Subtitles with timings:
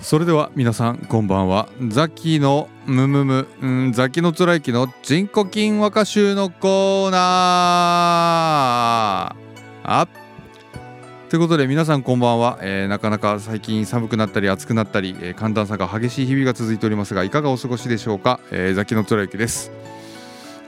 [0.00, 1.68] それでは皆さんこんばんは。
[1.88, 3.48] ザキのムムム。
[3.60, 9.38] うんザキのつらいきの人工筋和歌集のコーナー。
[9.84, 10.08] あ
[11.28, 19.70] ということで皆さんこんばんは、えーなかなか最近寒くなったり暑くなったり、えー寒暖差が激しい日々が続いておりますがいかがお過ごしでしょうか、えーザキのつらゆきです。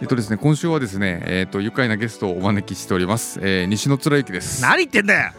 [0.00, 4.62] えっとですね今週はですねえっ、と愉快なゲストをお招きしております、えー西野つらゆきです。
[4.62, 5.32] 何言ってんだよ。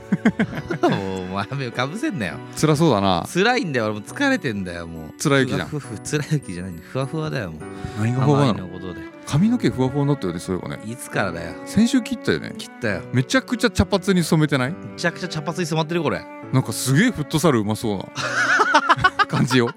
[0.82, 2.36] も うお前目をかぶせんなよ。
[2.56, 3.26] 辛そうだな。
[3.32, 3.86] 辛いんだよ。
[3.86, 5.14] 俺もう疲れてんだよもう。
[5.18, 5.68] つらゆきじゃん。
[5.68, 7.62] ふわふつらゆきじゃないんふわふわだよもう
[8.00, 8.72] 何がふわふわなの
[9.32, 16.22] 髪の毛ふわふわになったよねそういえばねいつからだよ先週切ったよね切ったよめちゃくちゃ茶髪に染めてないめちゃくちゃ茶髪に染まってるこれ
[16.52, 18.06] なんかすげえフットサルうまそうな
[19.28, 19.70] 感じよ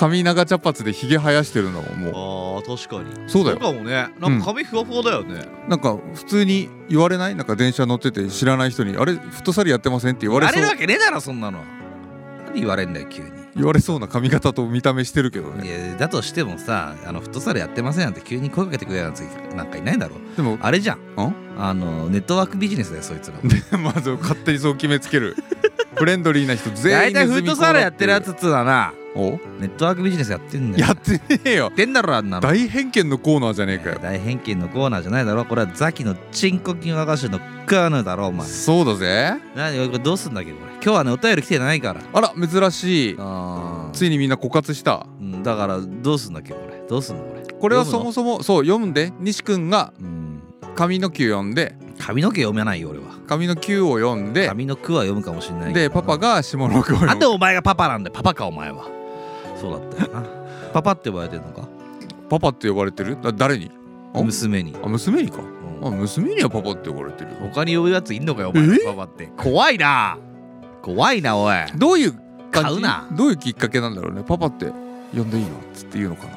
[0.00, 3.28] 髪長茶髪でひげ生やしてるのももあー確かに。
[3.28, 3.58] そうだよ。
[3.58, 4.08] かもね。
[4.18, 7.34] なんか髪ふわふわだよね、うなんか普通に言われない？
[7.34, 10.52] なんか電車乗ってて知らない人に「あれフットサルやってません?」って言われそう。
[10.52, 11.58] あれるわけねえだろそんなの。
[11.58, 19.20] なんで言われんだよ急に言われそうな髪型と見た目してるけどいねやだとしてもさあのフットサルやってませんなんて急に声かけてくれるやつ
[19.54, 20.14] なんかいないだろ。
[20.36, 20.96] でもあれじゃん。
[20.98, 21.34] ん？
[21.58, 25.36] あのネットワークビジネスだよそいつらで まず勝手にそう決めつける。
[25.96, 29.30] フレンドリーな人全員大体フットサルやってるやつつっつうのはなお？
[29.60, 31.64] ネットワークビジネスやってんだよやってねえよ。
[31.64, 32.40] やってんだろあんなの。
[32.40, 33.98] 大偏見のコーナーじゃねえかよ。
[34.00, 35.44] 大偏見のコーナーじゃないだろ。
[35.44, 38.46] これはザキのチンコ筋和菓子のコーナーだろお前。
[38.48, 39.34] そうだぜ。
[39.54, 39.86] 何？
[39.86, 40.52] これどうすんだっけ？
[40.52, 40.72] これ。
[40.74, 42.00] 今日はねお便り来てないから。
[42.12, 43.16] あら珍しい。
[43.18, 45.06] あついにみんな枯渇した。
[45.20, 46.52] うんだからどうすんだっけ？
[46.54, 46.82] これ。
[46.88, 47.42] どうすんのこれ？
[47.42, 49.12] これはそもそもそう読んで。
[49.20, 50.42] 西くんがのうん。
[50.74, 51.74] 髪の毛読んで。
[51.98, 53.06] 髪の毛読めないよ俺は。
[53.26, 54.48] 髪の球を読んで。
[54.48, 57.18] 髪の句は読むかもしれないけどでパパが下の句を読む。
[57.18, 58.14] でお前がパパなんだよ。
[58.14, 58.88] パパかお前は
[59.60, 60.22] そうだったよな。
[60.72, 61.68] パパって呼ばれてんのか？
[62.28, 63.18] パパって呼ばれてる？
[63.20, 63.70] だ誰に？
[64.14, 64.22] あ？
[64.22, 65.38] 娘に、あ娘にか。
[65.82, 65.86] うん。
[65.88, 67.36] あ娘にはパパって呼ばれてるよ。
[67.52, 68.64] 他に呼ぶやついんのかよお前。
[68.64, 68.78] え？
[68.86, 69.30] パパって。
[69.36, 70.18] 怖いな。
[70.82, 71.54] 怖いなおい。
[71.76, 72.60] どういう感じ？
[72.62, 73.08] 買うな。
[73.12, 74.22] どういうきっかけなんだろうね？
[74.26, 74.66] パパって
[75.14, 76.32] 呼んでいいよっつって言うのかな？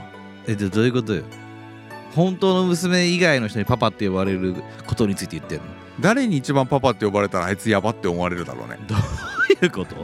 [0.47, 1.23] えでどういうことよ？
[2.15, 5.63] 本当の娘以外の人にパパって呼ばれることについて言ってんの？
[5.99, 8.79] 誰に一番パパって呼ばれたらあいつやばって思われるだろうね。
[8.87, 9.95] どういうこと？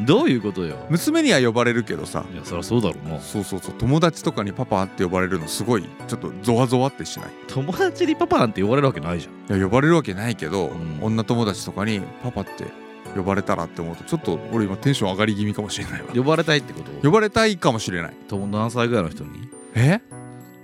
[0.00, 0.86] どういうことよ？
[0.88, 2.24] 娘には呼ばれるけどさ。
[2.32, 3.08] いやそりゃそうだろう。
[3.08, 3.74] なそうそうそう。
[3.74, 7.30] 友達とかにパパって呼ばれるのすごいちょっとゾワゾワってしない？
[7.48, 9.56] 友達にパパなんて呼ばれるわけないじゃん。
[9.56, 10.98] いや呼ばれるわけないけど、うん。
[11.02, 12.66] 女友達とかにパパって
[13.14, 16.08] 呼ばれたらって思うとちょっと俺今テンション上がり気味かもしれないわ。
[16.14, 16.90] 呼ばれたいってこと？
[17.02, 18.14] 呼ばれたいかもしれない。
[18.28, 19.48] 友何歳ぐらいの人に？
[19.74, 20.00] え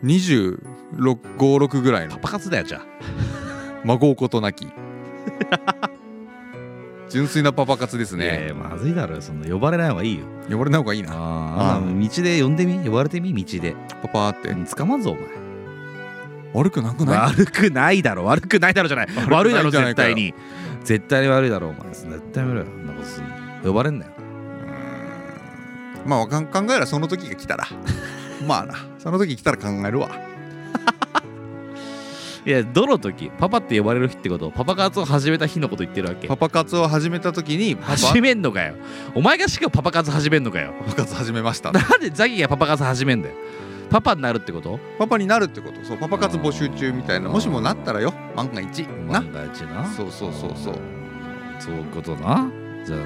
[0.04, 2.14] ？2656ぐらいの。
[2.14, 2.82] パパ活だよじゃあ。
[3.84, 4.66] 孫うことなき
[7.10, 8.48] 純粋なパパ活ですね。
[8.48, 10.24] やまずいだろそんな呼ばれない方がいいよ。
[10.50, 11.10] 呼ばれない方がいいな。
[11.12, 13.74] ああ道で呼んでみ呼ばれてみ道で。
[14.02, 14.50] パパって？
[14.50, 15.22] うん捕まんぞお前。
[16.54, 17.30] 悪くなくない？
[17.30, 18.24] 悪くないだろ。
[18.24, 19.08] 悪くないだろじゃない。
[19.28, 20.14] 悪い悪いだろじゃないかよ。
[20.14, 20.34] 絶対に。
[20.84, 21.88] 絶対に悪いだろお前。
[21.92, 23.30] 絶対やめろよそんなことすんの
[23.64, 24.12] 呼ばれんなよ。
[24.18, 26.08] うーん。
[26.08, 27.66] まあ考えらその時が来たら。
[28.46, 28.74] まあな。
[28.98, 30.10] その時来たら考えるわ
[32.48, 33.30] いやどの時？
[33.38, 34.50] パパって呼ばれる日ってこと？
[34.50, 36.26] パパ活を始めた日のこと言ってるわけ。
[36.28, 37.96] パパ活を始めた時にパパ？
[37.98, 38.74] 始めんのかよ。
[39.14, 40.72] お前がしかパパ活始めんのかよ。
[40.86, 41.72] パパ活始めました。
[41.72, 43.34] なんでザギがパパ活始めんだよ。
[43.90, 44.80] パパになるってこと？
[44.98, 45.84] パパになるってこと。
[45.84, 47.28] そうパパ活募集中みたいな。
[47.28, 48.14] もしもなったらよ。
[48.34, 48.78] 万が一。
[48.78, 49.20] な。
[49.20, 49.84] 万が一な。
[49.84, 50.74] そうそうそうそう。
[51.60, 52.50] そういうことな。
[52.82, 52.98] じゃあ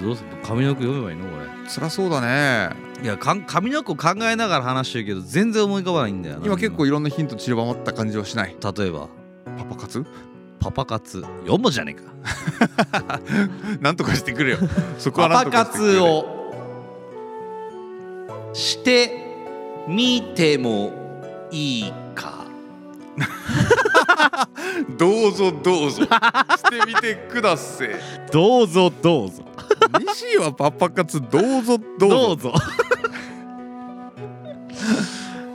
[0.00, 0.28] どうする？
[0.44, 1.24] 髪の毛読めばいいの？
[1.24, 1.30] こ
[1.68, 2.70] 辛そうだね。
[2.93, 8.56] れいや髪の毛考えながら話してるけど全然思い浮かばないんだよな今結構いろんなヒント散りばまった感じはしない。
[8.76, 9.08] 例えば？
[9.58, 10.06] パパ活？
[10.58, 11.18] パパ活。
[11.44, 12.00] 4文字じゃねえ
[13.04, 13.20] か。
[13.82, 14.58] なんとかしてくれよ。
[14.98, 16.24] そこはパパ活を
[18.54, 19.12] して
[19.86, 20.90] みても
[21.50, 22.46] いいか
[24.98, 26.02] どうぞどうぞ。
[26.02, 26.08] して
[26.86, 27.88] みてください。
[28.32, 29.44] どうぞどうぞ。
[30.14, 32.50] 西はパパ活どうぞどうぞ。
[32.50, 32.54] どうぞ。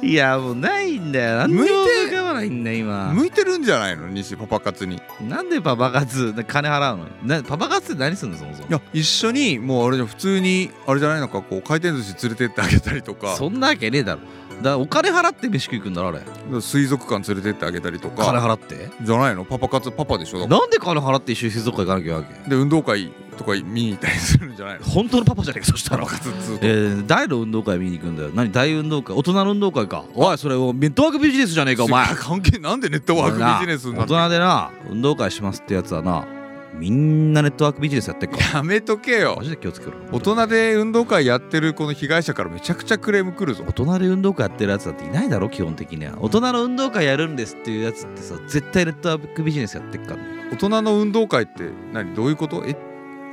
[0.02, 1.48] いやもうないんだよ。
[1.50, 3.12] 向いて浮かばないんだよ今。
[3.14, 4.08] 向いてるんじゃないの？
[4.08, 4.96] 西パパ活に。
[4.96, 7.06] いなんでパパ活で金払うの？
[7.24, 8.68] なパパ活って何するのそもそも？
[8.70, 13.36] や一緒にもうあれじゃん普通にあれじゃないのかこう回転寿司連れてってあげたりとか。
[13.36, 14.22] そんなわけねえだろ
[14.62, 16.22] だお金払って飯食いくんだろあれ。
[16.62, 18.90] 水族館連れてってあげたりと金か払って？
[19.02, 19.46] じゃないの？
[19.46, 20.48] パパ活パパでしょ？
[20.48, 22.50] なんで金払って一緒に水族館行かなきゃいけないわけ？
[22.50, 24.86] で運動会とか見に行ったりするんじゃないの？
[24.86, 26.06] 本当のパパじゃねえかそしたら。
[26.06, 26.30] 活
[26.62, 28.32] えー、誰の運動会見に行くんだよ。
[28.34, 28.52] 何？
[28.52, 29.16] 大運動会？
[29.16, 30.04] 大人の運動会か。
[30.14, 32.06] おいそれネットワークビジネスじゃねえかお前。
[32.16, 36.26] 関係なんでネットワークビジネスにな大って人でな運動会しますってやつはな
[36.74, 38.38] みんなネットワークビジネスやってっか。
[38.38, 39.36] らやめとけよ。
[39.38, 39.94] マジで気をつけろ。
[40.12, 43.64] 大人で運動会やってるこの被害者からめちゃくちゃクレーム来るぞ。
[43.68, 46.18] 大人で運動会やってるやつだっていないだろ基本的には。
[46.22, 52.14] 大人の運動会やるんですっていうやつってさ絶対ネットワークビジネスやってっからね大人の運動会って何？
[52.16, 52.64] どういうこと？
[52.66, 52.78] エッ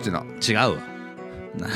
[0.00, 0.24] チな。
[0.46, 0.82] 違うわ。
[1.58, 1.68] な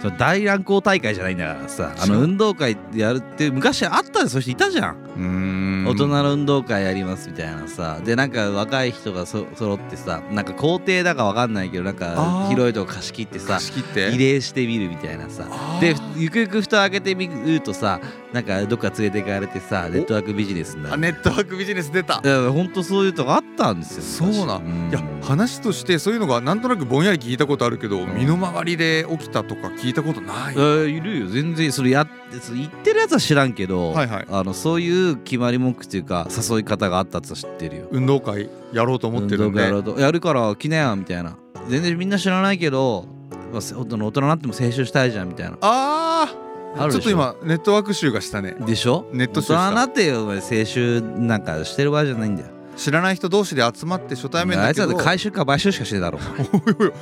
[0.00, 5.86] その大乱行大会じゃないんだからさあの運動会やるって昔あったでそういう人いたじゃん、うーん。
[5.86, 8.00] 大人の運動会やりますみたいなさ。
[8.04, 12.48] でなんか若い人がそ揃ってさなんか校庭だかわかんないけどなんあかー。
[12.48, 14.10] 広いとこ貸し切ってさ貸し切って。
[14.12, 15.44] リレーしてみるみたいなさ。
[15.80, 18.00] でゆくゆく蓋を開けてみるとさ
[18.32, 20.94] なんかどっか連れてかれてさネットワークビジネスになる。
[20.94, 22.20] あネットワークビジネス出た。
[22.24, 24.30] いやほんとそういうとこあったんですよ。
[24.30, 28.14] そうな昔いや話としてそういうのがなんとなくぼんやり聞いたことあるけどん。
[28.14, 30.54] 身の回りで起きたとか聞いたことない。
[30.54, 31.26] えーいるよ。
[31.26, 34.26] 全然それやってそれ言ってるやつは知らんけど、はいはい。
[34.30, 37.88] あのそういう決まり文句っていうか誘い方があったやつは知ってるよ。
[37.90, 39.44] 運動会やろうと思ってるんで。
[39.46, 41.36] 運動会やろうとやるから来なよみたいな。
[41.68, 43.06] 全然みんな知らないけど、
[43.52, 45.58] まあ、せ大人大人になっても青春したいじゃんみたいな。
[45.60, 48.54] ああちょっと今ネットワーク集がしたね。
[48.60, 49.06] でしょ？
[49.12, 49.70] ネット集した。
[49.72, 52.48] なってよお前青春なんかしてる場合じゃないんだよ。
[52.76, 56.18] 知らない人同士で集まって初対面あいつらだけどで回収か買収しかしてだろ。
[56.52, 56.92] おいおい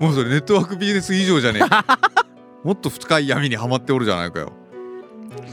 [0.00, 1.84] もうそれネットワークビジネス以上じゃねえか。
[2.64, 4.52] もっと深い闇にはまっておるじゃないかよ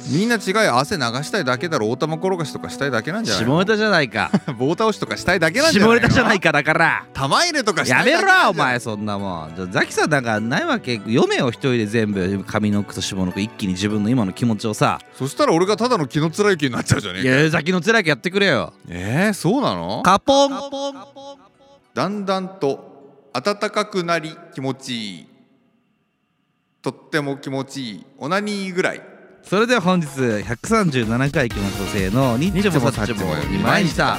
[0.07, 4.29] みんな違うよ汗流したいだけだろ大玉転がしとかしたいだけなんじゃない下ネタじゃないか。
[4.57, 7.05] 棒倒しとかしたいだけなんじゃない下ネタじゃないかだから。
[7.13, 9.53] 玉入れとかしたやめいだけなんじゃないろお前そんなもん。
[9.55, 14.99] じゃあザキさんなんかないわけ読めよ一人で全部上の句と下の句一気に自分の今の気持ちをさ。
[15.17, 18.73] そしたら俺がただの気の貫之になっちゃうじゃねえいかやザキの辛くやってくれよ。
[18.87, 20.01] えー、そうなの？
[20.03, 20.51] カポン。
[21.93, 25.27] だんだんと暖かくなり気持ちいい。
[26.81, 28.05] とっても気持ちいい。
[28.19, 29.01] オナニーぐらい
[29.47, 34.17] それでは本日137回いきましょうせーのニッチもサッチも2枚にした。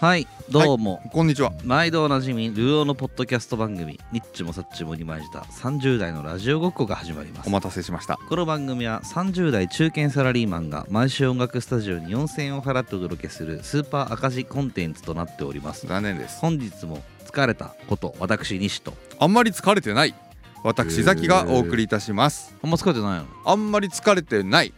[0.00, 0.28] はい。
[0.54, 1.52] どうも、こんにちは。
[1.64, 7.48] 毎度おなじみルオーのポッドキャスト番組ニッチもサッチもにまいした30代のラジオごっこが始まります。
[7.48, 8.20] お待たせしました。
[8.28, 15.88] この番組は30代中堅サラリーマンが毎週音楽スタジオに4000円を払ってお届けするスーパー赤字コンテンツとなっております。
[15.88, 16.38] 残念です。
[16.38, 18.94] 本日も疲れたこと私西と。
[19.18, 20.14] あんまり疲れてない。
[20.62, 22.54] 私ザキがお送りいたします。
[22.62, 23.26] あんま疲れてないの？
[23.44, 24.72] あんまり疲れてない。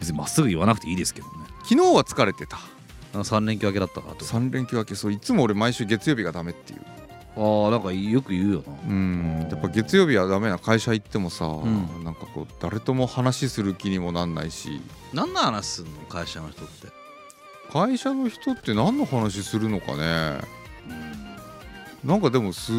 [0.00, 1.32] 別にまっすぐ言わなくていいですけどね。
[1.68, 2.58] 昨日は疲れてた
[3.22, 4.24] 3連休明けだったからと。
[4.24, 6.80] 3連休明けそういつも俺毎週月曜日がダメっていう。
[7.36, 8.72] ああなんかよく言うよな。
[8.88, 9.46] うん。
[9.50, 12.04] やっぱ月曜日はダメな会社行ってもさ、ん。
[12.04, 14.80] なんかこう誰とも話する気にもなんないし。
[15.12, 16.88] 何の話すんの会社の人って？
[17.72, 20.38] 会社の人って何の話するのかね。
[22.04, 22.70] なんかでもす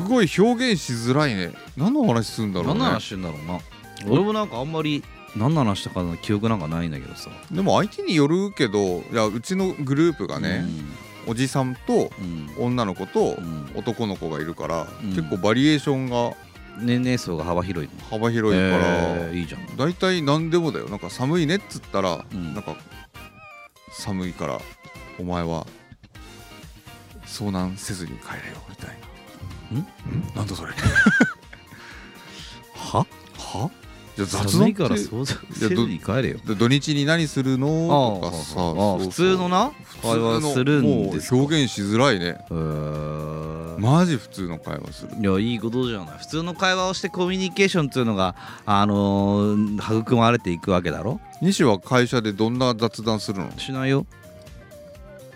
[0.00, 1.52] ごい表現しづらいね。
[1.76, 2.80] 何の話するんだろうね。
[2.80, 3.60] 何の話してんだろうな。
[4.12, 5.02] 俺もなんかあんまり
[5.36, 7.30] 何の話したかの記憶なんかないんだけどさ。
[7.50, 10.64] でも相手によるけどいやうちのグループがね、
[11.26, 12.50] おじさんとうん。
[12.58, 13.70] 女の子とうん。
[13.74, 15.10] 男の子がいるから、うん。
[15.10, 16.32] 結構バリエーションが
[16.80, 18.04] 年齢層が幅広いの。
[18.10, 19.76] 幅広いから、えーいいじゃん。
[19.76, 20.88] 大体何でもだよ。
[20.88, 22.54] なんか寒いねっつったら、うん。
[22.54, 22.76] なんか
[23.90, 24.60] 寒いから
[25.18, 25.66] お前は
[27.26, 28.88] 遭難せずに帰れよみたい
[29.72, 29.78] な。
[29.80, 29.86] ん？
[30.36, 30.72] なんだそれ。
[32.74, 33.06] は？
[33.38, 33.70] は？
[34.16, 36.38] じゃあ雑談から想像せずに帰れよ。
[36.46, 38.20] で土日に何するの？
[38.22, 38.60] とかさ
[38.98, 39.72] 普通のな
[40.02, 41.36] 会話するんですか？
[41.36, 42.38] 表現しづらいね。
[43.76, 45.16] マジ普通の会話する。
[45.20, 46.18] いやいいことじゃない。
[46.18, 51.20] 普通の会話をしてコミュニケーションっていうのがあのー育まれていくわけだろ？
[51.42, 53.50] 西は会社でどんな雑談するの？
[53.58, 54.06] しないよ。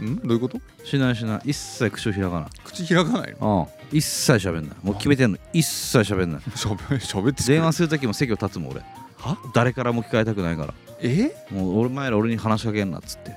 [0.01, 0.17] ん？
[0.19, 0.61] どういうこと？
[0.85, 1.51] しないしない。
[1.51, 2.49] 一切口を開かない。
[2.65, 3.69] 口開かないの？
[3.73, 4.77] うん一切喋んない。
[4.83, 5.39] もう決めてんの。
[5.53, 6.43] 一切喋んない。
[6.55, 8.81] しゃべしゃべって電話する時も席を立つもん俺。
[9.19, 9.39] は？
[9.55, 10.75] 誰からも聞かれたくないから。
[11.01, 11.33] え？
[11.51, 13.33] もう俺前ら俺に話しかけんなっつって。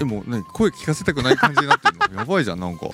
[0.00, 2.20] えもうね声聞かせたくない感じになってるの？
[2.20, 2.86] やばいじゃんなんか。
[2.86, 2.90] い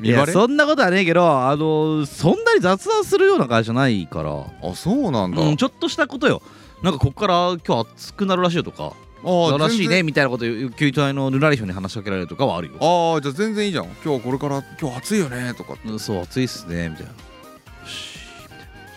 [0.00, 0.26] 見バレ？
[0.26, 4.30] やそんなことはねえけどあのーそんなに雑談するような会社ないから。
[4.62, 6.42] あそうなんだ、うん、ちょっとしたことよ。
[6.82, 8.92] なんかこっから今日暑くなるらしいよとか
[9.24, 12.74] ああらしいねみたいなことを球体のぬらりひょんに話しかけられるとかはあるよ。
[12.80, 13.86] ああじゃあ全然いいじゃん。
[14.04, 17.12] 今日これから今日暑いよねとかそう暑いっすねみたいな。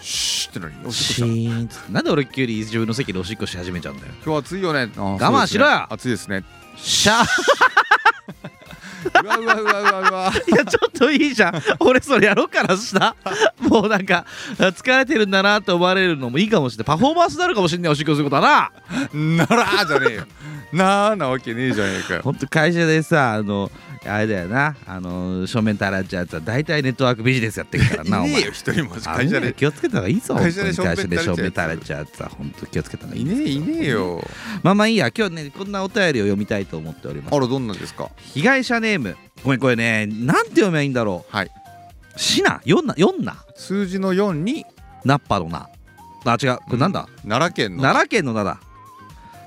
[0.02, 0.60] シーって。
[0.60, 0.74] 何？
[0.86, 1.92] おしっこシした。
[1.92, 4.14] なんで俺急に自分の席でおしっこし始めちゃうんだよ。
[4.24, 4.92] 日暑いよね。
[4.96, 5.88] 我慢しろよ。
[5.92, 6.44] 暑いですね。
[6.78, 7.26] シャー
[9.24, 10.32] うわうわうわうわうわ。
[10.48, 11.62] いやちょっといいじゃん。
[11.80, 13.16] 俺それやろうからした
[13.60, 14.26] もうなんか
[14.58, 16.86] 疲れてるんだなって思われるのもいいかもしれない。
[16.86, 18.72] パフォーマンスになるかもしれないおしっこすることはな。
[19.14, 20.24] ならーじゃねえよ。
[20.74, 22.22] なーなわけねえじゃねえかよ。
[22.22, 23.72] ほんと会社でさあの
[24.04, 24.76] あれだよな。
[24.88, 28.42] あの正面垂らっちゃうやつは大体ネットワークビジネスやってるから いなお前。
[28.42, 28.96] 一人も。
[29.06, 29.54] あ会社で。
[29.54, 32.30] 気をつけた方がいいぞ会社で正面正面垂垂らっちゃうやつは。
[32.30, 34.28] 本当気をつけた方がいいいねえいねえよ。
[34.64, 37.36] まあまあいいや今日ねこんなお便りを読みたいと思っております。
[37.36, 38.10] あらどんなんですか？
[38.34, 39.16] 被害者ネーム。
[39.44, 41.46] ごめんこれねなんて読めばいいんだろはい。
[41.46, 41.50] う
[42.20, 43.36] シナ？4な？4な？
[43.56, 44.66] 数字の4に。
[45.06, 45.68] ナッパのな。
[46.26, 46.58] あ違う。
[46.58, 47.84] これなんだ、奈良県の。
[47.84, 48.58] 奈良県の灘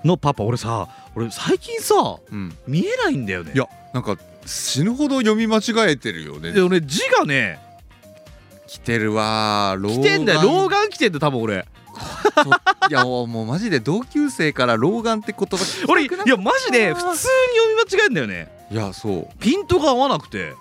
[0.04, 1.94] のパパ俺さ俺最近さ
[2.30, 2.54] うん。
[2.66, 3.52] 見えないんだよね。
[3.54, 6.52] いやなんか死ぬほど読み間違えてるよね。
[6.52, 7.58] で俺字がね
[8.66, 10.42] 来てるわー来てんだよ。
[10.42, 11.66] 老老眼来てんだよ多分俺。
[12.36, 17.28] 眼いや もうマジで同級生から老眼って言葉俺いやマジで普通に読
[17.68, 18.48] み間違えんだよね。
[18.70, 19.38] いやそう。
[19.38, 20.54] ピントが合わなくて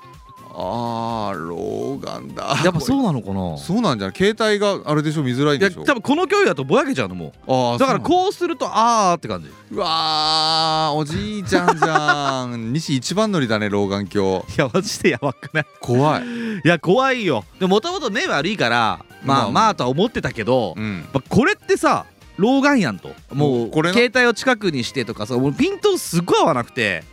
[0.56, 2.56] あー老眼だ。
[2.64, 3.58] やっぱそううなのかな？
[3.58, 4.16] そうなんじゃない？
[4.16, 5.84] 携帯があれでしょ見づらいでしょ？
[5.84, 7.80] 多分この距離だとぼやけちゃうのもう。
[7.80, 9.50] だからこうするとあーって感じ。
[9.72, 12.72] うわーおじいちゃんじゃん。
[12.72, 14.38] 西一番乗りだね老眼鏡。
[14.38, 15.66] いやマジでやばくない？
[15.82, 16.24] 怖い。
[16.24, 17.44] いや怖いよ。
[17.60, 21.06] でもともと目悪いからままああまあとは思ってたけど、うん。
[21.14, 22.06] まあこれってさ
[22.38, 23.10] 老眼やんと。
[23.32, 27.04] もう携帯を近くにしてとかさもうピントすっごい合わなくて。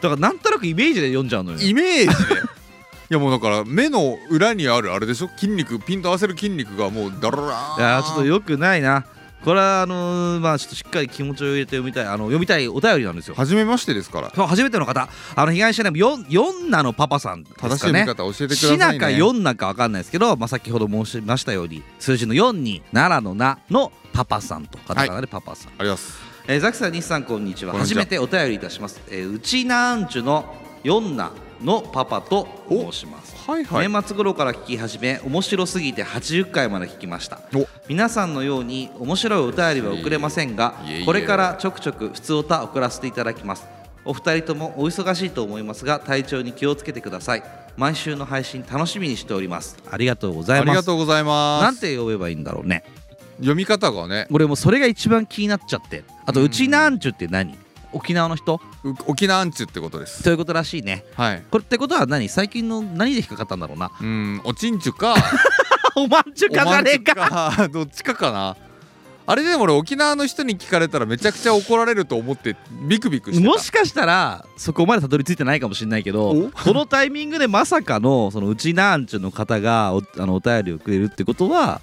[0.00, 1.58] だからなんとなくイメージで読んじゃうのよ。
[1.60, 2.16] イメージ
[3.12, 5.28] やもうだから目の裏にあるあれでしょ？
[5.36, 7.42] 筋肉ピント合わせる筋肉がもうダララ
[7.78, 9.04] いやーちょっとよくないな。
[9.44, 13.34] これはあのーまあちょっとしっかり気持ちを入れて読みたいあの読みたいお便りなんですよ。
[13.34, 14.46] 初めましてですから。
[14.46, 15.08] 初めての方。
[15.34, 26.20] あの被害者ネームヨンヨンナのパパさんです正しいかね読み方教えてくださいシナねかヨンナか分かんないですけど、まあ、先ほど申しましたように数字の4に奈良の「な」のパパさんとカタカナでパパさん、あります。
[26.46, 27.72] えーザキさん西さんこんにちは。
[27.74, 30.44] 初めてお便りいたします、えーうちなんちゅの
[30.84, 31.32] ヨンナ
[31.64, 33.34] のパパと申します。
[33.48, 33.88] はいはい。
[33.88, 37.40] 年末頃から聞き始め面白すぎて80回まで聞きました。
[37.54, 37.66] お。
[37.88, 40.74] 皆さんのように面白いお便りは送れませんが
[41.06, 43.66] これからちょくちょく普通おた送らせていただきます。
[44.04, 47.42] お二人ともお忙しいと思いますが体調に気をつけてください。
[47.76, 49.76] 毎週の配信楽しみにしております。
[49.90, 50.76] ありがとうござありいます。
[50.76, 51.62] がとうございます。
[51.62, 52.84] なんて呼べばいいんだろうね。
[53.38, 54.26] 読み方がね。
[54.30, 56.04] 俺もうそれが一番気になっちゃって。
[56.26, 56.46] あとうん。
[56.46, 57.56] うちなんちゅって何？
[57.92, 58.60] 沖縄の人？
[58.84, 60.22] う沖縄アンチュってことです。
[60.22, 61.04] ということらしいね。
[61.14, 61.42] はい。
[61.50, 62.28] これってことは何？
[62.28, 63.90] 最近の何で引っかかったんだろうな？
[64.00, 65.14] うんおちんちゅか。
[65.94, 67.68] おまんちゅかじゃねえか。
[67.72, 68.56] どっちかかな。
[69.24, 72.56] あれでも俺沖縄の人に聞かれたらめちゃくちゃ怒られると思って
[72.88, 73.48] ビクビクしてた。
[73.48, 76.50] もしかしたらそこまでたどり着いてないかもしれないけどお？
[76.50, 81.80] このタイミングでまさかのそのうちなんちゅの方がおあのお便りをくれるってことは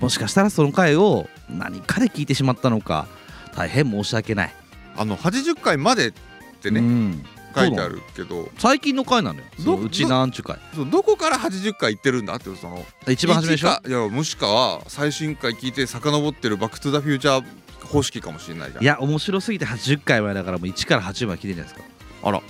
[0.00, 3.06] もしかしたらその回を何かで聞いてしまったのか
[3.54, 4.54] 大変申し訳ない、
[4.96, 6.12] あの80回までっ
[6.60, 7.24] てね、うん。
[7.52, 8.48] 書いてあるけど。
[8.58, 9.76] 最近の回なのよ。
[9.76, 13.88] うちなんちゅうどこから80回行ってるんだってその一番初めでしょ？
[13.88, 17.44] いやもしくは最新回聞いて遡ってる「バック・トゥ・ザ・フューチャー」
[17.88, 18.84] 方式かもしれないじゃん。
[18.84, 21.88] いや面白すぎて80回前だからもう1から80まで聞いてるんじゃないです
[22.22, 22.28] か。
[22.28, 22.40] あら。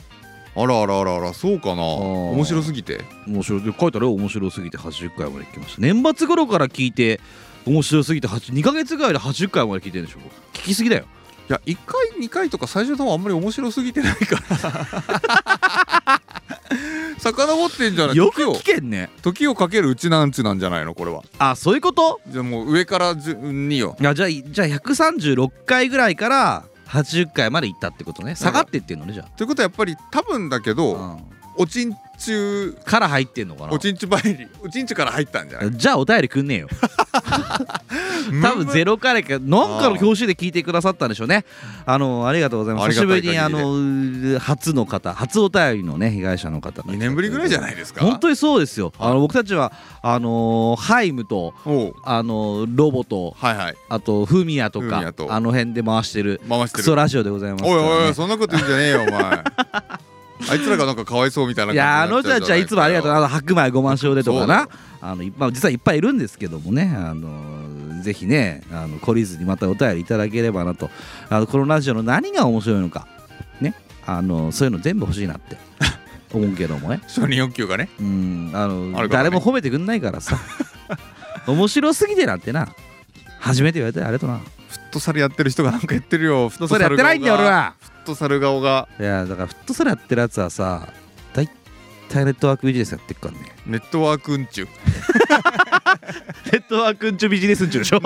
[0.57, 1.77] あらあらあらあらそうかな。
[1.77, 1.87] ー。
[2.33, 3.01] 面白すぎて？
[3.27, 3.63] 面白い。
[3.63, 5.81] で書いてあるよ面白すぎて80回まで聞きました。
[5.81, 7.21] 年末頃から聞いて
[7.65, 10.19] 面白すぎて2ヶ月ぐらいで80回まで聞いてるんでしょ？
[10.53, 11.07] 聞きすぎだよ
[11.51, 16.21] いや1回2回とか最初の方あんまり面白すぎてないから。
[17.19, 18.17] 遡ってんじゃない？
[18.17, 19.11] よく聞けんね。
[19.21, 20.95] 時をかけるうちなんちなんじゃないの？
[20.95, 21.25] これは。
[21.39, 22.21] あそういうこと？
[22.29, 23.97] じゃあもう上から順によ。
[24.01, 28.37] いやじゃあじゃあ136回ぐらいから80回まで行ったってことね。
[28.37, 31.19] 下がってってんのねじゃということはやっぱり多分だけど、あ、うん。
[31.57, 33.73] おちんちゅから入ってんのかな？
[33.73, 34.47] おちんちゅばいり。
[34.63, 35.71] おちんちゅから入ったんじゃない？
[35.73, 36.69] じゃあお便りくんねえよ。
[38.43, 41.45] 多分ゼロからかなんかの表紙で聞いてくださったんでしょうね。
[41.87, 42.91] あのありがとうございます。
[42.91, 46.93] 久しぶりにあの初の方初お便りのね被害者の方が。
[46.93, 48.05] 2年ぶりぐらいじゃないですか？
[48.05, 48.93] 本当にそうですよ。
[48.99, 49.73] あの僕たちは
[50.03, 51.55] あのーハイムと
[52.05, 53.75] あのーロボとはいはい。
[53.89, 56.83] あとフミヤとかあの辺で回してる回してる。
[56.83, 57.71] クソラジオでございますね。
[57.71, 57.75] お
[58.05, 59.45] いおいそんなこと言うんじゃねえよお前
[60.49, 64.69] あいつらがなんかかわいそうみたいないやあの人たちはいつもありがとううあの白米ごま塩でとかな
[65.01, 66.93] あのいまあ実はいっぱいいるんですけどもね。
[66.97, 70.91] あのぜひねあの懲りずにまたお便りいただければなと。
[71.29, 73.07] あのこのラジオの何が面白いのか。
[73.61, 73.75] ね。
[74.07, 75.59] あのそういうの全部欲しいなって。
[76.33, 77.01] 思うけどもね。
[77.09, 77.89] 承認欲求がね。
[77.99, 78.51] うん。
[78.55, 79.09] あのね。
[79.09, 80.39] 誰も褒めてくんないからさ。
[81.47, 82.69] 面白すぎてなんてな。
[83.41, 84.39] 初めて言われてありがとうな。
[84.39, 84.43] フ
[84.77, 86.49] ットサルやってる人がなんか言ってるよ。
[86.49, 87.75] フッそれやってないんだよ俺は
[88.11, 88.89] トサル顔が。
[88.99, 90.89] いやだからフットサルやってるやつはさ
[91.33, 91.49] 大
[92.09, 93.39] 体ネットワークビジネスやってっからね。
[93.67, 94.69] ネットワークんちゅ
[96.53, 98.01] ネットワークんちゅビジネスんちゅでしょ？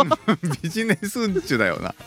[0.62, 1.94] ビジネスんちゅだよな。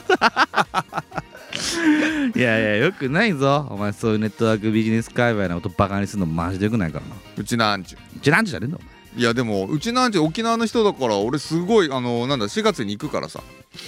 [2.35, 3.67] いやいやよくないぞ。
[3.71, 7.15] お前そういうネットワークビジネス界隈のことバカにするのマジでよくないからな。
[7.37, 8.19] うちなんちゅう。
[8.19, 8.77] ちなんちゅじゃねえんだ
[9.17, 13.41] いやでもうちなんちゅ沖縄の人だから俺すごいあのなんだ4月に行くからさ。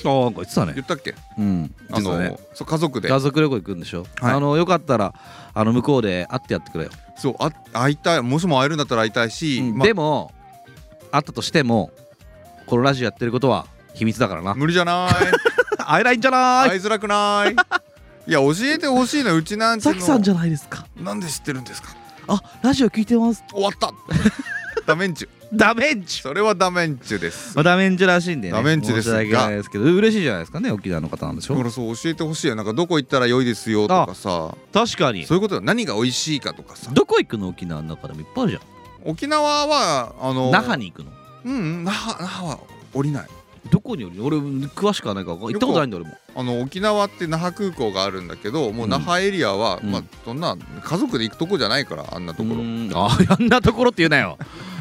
[0.06, 0.74] ああ言ってたね。
[0.74, 1.16] 言ったっけ？
[1.38, 3.08] うんあの、ねそう家族で。
[3.08, 4.34] 家族旅行行くんでしょ、はい。
[4.34, 5.14] あのよかったら
[5.54, 9.88] あの向こうで会ってやってくれよ、そうあ会いたいもしも会えるんだったら会いたいし、まあ。
[9.88, 10.34] でも
[11.12, 11.92] 会ったとしても
[12.66, 14.56] このラジオやってることは秘密だからな。
[14.56, 15.14] 無理じゃない。
[15.78, 16.70] 会えないんじゃない？
[16.72, 17.54] 会いづらくない？
[17.54, 19.96] いや教えてほしいのうちなんちゅの。
[19.96, 20.86] さきさんじゃないですか。
[20.98, 21.96] なんで知ってるんですか？
[22.28, 23.44] あラジオ聞いてます。
[23.52, 23.92] 終わった
[24.90, 25.30] ダメンチュ。
[25.54, 26.24] ダメンチュ。
[26.24, 27.56] それはダメンチュです。
[27.56, 28.54] まあダメンチュらしいんでね。
[28.58, 29.20] ダメンチュですが。
[29.20, 29.84] 申し訳ないですけど。
[29.84, 31.54] 嬉しいじゃないですかね沖縄の方なんでしょ？
[31.54, 32.56] だからそう教えてほしいよ。
[32.56, 34.56] なんかどこ行ったら良いですよとかさ。
[34.74, 35.28] 確かに。
[35.28, 36.90] そういうことよ何が美味しいかとかさ。
[36.92, 37.50] どこ行くの？
[37.50, 38.62] 沖縄の中でもいっぱいあるじゃ
[39.06, 41.12] 沖縄はあのん那覇に行くの？
[41.46, 41.84] うんうん。
[41.84, 42.60] 那覇那覇は
[42.92, 43.28] 降りない。
[43.70, 44.16] どこにおる？
[44.16, 46.18] の俺詳しくはないから行ったことないんだ俺も。
[46.36, 49.92] あの沖縄って那覇空港があるんだけどもう那覇エリアは、うん。
[49.92, 52.62] まあそんな家族で行くとこじゃないからあんなところ。
[52.96, 54.38] ああんなところって言うなよ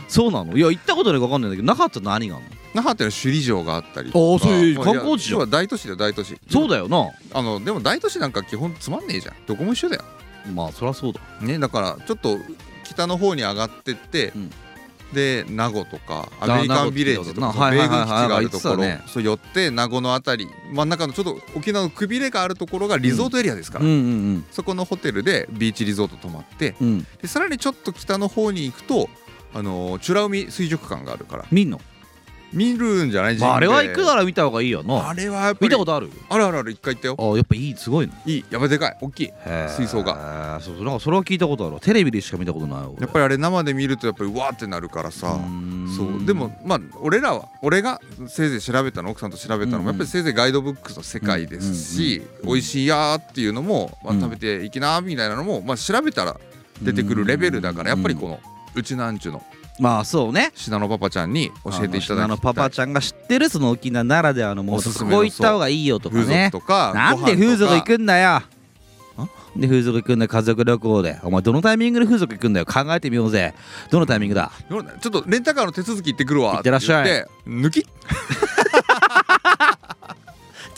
[0.09, 0.57] そうなの？
[0.57, 2.51] いや行ったことないか分かんないんだけど那覇って何があるの？
[2.75, 4.33] 那覇ってのは首里城があったりとか。
[4.33, 5.39] ああそういうま観光地じゃん。
[5.39, 6.39] いや要は大都市だよ大都市。
[6.51, 7.11] そうだよな。
[7.33, 9.35] あのでも大都市なんか基本つまんねえじゃん。
[9.47, 10.05] どこも一緒だよ。
[10.55, 11.21] まあそりゃそうだ。
[11.41, 12.39] ねだからちょっと
[12.85, 14.51] 北の方に上がってって、うん。
[15.11, 18.77] で名護とかあアメリカンビレッジとかその米軍基地があるところ。
[18.77, 26.75] はいはいはいはいそう寄って名護のあたり真ん中のちょっと沖縄のくびれがあるところがリゾートエリアですから、うんうんそこのホテルでビーチリゾート泊まって。
[26.83, 27.07] うんうん。
[27.23, 29.09] でさらにちょっと北の方に行くと
[29.59, 31.45] あの美ら海水族館があるから。
[31.51, 31.81] 見んの？
[32.51, 33.37] 見るんじゃない？
[33.37, 36.11] まああれは行くならら見た方がいいよなあれはやっぱり見たことある？
[36.31, 37.17] あるあるある一回行ったよ。
[37.19, 37.77] あやっぱいい。
[37.77, 38.15] すごいの。
[38.25, 38.99] いいやっぱでかい。
[39.03, 39.31] 大きい。
[39.77, 40.15] 水槽が。
[40.15, 41.81] がそうなんかそれは聞いたことあるわ。
[41.81, 45.39] テレビでしか見たことないわやっぱりあれ生で見るとやっぱりうわーってなるからさ。
[45.39, 46.25] りそう。
[46.25, 49.83] でもまあ俺らは俺がせいぜい調べたの奥さんと調べたのうん。
[49.83, 52.49] うんもやっぱりせいぜいガイドブックの世界ですしうん。
[52.49, 52.55] うん。
[52.55, 56.35] 美味しいやーっていうのもまあうん食べていきなーみたいなのもまあ調べたら
[56.81, 58.49] 出てくるレベルだからやっぱりこのう
[58.83, 59.43] ちなんちゅの。
[59.81, 60.51] まあそうね。
[60.57, 62.19] 信濃パパちゃんに教えていただきたい。
[62.19, 68.43] あのパパちゃんが知ってるその沖縄ならではのものおすすめのここ行った方がいいよとか風ね俗とかなんで風俗行くくんだよ。
[69.57, 71.19] で風俗行くんだよ家族旅行で。
[71.23, 72.67] お前どのタイミングで風俗行くんだよ。
[72.67, 73.55] 考えてみようぜ。
[73.91, 74.53] どのタイミングだ？
[74.69, 74.83] ちょっ
[75.13, 76.55] とレンタカーの手続き行ってくるわ。
[76.55, 77.27] 行ってらっしゃい。
[77.47, 77.87] 抜き？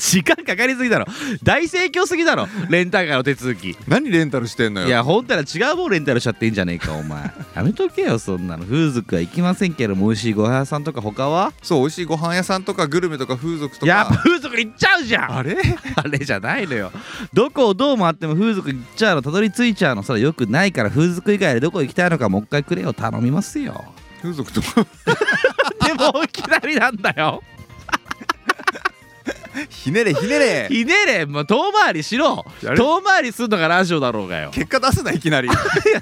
[0.00, 1.04] 時間かかりすぎだろ。
[1.42, 2.48] 大盛況すぎだろ。
[2.70, 3.76] レンタカーの手続き。
[3.86, 4.86] 何レンタルしてんのよ。
[4.88, 7.30] いや本当は違うもんレンタルしちゃっていいんじゃねえかお前。
[7.54, 8.64] やめとけよそんなの。
[8.64, 11.52] 風俗は行きませんけども美味しいご飯屋さんとか他は？
[11.62, 15.32] そう美味しいご飯屋さんとかグルメとか風俗とやっぱか風俗行っちゃうじゃん。
[15.36, 15.56] あれ？
[15.96, 16.90] あれじゃないのよ。
[17.34, 22.94] どこをどう回っても風俗行っちゃうのたどり着いちゃうのそれよくないから風俗以外でどこ行きたいのかもう一回くれよ。
[22.94, 23.84] 頼みますよ。
[24.22, 24.86] 風俗とか？
[25.86, 27.42] でもいきなりなんだよ
[29.68, 30.68] ひねれひねれ。
[30.70, 32.44] ひねれもう遠回りしろ。
[32.76, 34.50] 遠回りすんのがラジオだろうがよ。
[34.50, 35.48] 結果出すないきなり。
[35.48, 35.50] い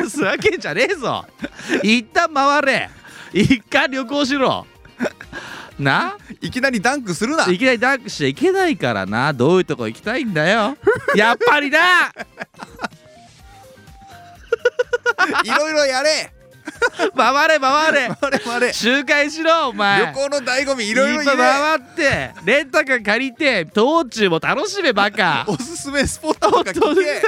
[0.01, 1.25] やすわけんじゃねえぞ。
[1.83, 2.90] 一旦回れ。
[3.33, 4.66] 一回旅行しろ。
[5.79, 6.16] な？
[6.40, 7.47] いきなりダンクするな。
[7.49, 9.33] いきなりダンクしちゃいけないからな。
[9.33, 10.77] どういうとこ行きたいんだよ。
[11.14, 11.79] やっぱりな！
[15.44, 16.33] いろいろやれ
[17.16, 18.11] 回 れ回れ。
[18.20, 18.72] あれあれ。
[18.72, 20.07] 周回しろお前。
[20.07, 25.44] 旅行の醍醐味いろいろ回ってレンタカー借りて道中も楽しめバカ。
[25.48, 27.22] おすすめスポットとか聞け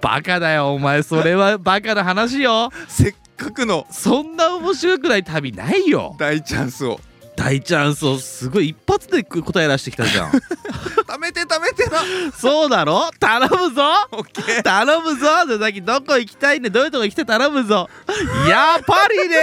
[0.00, 1.02] バカだよお前。
[1.02, 2.70] それはバカな話よ。
[2.88, 3.86] せっかくの。
[3.90, 6.16] そんな面白くない旅ないよ。
[6.18, 7.00] 大チャンスを
[7.38, 10.30] 大チャンスをすごい一発で答え出してきたじゃん。
[11.06, 12.00] 貯めて貯めてな。
[12.36, 13.08] そうだろ？
[13.20, 13.82] 頼むぞ。
[14.10, 14.62] オッケー。
[14.62, 15.26] 頼むぞ。
[15.26, 17.26] 佐々木どこ行きたいねどういうとこ行きたい？
[17.26, 17.88] 頼むぞ。
[18.48, 19.36] やっぱりね。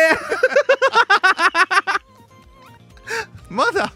[3.49, 3.93] まだ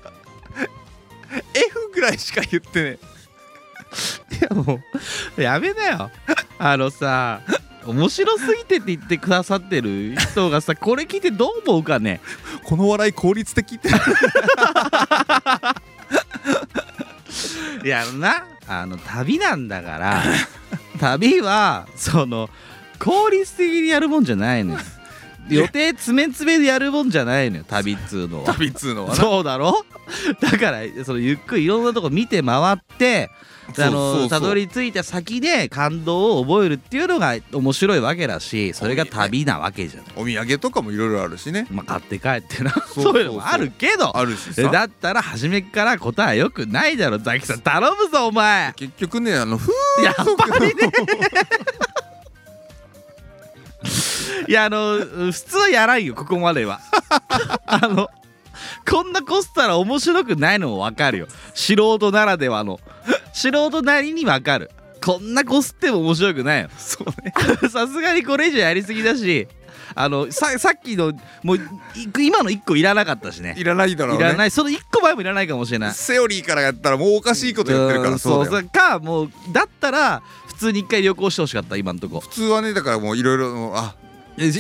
[1.54, 3.00] F ぐらいしか言ってね
[4.40, 4.80] いやも
[5.38, 6.12] うやめなよ。
[6.58, 7.42] あのさ
[7.89, 12.21] 面白すぎてって言ってくださってる人がさこれ聞いてどう思うかね。
[12.63, 13.89] この笑い効率的って。
[17.84, 18.45] いやな。
[18.67, 20.23] あの旅なんだから。
[20.99, 22.49] 旅はその
[22.99, 24.80] 効率的にやるもんじゃないのよ
[25.56, 28.54] 予定詰め詰めでやるもんじゃないのよ旅っつうのは。
[28.54, 29.16] 旅っつうのはな。
[29.16, 29.86] そうだろ？
[30.42, 33.30] だからそのゆっくりいろんなとこ見て回って
[33.78, 40.04] あのたどり着いた先で感動を覚えるっていうのが面白いわけだしそれが旅なわけじゃん。
[40.16, 40.58] お土産。
[40.58, 41.68] とかもいろいろあるしね。
[41.70, 42.72] まあ、買って帰ってな。
[42.72, 44.18] そういうのもあるけど。
[44.18, 44.64] あるしさ。
[44.64, 47.60] だったら初めっから答えよくないだろザキさん。
[47.62, 48.74] 頼むぞお前。
[48.76, 49.72] 結局ねあの風
[50.04, 50.74] やっぱりね
[54.48, 56.80] いやあの普通はやらんよここまでは。
[57.65, 58.10] あの
[58.89, 61.28] こんなこすったら面白くないのも分かるよ。
[61.54, 62.80] 素人ならではの。
[63.34, 64.72] 素人なりに分かる。
[65.04, 66.70] こんなこすっても面白くないよ。
[66.78, 67.34] そうね。
[67.70, 69.48] さすがにこれ以上やりすぎだし
[69.96, 71.13] あのささっきの
[71.44, 71.62] もうい
[72.20, 73.56] 今の1個いらなかったしね。
[73.58, 74.52] いらないだろういねらない。
[74.52, 75.94] その1個前もいらないかもしれない。
[75.94, 78.58] セオリーからやったらもうおかしいことやってるからんそうだよ。
[78.62, 82.19] そうかもうだったら普通に一回旅行してほしかった今のとこ。
[82.19, 83.95] 普通はねだからもういろいろあ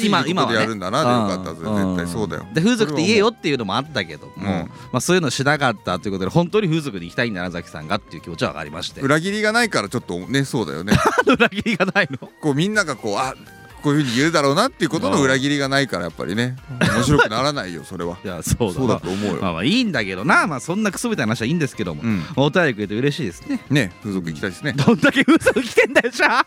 [0.03, 2.45] 今今でやるんだなでよかったぜん絶対そうだよ。
[2.53, 4.45] で風俗って言えよっていうのもあったけども、うん。
[4.45, 8.99] まあ、そういうのしなかったということで本当に風俗に行きたいんだなザキさんがっていう気持ちは上がりまして。
[9.01, 10.93] 裏切りがないからちょっとねそうだよね。
[11.25, 12.29] 裏切りがないの？
[12.41, 13.33] こうみんながこうあ
[13.81, 16.55] こういうふうに言うだろうなっていうことの裏切りがないからやっぱりね。
[16.81, 18.17] 面白くならないよそれは。
[18.23, 20.47] いやそうだそうだと思うよ、まあまあいいんだけどな。
[20.47, 22.23] まあそんなクソみたいな話はいいんですけども、うん。
[22.35, 23.61] お便りくれて嬉しいですね。
[23.69, 24.73] ね風俗行きたいですね。
[24.73, 26.45] どんだけ嘘来てんだよじゃあ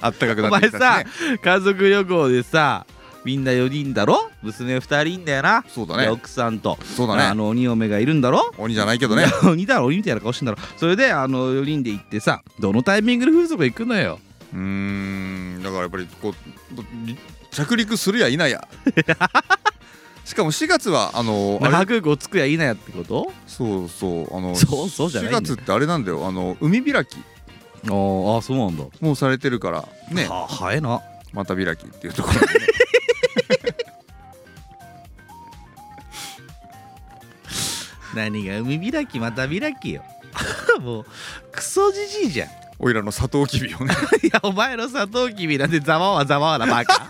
[0.00, 1.38] あったかくお前なってきたさしね。
[1.38, 2.86] 家族旅行でさ
[3.24, 4.30] みんな4人だろ？
[4.42, 5.64] 娘2人いんだよな。
[5.68, 6.04] そうだね。
[6.04, 6.76] で奥さんと。
[6.96, 7.22] そうだね。
[7.22, 8.52] あの鬼嫁がいるんだろ？
[8.58, 9.26] 鬼じゃないけどね。
[9.46, 10.58] 鬼だろ鬼みたいな顔してんだろ。
[10.76, 14.18] それであの4人で行ってさどのタイミングで風俗行くのよ
[14.52, 15.62] うーん。
[15.62, 16.34] だからやっぱりこう
[17.50, 18.66] 着陸するや否や。
[20.24, 21.70] しかも4月はあのあれ？
[21.72, 23.32] 那覇空港着くやいなやってこと？
[23.46, 24.36] そうそう。
[24.36, 26.26] あのそうそうじゃないんだ4よ月ってあれなんだよ。
[26.26, 27.16] あの海開き。
[27.84, 28.84] あーあそうなんだ。
[29.00, 29.88] もうされてるから。
[30.10, 30.26] ね。
[30.28, 31.00] は早いな。
[31.32, 32.66] また開きっていうところでね。
[38.14, 39.18] 何が海開き？
[39.18, 40.04] また開きよ。
[40.80, 41.06] もう
[41.50, 42.48] クソじじいじゃん
[42.82, 43.94] おいらのサトウキビをね。
[44.22, 47.08] いやお前のサトウキビなんでざわわざわわなバカ。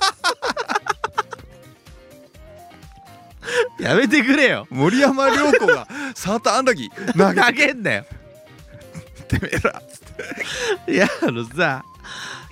[3.81, 4.67] やめてくれよ。
[4.71, 8.05] 森山良子がサーターアンダギー投げ投げんなよ。
[9.29, 9.83] てめえら
[10.87, 11.83] いやあのさ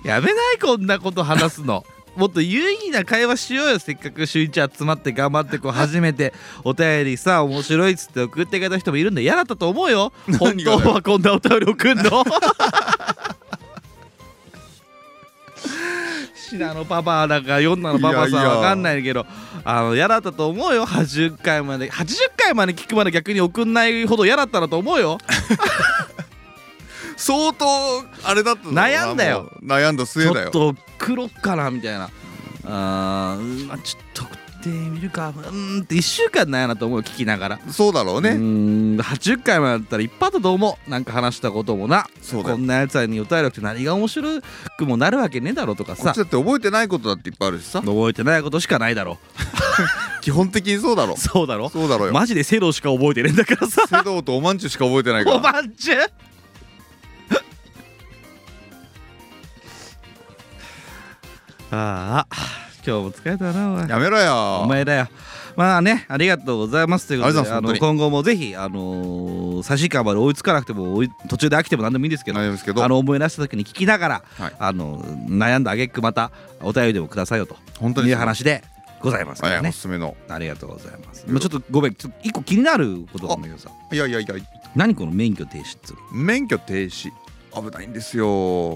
[0.03, 6.33] やめないこんなこと話すのもっと有意義な会話しようよせっかく週一集まって頑張ってこう初めて。
[6.63, 10.11] お便りさ面白いっつって送ってくれた人もいるんで嫌だったと思う よ。
[10.39, 12.23] 本当はこんなお便り送んの。
[16.35, 19.25] シナのパパだかヨンナのパパさんわかんないけど。
[19.63, 20.85] あの嫌だったと思うよ。
[20.87, 25.17] 80回まで80回まで聞くまで逆に送んないほど嫌だったなと思うよ
[27.21, 27.65] 相当
[28.23, 29.51] あれだったな悩んだよ。
[29.63, 30.47] 悩んだち末だよ。
[30.47, 32.09] ょっと黒っかなみたいな。
[32.65, 35.29] あーまあちょっと送ってみるか。
[35.29, 37.59] うーんって1週間悩んだと思うよ聞きながら。
[37.71, 38.29] そうだろうね。
[38.31, 42.05] うーん80回もやったらいっぱいあったと思うなんか話したこともな。
[42.21, 42.55] そうだよ。
[42.55, 44.29] こんなやつらにお便りって何が面白
[44.77, 46.05] くもなるわけねえだろとかさ。
[46.05, 47.81] だって覚えてないことだっていっぱいあるしさ。
[47.81, 49.17] 覚えてないことしかないだろ
[50.21, 51.69] 基本的にそうだろそうだろ？
[51.69, 52.13] そうだろうよ。
[52.13, 53.83] マジでセロしか覚えてねえんだからさ。
[53.87, 55.97] セドウとおまんちゅうしか覚えてないかおらまんちゅう？
[61.71, 62.35] ああ
[62.85, 64.61] 今日も疲れたなお前やめろよ。
[64.63, 65.07] お前だよ。
[65.55, 74.53] まあねありがとうございますということであの今後もぜひあのー最新回まで追いつかなくても途中で飽きても何でもいいんですけどあの思い出した時に聞きながら、はい。
[74.57, 76.31] あの悩んだ挙句また
[76.61, 78.63] お便りでもくださいよと本当にいう話で
[79.01, 79.71] ございますからね。
[79.71, 80.15] すすめの。
[80.29, 83.69] ありがとうございます、まあ、ちょっとごめんちょっと一個気になることなんだけどさ。
[83.91, 84.35] いやいやいや
[84.75, 85.77] 何この免許停止。
[85.77, 87.11] っつう免許停止。
[87.53, 88.25] 危ないんですよ。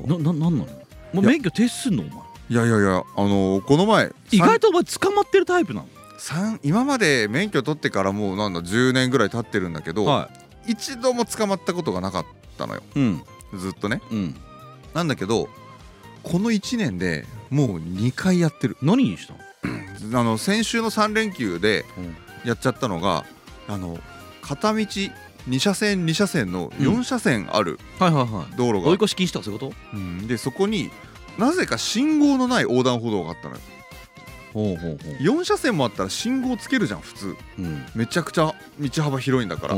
[0.05, 0.67] のなななんなの？
[1.13, 2.24] もう免許停止すんのお前？
[2.49, 5.88] いやいやいやあのこの前意外とお前捕まってるタイプなの？
[6.17, 10.29] 三今まで免許取ってからもうなんだ10年ぐらい経ってるんだけど、は
[10.67, 12.25] 一度も捕まったことがなかっ
[12.58, 12.81] たのよ。
[12.95, 13.23] いうん。
[13.58, 14.01] ずっとね。
[14.12, 14.36] うん。
[14.93, 15.49] なんだけど
[16.23, 18.77] この1年でもう2回やってる。
[18.81, 22.15] 何にしたの、 あの先週の3連休でうん。
[22.47, 23.25] やっちゃったのが
[23.67, 23.97] あの
[24.41, 28.55] 片道2車線2車線の4車線あるはいはいはい。
[28.55, 30.27] 道路が、追い越し禁止とかそういうこうん。
[30.27, 30.91] でそこに
[31.37, 33.61] なぜか信号のない横断歩道があったのよ。
[33.61, 33.75] と
[34.53, 37.27] ほうほうほ4車線もあったら信号つけるじゃん普通。
[37.27, 37.85] ううん。
[37.93, 39.75] めちゃくちゃ道幅広いんだから。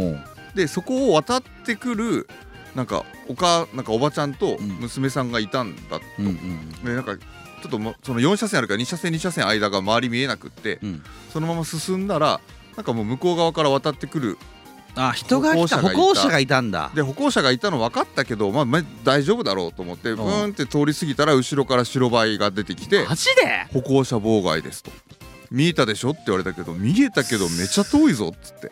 [0.56, 2.30] でそこを渡ってくる
[2.76, 4.68] なんかおかなんかおばちゃんとうん。
[4.80, 11.04] 娘さんがいたんだ、うんうんでなんかちょっともその4車線あるから2車線2車線間が周り見えなくってうん。
[11.34, 12.40] そのまま進んだら
[12.76, 14.38] なんかもう向こう側から渡ってくる
[14.98, 15.98] あ人が来た歩歩行者がいた。
[15.98, 16.92] 行者がいたんだ。
[16.94, 20.16] で歩行者がいたの分かったけど、まあ、まあ大丈夫だろうと思ってん。
[20.16, 23.68] ブーンって通り過ぎたら後ろから白バイが出てきてマジで？
[23.72, 24.92] 歩行者妨害ですと。
[25.52, 28.72] 見えたでしょって言われたけど見えたけどめちゃ遠いぞっつって。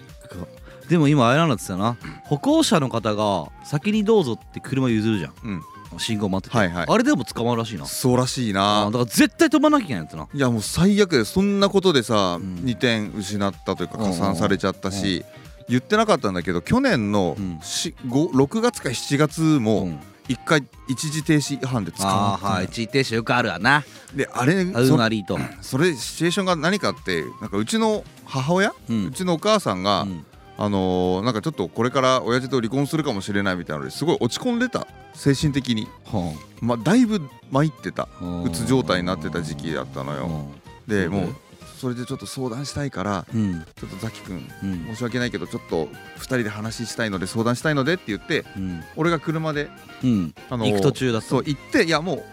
[0.89, 5.33] でも今あれなんだってたな歩行者の方が先にどうぞって車譲るじゃん。
[5.43, 5.61] うん。
[5.97, 6.85] 信号待ってて、はいはい。
[6.89, 7.85] あれでも捕まるらしいな。
[7.85, 8.81] そうらしいな。
[8.81, 10.27] あだから絶対止まらなきゃいけないやつな。
[10.33, 12.55] いやもう最悪でそんなことでさ、うん。
[12.65, 15.23] 2点失ったというかうん加算されちゃったし、
[15.67, 17.59] 言ってなかったんだけど去年のうん。
[17.61, 19.99] しご6月か7月もうん。
[20.27, 22.65] 1回一時停止違反で捕まったのあーはい。
[22.65, 23.83] 一時停止よくあるわな。
[24.15, 25.37] であれあうそなりと。
[25.61, 30.25] それシチュエーションが何かってなんかうちの母親、ううんちのお母さんが、うん。
[30.57, 34.87] あのーなんかちょっとこれから親父と離婚するかもしれないみたいなのですごい落ち込んでた。
[35.13, 38.07] 精神的に、はまあ、だいぶ参ってた。
[38.21, 38.43] あ。
[38.43, 40.47] うつ状態になってた時期だったのよ。
[40.87, 41.35] でもう
[41.75, 43.65] それでちょっと相談したいからうん。
[43.75, 44.85] ちょっとザキ君うん。
[44.87, 45.85] 申し訳ないけどちょっと
[46.17, 48.83] 2人で話したいので相談したいのでって言ってうん。
[48.95, 49.69] 俺が車で、
[50.03, 50.33] うん。
[50.49, 52.23] あのー行く途中だそう行っていやもう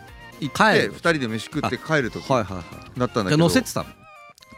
[0.40, 0.94] 行帰ってる。
[0.94, 2.98] 2人で飯食って帰る時はいはいはい。
[2.98, 3.87] だったんだけど乗せてたの？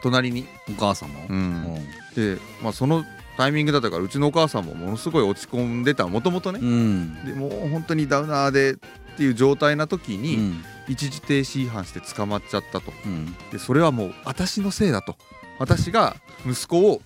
[0.03, 1.79] 隣に、お母さんも？
[2.15, 3.03] で、まあ、その
[3.37, 6.07] タイミングだったからうちのお母さんもものすごい落ち込んでた。
[6.07, 6.59] もともとね。
[6.61, 7.25] うん。
[7.25, 8.75] でもう本当にダウナーで
[9.15, 10.63] っていう状態な時に、うん。
[10.87, 12.93] 一時停止違反して捕まっちゃったと。
[13.05, 13.35] うん。
[13.51, 15.15] でそれはもう私のせいだと。
[15.57, 17.01] 私が息子を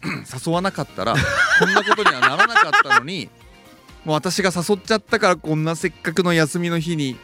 [0.46, 1.14] 誘わなかったら
[1.60, 3.30] こんなことにはならなかったのに
[4.04, 7.16] もう私が誘っちゃったからこんなせっかくの休みの日に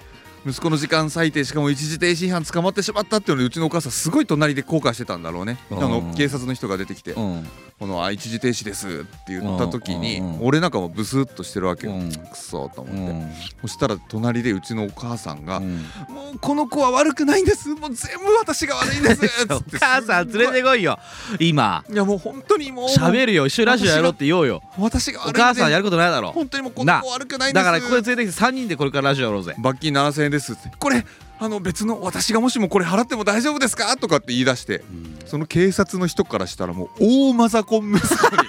[0.46, 5.58] 息子の時間割いてしかも一時停止違反捕まってしまったっていうのでうちのお母さんすごい隣で後悔してたんだろうね。
[5.72, 5.82] あうん。
[5.82, 7.14] の警察の人が出てきて。
[7.14, 11.94] うん「このあ一時停止です」って言った時にうん俺なんかもブスッとしてるわけよ。
[11.94, 12.10] うん。
[12.12, 13.14] くそーとう思って。
[13.14, 13.34] ん。
[13.62, 15.78] そしたら隣でうちのお母さんがうん
[16.10, 17.70] 「もうこの子は悪くないんです。
[17.70, 20.98] もう全部私が悪いんです」 つお母さん連れてこいよ。
[21.40, 21.84] 今。
[21.92, 22.88] いやもう本当にもう。
[22.88, 23.46] 喋るよ。
[23.48, 24.62] 一緒にラジオやろうって言おうよ。
[24.78, 26.32] 私がお母さんやることないだろ。
[26.32, 27.64] 本当にもうこの子悪くないんです。
[27.64, 29.54] だからここで連れてきて3人でこれからラジオやろうぜ。
[29.58, 30.72] 罰金7000円ですって。
[30.80, 31.06] これ
[31.38, 33.96] あの別の私がもしもこれ払っても大丈夫ですか？
[33.98, 34.84] とかって言い出して
[35.26, 38.44] その警察の人からしたらもう大マザコン息子に。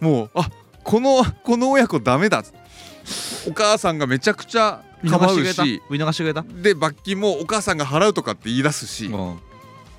[0.00, 0.48] もうあ
[0.82, 2.42] このこの親子ダメだ。
[3.48, 5.64] お母さんがめちゃくちゃ見逃構うしてくれた？
[5.64, 6.42] し見逃してくれた？
[6.42, 9.06] で罰金もお母さんが払うとかって言い出すし。
[9.06, 9.38] うん。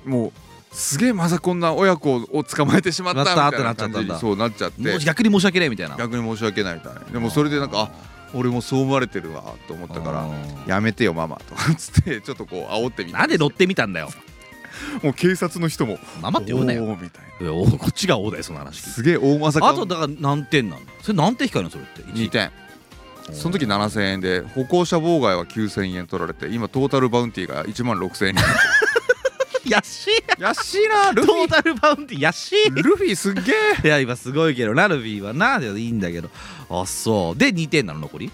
[0.04, 0.32] もう
[0.74, 4.98] すげえマザコンな親子を捕まえてしまったみたいな感じにそうなっちゃって。
[5.00, 5.96] 逆に申し訳ないみたいな。
[5.96, 7.00] 逆に申し訳ないみたいな。
[7.00, 7.90] でもそれでなんかあ
[8.34, 10.28] 俺もそう思われてるわと思ったから
[10.66, 14.10] やめてよママとかつって ちょっとこう煽ってみたなんで乗ってみたんだよ。
[15.02, 17.50] もう警察の人もママって呼ぶなよみたいな。
[17.50, 18.80] こっちがおだよその話。
[18.80, 22.50] すげえ大まさかあとだから何点なのそれ何点引かれるのそれって？2点。
[23.32, 28.50] その時7000円で歩行者妨害は9000円取られて今トータルバウンティーが1万6000円になって
[29.70, 30.16] 安い。
[30.16, 31.48] る安いなルフィ。
[31.48, 32.70] トータルバウンティー安い。
[32.70, 33.86] ルフィすっげえ。
[33.86, 36.30] いや今すごいけどラルビーはなでいいんだけど。
[36.70, 37.38] あそう。
[37.38, 38.30] で2点なの残り？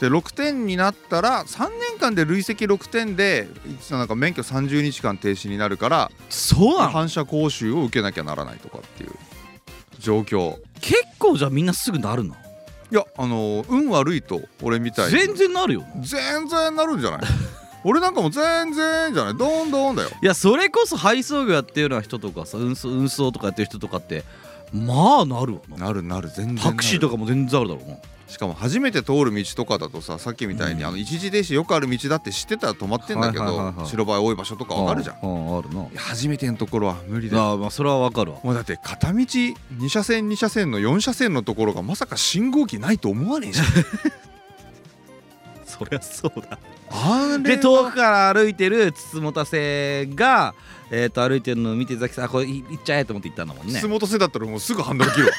[0.00, 3.48] で6点になったら3年間で累積6点で
[3.90, 6.90] なんか免許30日間停止になるからそうなの？
[6.90, 9.10] 反射講習を受けなきゃならないとかっていう。
[9.98, 10.56] 状況。
[10.80, 12.36] 結構じゃあみんなすぐなるの？
[12.90, 15.18] いやあの運悪いと俺みたいに。
[15.18, 17.20] 全然なるよ全然なるんじゃない？
[17.84, 19.36] 俺なんかもう全然じゃない。
[19.36, 20.10] どんどんだよ。
[20.22, 24.24] いやそれこそ配送業やってるような人とかさ運送運送とかやってる人とかって
[24.72, 25.86] まあなるわな。
[25.86, 26.28] なるなる。
[26.28, 27.96] 全然タクシーとかも全然あるだろうな。
[28.28, 30.88] しかも初めて通る道とかだとささっきみたいに、うん。
[30.88, 35.18] あの一時停止よくある道だって知ってたら止まってんだけど、白バイ多い場所とかわかるじゃん、あ
[35.62, 35.88] るな。
[35.94, 37.42] や初めてのところは無理だよ。
[37.42, 38.40] ああまあそれはわかるわ。
[38.44, 39.54] もうだって片道2
[39.88, 43.66] 車線2車線の4車線のところがまさか信号機ないと思わねえじゃん。
[45.64, 46.58] そりゃそうだ
[47.42, 50.54] で遠くから歩いてるつつもたせが
[50.90, 53.74] えっ、と歩いてるのを見てザキさんあこれい行っちゃえと思って行ったんだもんね。
[53.74, 55.32] 筒本せだったらもうすぐハンドル切るわ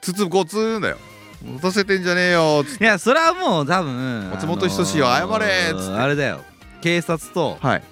[0.00, 0.98] 筒ゴツンだよ。
[1.44, 2.84] 持たせてんじゃねえよつって。
[2.84, 5.92] いやそれはもう多分松本人志よ謝れっつって。
[5.92, 6.40] あれだよ。
[6.80, 7.82] 警察とはい。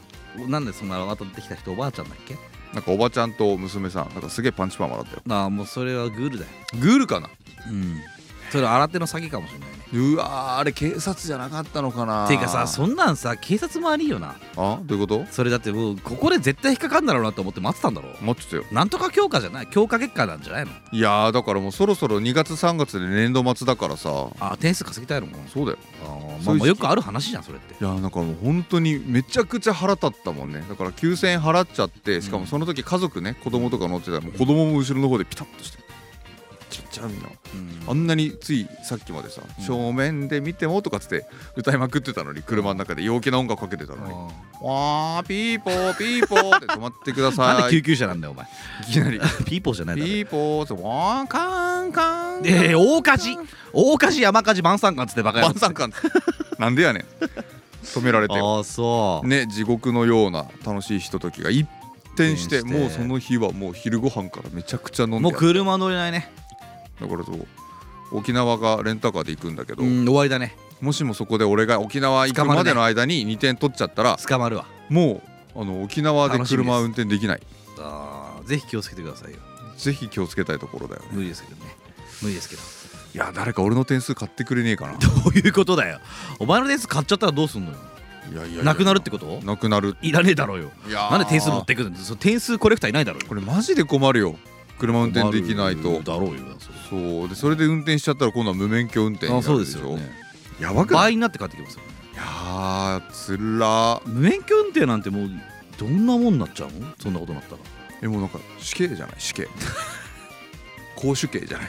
[0.49, 2.37] なんでそんな後できた人おばあちゃんだっけ？
[2.75, 6.51] なんかおばちゃんと娘さんなんかすげえパンチパーマだったよああもうそれはグールだよ。
[6.81, 7.29] グールかな？
[7.69, 8.01] うん
[8.51, 9.81] それ新手の詐欺かもしれないね。
[9.93, 12.29] うわーあれ警察じゃなかったのかな。
[12.29, 14.37] ていうかさそんなんさ警察も悪いよな。
[14.57, 15.27] あどういうこと？
[15.31, 18.65] それだってもうここで絶対引っかかんだろうなと思って待ってたんだろ待ってたよ。
[18.71, 19.67] なんとか強化じゃない？
[19.67, 20.71] 強化月間なんじゃないの？
[20.93, 24.29] いやーだからもうそろそろ2月3月で年度末だからさ。
[24.39, 25.49] あ点数稼ぎたいのかな。
[25.49, 25.79] そうだよ。
[26.05, 27.75] あーまあまあよくある話じゃんそれって。
[27.75, 30.65] いやーなんかもう本当にめちゃくちゃ腹立ったもんね。
[30.69, 35.90] だから9000円払っちゃってしかもその時家族ね子供とか乗ってたらもう子供も後ろの方でピタッとして
[36.71, 37.29] ちっちゃみんな。
[37.89, 39.65] あんなについさっきまでさ、うん。
[39.65, 47.49] 正面で見てもとかつって歌いまくってたのに車の中で陽気な音楽かけてたのに、わーピーポーピーポーって止まってください。
[47.49, 48.47] なんで救急車なんだよお前。
[48.89, 49.19] いきなり。
[49.45, 53.37] ピーポーじゃないだろピーポーってわーカンカンえー大火事。
[53.73, 55.93] 大火事山火事晩餐館っつってバカや晩餐館
[56.59, 57.05] なんでやねん。
[57.83, 58.39] 止められて。
[58.39, 59.27] ああそう。
[59.27, 61.69] ね地獄のような楽しいひとときが一
[62.15, 62.81] 転して一転して。
[62.81, 66.31] もうその日はもう昼ご飯からめちゃくちゃ飲んでもう車乗れないね
[67.01, 67.47] だからそう
[68.13, 70.57] 沖縄がレンタカーで行くんだけど、うん終わりだね。
[70.81, 74.67] もしもそこで俺が沖縄行くまでの間に2点取っちゃったら、捕まるわ。
[74.89, 75.23] も
[75.55, 77.41] うあの沖縄で車運転できない。
[77.79, 79.39] あーぜひ気をつけてくださいよ。
[79.77, 81.09] ぜひ気をつけたいところだよね。
[81.13, 81.77] 無理ですけどね。
[82.23, 82.63] 無理ですけど。
[83.13, 84.95] いや誰か俺の点数買ってくれねえかな。
[84.99, 86.01] どういうことだよ。
[86.39, 87.77] お前の点数買っちゃったらどうすんのよ。
[88.33, 89.41] いやいやなくなるってこと？
[89.45, 89.97] なくなる。
[90.03, 90.71] いらねえだろうよ。
[90.89, 91.11] いやー。
[91.11, 93.29] なんで点数持ってくるん点数コレクターいないだろうよ。
[93.29, 94.37] これマジで困るよ
[94.81, 96.01] 車運転できないと。
[96.03, 96.45] だろうよ
[96.89, 97.29] そう。
[97.29, 99.99] でそれで運転しちゃったら今度は無免許運転になあそうるでしょ
[100.61, 101.03] やばくない？
[101.03, 101.89] 倍になって帰ってきますよね。
[102.13, 104.03] いやーつら。
[104.07, 105.31] 無免許運転なんてもう
[105.79, 106.87] どんなもんなっちゃうの？
[107.01, 107.61] そんなことになったら。
[108.03, 109.15] えもうなんか死刑じゃない？
[109.19, 109.49] 死刑。
[110.97, 111.69] 公主刑じゃない？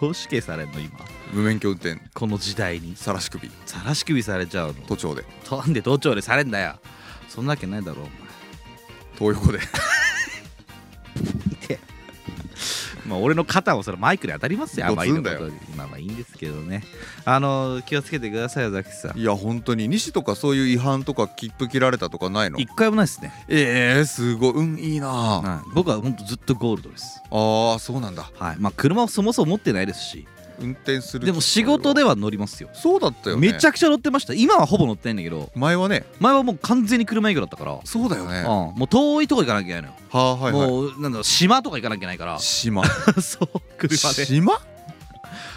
[0.00, 0.90] 公主刑されんの今？
[1.32, 2.00] 無免許運転。
[2.14, 2.96] この時代に。
[2.96, 3.50] さらし首。
[3.66, 4.74] さらし首されちゃうの？
[4.86, 5.24] 都庁で。
[5.44, 6.76] となんで都庁でされんだよ。
[7.28, 8.10] そんなわけないだろお前。
[9.18, 9.58] 東横で
[13.08, 15.12] まあ俺の肩もそれマイクで当たりますよのこと
[15.76, 16.84] まあまあいいんですけどね。
[17.24, 19.18] あの気をつけてくださいよザキさん。
[19.18, 19.88] いや本当に。
[19.88, 22.58] 西とかそういう違反とか切符切られたとかないの？
[22.58, 24.52] 一回もないですね、えー、すごい。
[24.52, 25.08] うんいいな。
[25.08, 27.22] あはい、僕はほんとずっとゴールドです。
[27.30, 28.30] あーそうなんだ。
[28.38, 28.56] はい。
[28.58, 30.26] まあ車をそもそも持ってないですし
[30.60, 32.68] 運転するでも仕事では乗りますよ。
[32.72, 33.52] そうだったよね。
[33.52, 34.34] めちゃくちゃ乗ってました。
[34.34, 35.50] 今はほぼ乗ってないんだけど。
[35.54, 36.04] 前はね。
[36.20, 38.42] 前はもう完全に車以外だったから、うん、そうだよね。
[38.42, 40.70] はもう遠いとこ行かなきゃいけないのよ、あはいはい。
[40.70, 42.38] もうなんだろう島とか行かなきゃいけないから。
[42.38, 42.84] 島？
[43.20, 44.24] そう車で。
[44.26, 44.60] 島？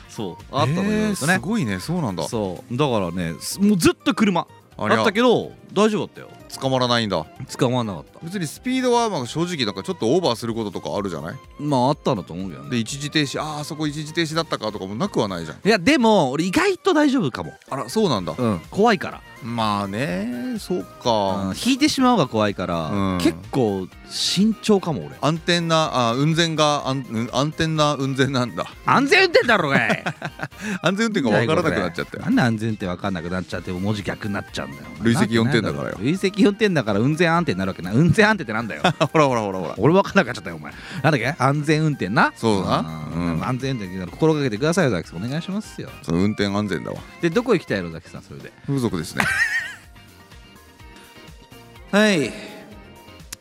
[0.10, 1.16] そうあったのよ、ね。
[1.16, 1.80] すごいね。
[1.80, 2.28] そうなんだ。
[2.28, 2.78] そう。
[2.78, 4.46] だからねすもうずっと車。
[4.78, 7.26] あったけど大丈夫だったよ捕まらないんだ。
[7.58, 8.20] 捕まらなかった。
[8.24, 11.36] 別にスピードはまあ正直なんかちょっとオーバーすることとかあるじゃない？
[11.60, 12.70] まああったんだと思うけどね。
[12.72, 15.58] で一時停止ああそこ一時停止だったかとかもなくはないじゃん。
[15.64, 17.54] いやでも俺意外と大丈夫かも。
[17.70, 18.36] あらそうなんだ。
[18.38, 23.18] うん怖いから、まあねそううんか、引いてしまうが怖いから、うん。
[23.20, 25.16] 結構慎重かも俺。
[25.22, 28.66] 安全なあ運転が安うん安全な運転なんだ。
[28.86, 30.04] 安全運転だろうがい。
[30.84, 34.84] 安全運転が分からなくなっちゃったよなんで安全運転分かんなくなっちゃって文字逆になっちゃうんだよ。
[35.02, 35.98] 累積4点だからよ。
[36.00, 38.82] 累積4点だから運転安定になるわけな運転安定ってなんだよ。
[39.12, 39.76] ほらほらほらほら。
[39.78, 40.72] 俺分かんなくなっちゃったよお前。
[41.02, 41.36] なんだっけ？
[41.40, 42.32] 安全運転な。
[42.36, 42.90] そうだな。
[43.16, 43.34] うん。
[43.38, 43.48] うん。
[43.48, 45.24] 安全運転心がけてくださいよザキさん。
[45.26, 45.90] お願いしますよ。
[46.04, 46.98] その運転安全だわ。
[47.22, 48.52] でどこ行きたいのザキさんそれで？
[48.68, 49.26] 風俗ですね
[51.92, 52.32] はい。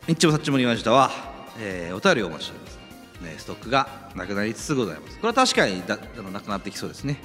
[0.08, 1.10] 一応さっちもりましたは、
[1.58, 2.78] えーお便りをお待ちしております、
[3.22, 5.16] ね、ストックがなくなりつつございます。
[5.18, 7.20] これは確かにだあのなくなってきそうですね。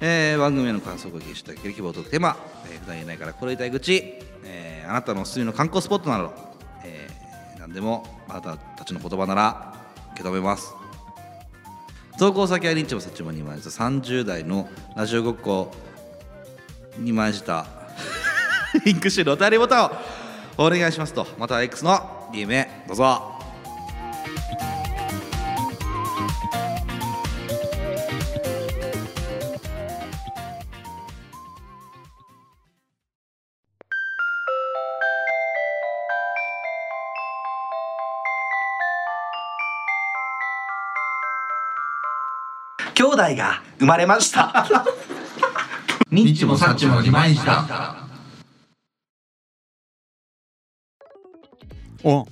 [0.00, 2.36] えー番組への感想をご記入していただける希望とテーマ、
[2.70, 3.94] えー普段言えないからこれ言いたい口、
[4.44, 6.34] えーあなたのおすすめの観光スポットなど、
[6.84, 9.74] えー何でもあなたたちの言葉なら
[10.12, 10.74] 受け止めます。
[12.18, 13.70] 投稿先はリンチもサッチもにまいた。
[13.70, 15.72] 30代のラジオごっこ
[16.98, 17.66] にまいた。
[18.84, 21.26] リンクしてるお便りボタンをお願いしますと。
[21.38, 23.34] また X の DM へどうぞ。
[42.94, 44.64] 兄弟が生まれました。
[46.14, 48.06] ニッチもサッチも二枚舌あ
[52.04, 52.24] うん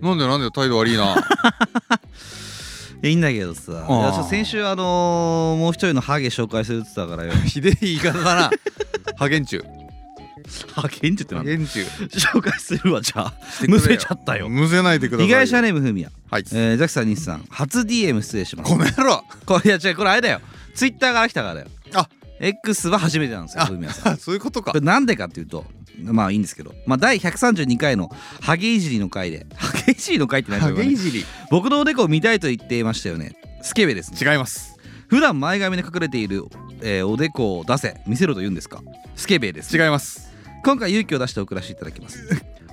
[0.00, 1.14] なんでなんで態度悪いな。
[1.14, 1.16] い
[3.02, 4.26] やいいんだけどさ。
[4.28, 7.32] 先週あのーもう一人のハゲ紹介するって言ってたからよ。
[7.46, 8.50] ひでえ言い方だな。
[9.16, 9.64] ハゲンチュ。
[10.74, 11.50] ハゲンチュってなんだ？
[11.52, 13.34] 紹介するわじゃあ。
[13.68, 14.48] むせちゃったよ。
[14.48, 15.28] むせないでください。
[15.28, 16.44] よ被害者ネームふみやはい。
[16.52, 18.70] えー、ザキさん西さん初 DM 失礼します。
[18.70, 20.40] この野郎これいや違うこれあれだよ。
[20.74, 21.68] ツイッターから来たからだよ。
[21.94, 22.08] あ
[22.40, 24.72] X は初めてなんですよさん そういうことか。
[24.80, 25.64] なんでかっていうと
[26.02, 33.36] まあいいんですけど、まあ、第132回のハゲいじりの回で ハゲいじりの回って何ハですか、ね、ゲいじり僕のおでこを見たいと言っていましたよね。
[33.62, 34.18] スケベですね。
[34.20, 34.76] 違います。
[35.08, 36.44] 普段前髪で隠れている、
[36.82, 38.80] えーおでこを出せ見せろと言うんですか？
[39.16, 39.76] スケベです。
[39.76, 40.30] 違います。
[40.64, 42.18] 今回勇気を出して送らせていただきます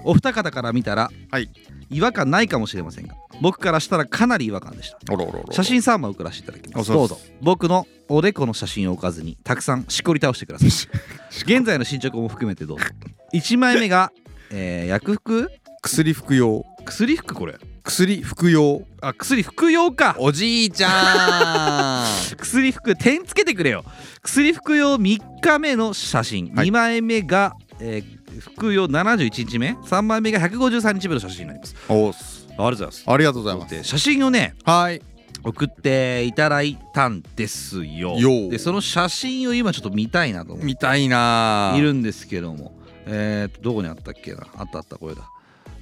[0.07, 1.49] お二方から見たらはい。
[1.89, 4.97] 違和感ないかもしれませんが僕からしたらかなり違和感でした。
[5.13, 6.91] おろおろおろ写真3枚送らせていただきます。
[6.91, 7.17] どうぞ。
[7.41, 10.69] 僕のおでこの写真を置かずにたくさんしこり倒してください。
[11.45, 12.85] 現在の進捗も含めてどうぞ。
[13.33, 14.11] 1枚目が、
[14.51, 15.49] えー薬服？
[15.83, 16.65] 薬服用。
[16.85, 17.55] 薬服これ。
[17.83, 18.83] 薬服用。
[19.01, 20.15] あ薬服用か。
[20.19, 22.05] おじいちゃん。
[22.37, 23.85] 薬服点つけてくれよ。
[24.23, 26.67] 薬服用3日目の写真、はい。
[26.67, 29.71] 2枚目が、えー服用71日目。
[29.83, 31.75] 3枚目が153日目の写真になります。
[31.89, 32.47] おっす。
[32.49, 33.03] ありがとうございます。
[33.07, 33.75] ありがとうございます。
[33.75, 35.01] で写真をねはい。
[35.43, 38.17] 送っていただいたんですよ。
[38.49, 40.65] でその写真を今ちょっと見たいなと思って。
[40.65, 41.73] 見たいな。
[41.77, 42.75] いるんですけども。
[43.05, 44.45] えー、とどこにあったっけな？
[44.57, 45.21] あったあったこれだ。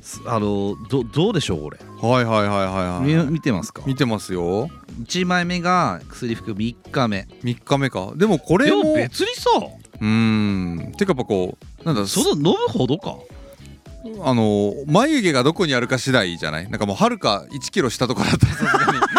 [0.02, 3.28] すあのどどうでしょうこれ、はいはいはいはいみはい。
[3.28, 3.82] 見てますか？
[3.88, 4.70] 見てますよ。
[5.02, 7.28] 1枚目が薬服3日目。
[7.42, 8.14] 3日目か。
[8.16, 9.50] でもこれでもも別にさ。
[10.00, 10.94] うーん。
[10.96, 13.16] てかやっぱこうなんだその飲むほどか？
[14.24, 16.70] あの眉毛がどこにあるか次第じゃない？
[16.70, 19.00] なんかもうはるか1キロ下とかだったらさすがに。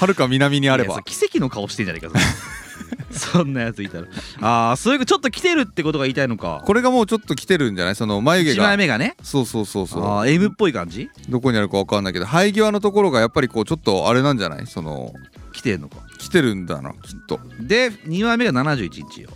[0.00, 1.02] はるか南にあれば。
[1.02, 2.12] 奇跡の顔してんじゃねえか
[3.10, 4.06] そんなやついたら。
[4.40, 6.62] ああそういうちょっと来てるってことが言いたいのか。
[6.64, 7.94] これがもうちょっと来てるんじゃない？
[7.96, 9.16] その眉毛1枚が目がね。
[9.22, 10.04] そうそうそうそう。
[10.04, 11.08] あー M っぽい感じ？
[11.28, 14.66] どこにあるかわかんないけど生え際のところがやっぱりこうちょっとあれなんじゃない？
[14.66, 15.12] その
[15.52, 15.96] 来てんのか。
[16.18, 17.40] 来てるんだなきっと。
[17.60, 19.30] で2枚目が71日よ。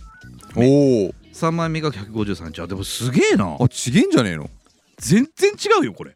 [0.55, 3.57] おお3枚目が153日あでもすげえな。
[3.59, 4.49] あちげんじゃねえの？
[4.97, 6.15] 全然違うよこれ。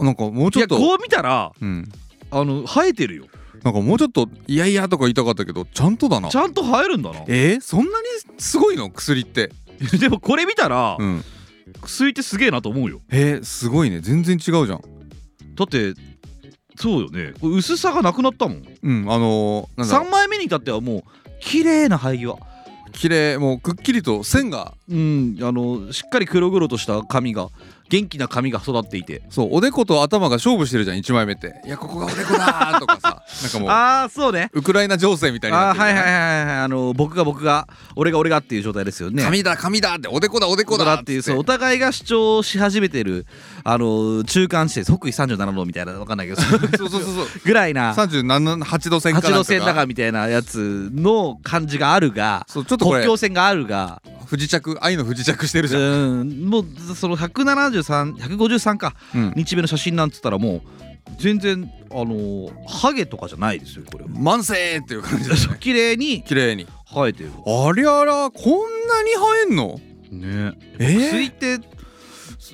[0.00, 1.88] あなんかもうちょっといやこう見たらうん。
[2.30, 3.26] あの生えてるよ。
[3.62, 6.28] なんかもうちょっといやいやとか言いたかったけどちゃんとだな。
[6.28, 7.20] ちゃんと生えるんだな。
[7.28, 8.06] えー、そんなに
[8.38, 8.90] すごいの？
[8.90, 9.52] 薬って。
[10.00, 11.24] でもこれ見たら、うん。
[11.82, 13.00] 薬ってすげえなと思うよ。
[13.10, 14.00] えー、すごいね。
[14.00, 14.80] 全然違うじゃん。
[15.54, 15.94] だって
[16.76, 17.34] そうよね。
[17.42, 18.64] 薄さがなくなったもん。
[18.82, 21.02] うんあのー、なんだろ3枚目に至ってはもう
[21.40, 22.34] 綺麗な生え際。
[22.34, 22.38] う
[22.98, 27.48] 綺麗もうくっきりと線がうんあのしっかり黒々とした髪が
[27.88, 29.22] 元気な髪が育っていて。
[29.30, 31.60] そうおでこと頭が勝負してるじゃん1枚目って。
[31.64, 33.22] いやここがおでこだーとかさ。
[33.42, 34.50] なんかもうああそうね。
[34.52, 36.58] ウクライナ情勢みたいになってるはいはいはいはい。
[36.58, 37.66] あの僕が僕が
[37.96, 39.22] 俺が俺がっていう状態ですよね。
[39.22, 43.26] 髪だ髪だっておでこだおでこだだっていうそうお互いが主張し始めてる
[43.64, 46.40] あの中間地点北緯37度みたいなわかんないけど。
[46.42, 47.26] そうそうそうそう。
[47.44, 47.94] ぐらいな。
[47.94, 54.02] 38度線か八な度線だかみたいなやつの感じがあるがそうちょっとこれ国境線があるが。
[54.28, 56.64] 不時着愛の不時着してるじゃん、うんもう
[56.94, 57.16] その
[57.80, 58.94] 173153か。
[59.14, 59.32] うん。
[59.36, 60.62] 日米の写真なんつったらもう
[61.18, 65.40] 全然あのーハゲとかじゃないですよこれ慢性っていう感じだね。
[65.60, 66.22] 綺麗に。
[66.22, 66.66] 綺麗に。
[66.92, 67.30] 生えてる。
[67.46, 69.80] ありゃらこんなに生えんの？
[70.10, 70.52] ね。
[70.78, 70.98] えー？
[71.08, 71.60] 薬って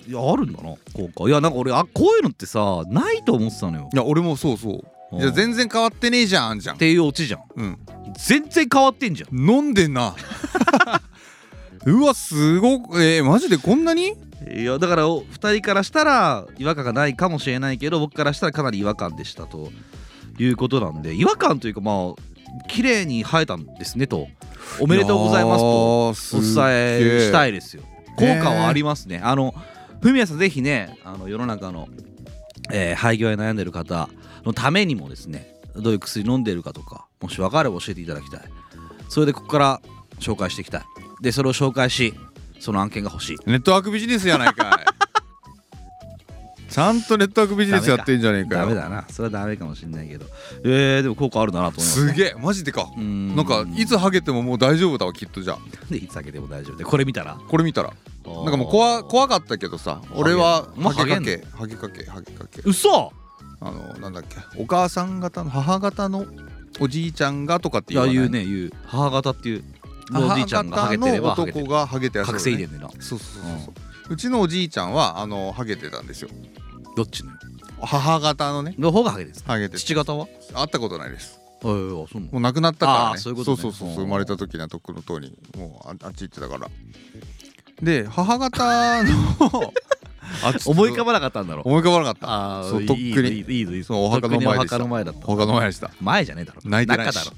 [0.07, 1.29] いやあるんだな効果。
[1.29, 3.89] いやなんか俺あこういうのってさないと思ってたのよ。
[3.93, 4.81] いや俺もそうそう。
[5.17, 6.77] いや全然変わってねえじゃんじゃん。
[6.77, 7.41] っていうオチじゃん。
[7.55, 7.79] うん。
[8.17, 9.39] 全然変わってんじゃん。
[9.51, 10.15] 飲んでんな。
[11.87, 14.15] うわすごくえー、マジでこんなに？
[14.53, 19.71] いやだからお2人からしたら違和感がないかもしれないけど僕からしたらかなり違和感でしたと
[20.39, 24.29] いうことなんで違和感というかまあ綺麗に生えたんですねと。
[24.81, 27.83] おめでとうございますとお伝えしたいいですよ。
[28.17, 29.55] 効果はありますね、あの
[30.01, 31.89] ふみやさんぜひねあの世の中の、
[32.73, 34.09] えー廃業に悩んでる方
[34.45, 38.41] のためにもですねどういう薬飲んでるかとかもし分かれば教えていただきたい。
[39.09, 39.81] それでここから
[40.21, 40.83] 紹介していきたい。
[41.23, 42.15] でそれを紹介し
[42.65, 43.37] その案件が欲しい。
[43.45, 44.87] ネットワークビジネスやないかい。
[46.73, 48.63] ちゃんとネットワークビジネスやってんじゃねえかよ。
[48.63, 49.05] ダメだな。
[49.11, 50.25] それはダメかもしれないけど。
[50.65, 52.35] えー、でも効果あるんだなと思いますすげえ。
[52.41, 52.89] マジでか。
[52.97, 53.37] うん。
[53.37, 55.59] なんかいつハゲてももう大丈夫だわきっとじゃあ。
[55.91, 56.77] でいつ開けても大丈夫。
[56.77, 57.37] でこれ見たら。
[57.47, 57.93] これ見たら。
[58.27, 62.63] なんかもう怖怖かったけどさ俺はハゲかけハゲかけハゲかけ。
[62.65, 63.13] 嘘！
[63.61, 64.37] あのなんだっけ。
[64.57, 66.25] お母さん方の母方の
[66.81, 68.47] おじいちゃんがとかっていや言わない？
[68.47, 68.73] 言うね言う。
[68.87, 69.63] 母方っていう。
[69.63, 69.74] 母
[70.13, 72.89] おじいちゃんがハゲてればハゲてがハゲて覚醒遺伝でな。
[72.91, 73.21] そうそうそう
[73.67, 73.75] そう。
[74.11, 76.29] うちのおじいちゃんはあのハゲてたんですよ。
[76.97, 77.33] どっちの？
[77.81, 78.75] 母方のね。
[78.79, 80.27] の方がハゲですハゲて父方は？
[80.55, 81.41] 会ったことないです。
[81.63, 83.57] えー、あそうもう亡くなったからあねーそういうことね。
[83.57, 86.69] そうそうそう生まれた時にはとっくの通りもうああっち行ってたから。
[87.83, 89.11] で母方の
[90.43, 92.61] あ思い浮かばなかったんだろ思い浮かばなかった。
[92.61, 93.39] あそうとっくに。
[93.39, 94.77] いいぞいいぞいいお墓の前でした。
[94.77, 94.89] お
[95.37, 95.91] 墓の前でした。
[96.01, 96.61] 前じゃねえだろ。
[96.65, 97.17] 泣いてないし。
[97.17, 97.37] 中だろ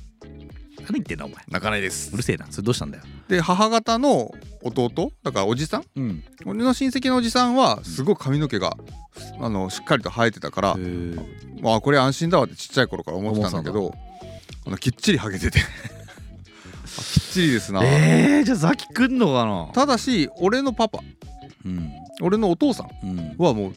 [0.87, 1.37] 何言ってんだお前。
[1.49, 2.12] 泣かないです。
[2.14, 2.47] うるせえな。
[2.51, 3.05] それどうしたんだよ。
[3.28, 4.30] で母方の
[4.62, 6.24] 弟だからおじさんうん。
[6.45, 8.76] 俺の親戚のおじさんはすごい髪の毛が
[9.41, 10.76] あのしっかりと生えてたから、
[11.61, 13.95] まあこれ安心だわってちっちゃい頃から思ってたんだけど
[14.66, 15.61] あのきっちりハゲてて。
[15.61, 15.62] あ
[16.89, 19.68] きっちりですな、えー、じゃあザキくんのかな？
[19.74, 21.01] ただし俺のパパ
[21.64, 21.91] うん。
[22.22, 23.34] 俺のお父さんうん。
[23.37, 23.74] はもう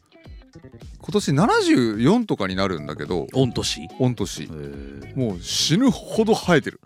[1.00, 3.90] 今年74とかになるんだけど御年？
[4.00, 4.44] 御年。
[4.44, 4.46] え。
[4.48, 6.80] ー、もう死ぬほど生えてる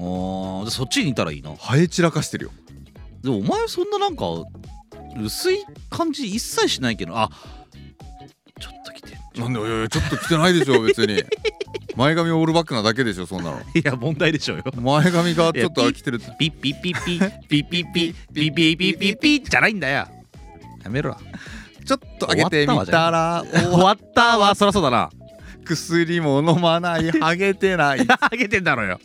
[0.00, 1.54] あーじゃあそっちにいたらいいな。
[1.56, 2.50] 生え散らかしてるよ。
[3.22, 4.24] でもお前そんななんか
[5.22, 7.28] 薄い感じ一切しないけどあ
[8.58, 9.16] ちょっと来て。
[9.38, 11.22] んなんでいやいやちょっと来てないでしょ 別に。
[11.96, 13.60] 前髪オールバックなだけでしょそんなの。
[13.74, 14.64] いや問題でしょうよ。
[14.80, 16.18] 前髪がちょっと来てる。
[16.38, 20.06] ピッピッピッピッピッピッピッピッピッピッピッピッじゃないんだよ
[20.82, 21.16] やめろ
[21.84, 25.10] ちょっと上げてみたら終わったわそりゃそうだな
[25.64, 29.00] 薬も飲まないハゲてないあげてんだろうよ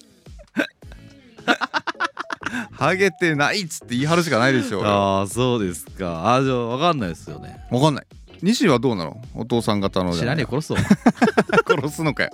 [2.71, 6.35] ハゲてないっつって言い張るしかないでしょわああそうですか。
[6.35, 7.59] あじゃあ分かんないですよね。
[7.71, 8.05] かんない。
[8.41, 9.21] 西はどうなの？
[9.33, 10.75] お父さん方のじ知らねえ殺すぞ
[11.67, 12.29] 殺すのかよ。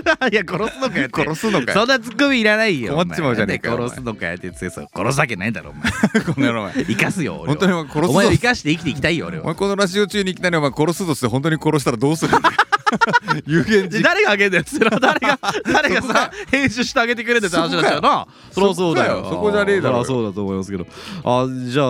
[0.32, 1.78] いや殺すのかよ殺すのかよ。
[1.80, 4.80] そんなツッコミいらないよ困っちまうじゃねえか殺すのかよって殺す
[5.20, 6.24] わけないだろお前。
[6.24, 12.54] この野郎お前生かすよ俺本当にお前殺すぞお前を生かして生きていきたいよ俺はお前このラジオ中にいきなりお前殺すぞって本当に殺したらどうするんだよ
[13.46, 14.98] 有言で実誰があげんだよそれは。
[15.00, 15.38] 誰が
[15.72, 19.26] 誰がさ編集してあげてくれるって話になっちゃうなそりゃそうだよ。
[19.30, 20.04] そこじゃねえだろ。
[20.04, 20.86] そうだと思いますけど。
[21.24, 21.86] あじゃあ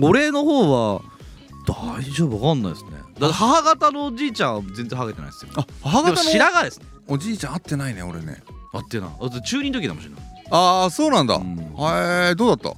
[0.00, 1.00] 俺の方は
[1.66, 2.90] 大丈夫わかんないですね。
[3.18, 5.50] だって母方のおじいちゃんは全然ハゲてないですよ。
[5.56, 6.86] あ母方の白髪ですね。
[7.08, 8.42] おじいちゃん会ってないね俺ね。
[8.74, 10.20] あってなだって中二の時だもんしれない。
[10.50, 11.58] ああそうなんだ、うん。
[11.58, 12.74] へえどうだっ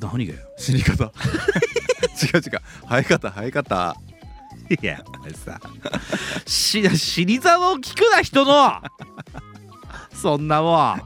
[0.00, 0.08] た？
[0.10, 0.40] 何がよ。
[0.58, 1.04] 死に方。
[1.04, 2.42] 違う違う。
[2.88, 3.96] 生え方生え方
[4.80, 5.60] いやお前さ。
[6.46, 8.72] し死にざまを聞くな人の。
[10.14, 11.02] そんなもん。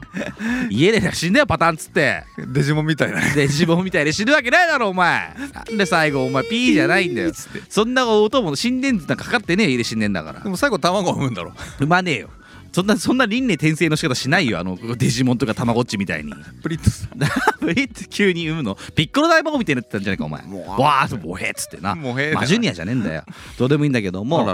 [0.69, 2.23] 家で死んだよパターンっつって。
[2.37, 3.19] デジモンみたいな。
[3.19, 5.35] ねで自分みたいに死ぬわけないだろお前。
[5.53, 7.31] なんで最後お前ピーじゃないんだよ。
[7.67, 10.39] そんな音も心電図なんかかかってねえ家で死んでんだから。
[10.39, 11.51] でも最後卵を産むんだろ。
[11.79, 12.29] 産まねえよ
[12.71, 14.59] そんなそんな輪廻転生の仕方しないよ。
[14.59, 16.33] あのデジモンとかたまごっちみたいに。
[16.61, 17.07] プリッとさ
[17.59, 18.75] プリって急に産むの。
[18.95, 20.41] ピッコロ大魔王みたいになってたんじゃないかお前。
[20.41, 21.95] わーっとボヘっつってな。
[21.95, 23.23] マジュニアじゃねえんだよ
[23.57, 24.45] どうでもいいんだけどもあ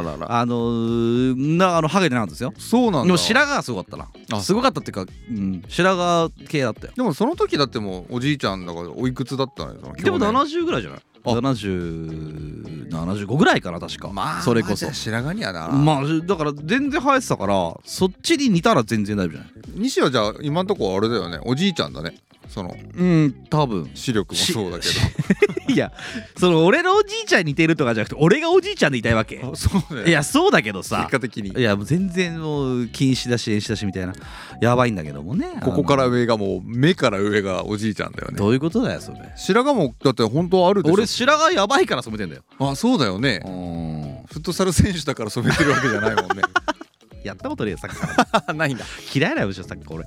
[0.46, 14.92] のーなあのハゲてなかったですよそうなんだでも白髪がすごかったなあすごかったっていうか、うん、白髪系だったよでもその時だってもうおじいちゃんだからおいくつだったのよでも去年70ぐらいじゃないあ7075ぐらいかな確か、まあそれこそ。
[14.92, 19.52] 白髪にはな、まあだから全然生えてたからそっちに似たら全然大丈夫じゃない？
[19.76, 21.40] 西はじゃあ今んとこあれだよね。
[21.44, 22.18] おじいちゃんだね
[22.48, 23.90] そのうん多分。
[23.94, 24.88] 視力もそうだけ
[25.74, 25.92] いや
[26.38, 29.44] その俺のおじいちゃんに似てるとかじゃなくて俺がおじいちゃんでいたいわけ。
[29.56, 30.08] そうだよ。
[30.08, 31.50] いやそうだけど結さ果的に。
[31.60, 34.14] いやもう全然もう禁止だし遠視だしみたいな。
[34.62, 35.48] やばいんだけどもね。
[35.64, 38.38] ここから上がもう目から上がおじいちゃんだよね。
[38.38, 39.18] どういうことだよそれ。
[39.36, 40.94] 白髪もだって本当はあるでしょ。
[40.94, 42.44] 俺白髪やばいから染めてんだよ。
[42.60, 43.42] あそうだよね。
[43.46, 44.26] うん。
[44.32, 46.44] フットサル選手だから染めてるわけじゃないもんね。
[47.24, 48.86] やったことねえよさっきからないんだ。
[49.14, 50.06] 嫌いなよむしろさっき俺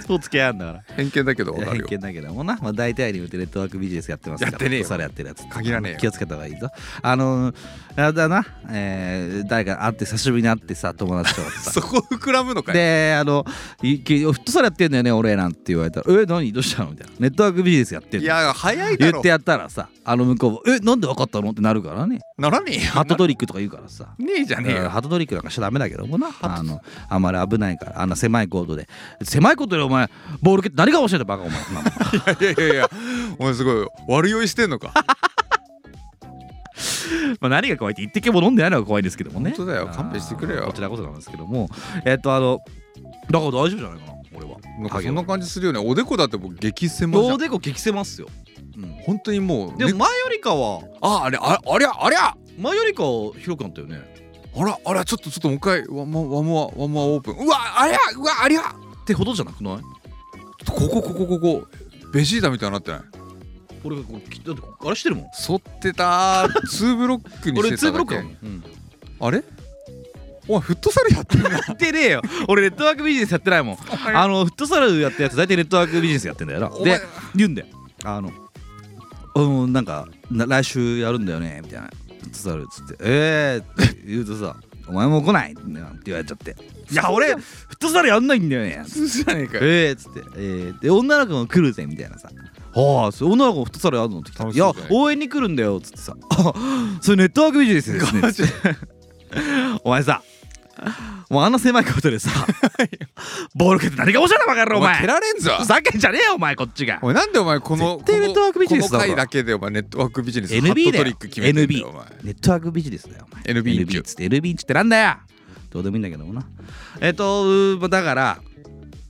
[0.00, 0.84] スポーツ系あんだから。
[0.96, 1.86] 偏見だけどわかるよ。
[1.88, 4.52] 偏見だけどもな、まあ、大体に言うてネットワークビジネスやってますから。
[4.52, 4.84] やってねえよ。
[4.84, 5.48] フットサルやってるやつ。
[5.48, 5.98] 限らねえよ。
[5.98, 6.70] 気をつけた方がいいぞ。
[7.02, 7.56] あのー、
[7.96, 11.70] あれだな、えー、誰か会って久しぶりに会ってさ友達とさ。
[11.70, 16.52] そこ膨らむのかよであのフットサルやってんだよね俺なんて言われたら「え何？
[16.52, 19.12] どうしたの?」みたいな「ネットワークビジネスやってんの?」いや早いだろ。
[19.12, 22.18] 言ってやったらさあの向こうも「えなんで分かったの?」ってなるからね。
[22.36, 22.90] ならねえよ。
[22.90, 24.08] ハットトリックとか言うからさ。
[24.18, 24.82] ねえじゃねえよ。
[24.82, 26.28] うんハートトリックなんかしちゃダメだけどもな。
[26.42, 28.00] あのあんまり危ないから。
[28.02, 28.88] あんな狭いコートで。
[29.22, 30.10] 狭いコートでお前
[30.42, 31.62] ボール蹴って何が教えてバカお前。
[31.62, 31.92] そんなもん
[32.42, 32.90] いやいやいや。
[33.38, 34.92] お前すごい悪酔いしてんのか
[37.40, 39.50] まあ何が怖いって言ってけも飲んでないのが怖いんですけどもね。
[39.56, 39.86] 本当だよ。
[39.88, 40.64] 勘弁してくれよ。
[40.66, 41.68] こちらこそなんですけども。
[42.04, 42.60] えっとあの
[43.30, 44.56] だから大丈夫じゃないかな俺は。
[44.80, 45.78] なんかそんな感じするよね。
[45.78, 47.34] おでこだってもう激狭じゃん。
[47.34, 48.28] おでこ激狭っすよ、
[48.76, 50.80] うん、本当にもうねでも前よりかは。
[51.00, 52.34] ああれあありゃありゃ！
[52.58, 54.00] 前よりかは広くなったよね。
[54.56, 57.34] あらあらちょっとちょっともう一回 one more one more one more open。
[57.34, 58.60] うわありゃうわありゃ！
[58.60, 59.78] ってほどじゃなくない？
[59.78, 61.66] ここここここ。
[62.12, 63.00] ベジータみたいになってない？
[63.84, 65.24] 俺がこうきだってあれしてるもん。
[65.46, 66.66] 反ってたー。
[66.68, 68.04] ツーブロックに俺2してただけ。
[68.04, 68.64] ブロックだもん、うん。
[69.20, 69.44] あれ？
[70.46, 72.22] お前フットサルやってんなやってねえよ。
[72.48, 73.78] 俺ネットワークビジネスやってないもん。
[74.14, 76.70] あのフットサルやったやつ大体ネットワークビジネスやってんだよな。
[76.70, 77.04] お前で
[77.34, 77.68] 言うんだよ。
[78.04, 78.30] あの
[79.36, 81.88] うんなんかな来週やるんだよねみたいな。
[81.88, 84.56] フットサルっつってええー、って言うとさ
[84.86, 85.54] お前も来ない？
[85.54, 86.56] なんて言われちゃって。
[86.90, 88.82] いや俺フットサルやんないんだよね。
[88.84, 89.60] 普通じゃねえかよ。
[89.64, 90.20] ええっつって。
[90.36, 92.28] えー、で女の子も来るぜみたいなさ
[92.74, 95.02] はあそれ女の子もフットサルやるのって来たいや楽しそうじゃない？
[95.04, 96.16] 応援に来るんだよっつってさ。
[96.30, 96.52] あ
[97.00, 98.48] それネットワークビジネスですね。
[99.84, 100.22] お前さ
[101.30, 102.30] もうあんな狭いことでさ
[103.54, 105.00] ボール蹴って何が面白いのバカ野郎お前。
[105.00, 105.52] 蹴られんぞ。
[105.60, 106.98] ふざけんじゃねえよお前こっちが。
[107.02, 111.04] おいなんでお前このネットワークビジネスだろこの回だけでお前ネットワークビジネス NB だよ。
[111.06, 111.84] NB
[112.24, 113.44] ネットワークビジネスだよお前。
[113.44, 114.26] NB っつって。
[114.26, 114.74] NB っつって。
[114.74, 115.16] なんだよ。
[115.70, 116.44] どうでもいいんだけどもな。
[117.00, 118.38] えっとだから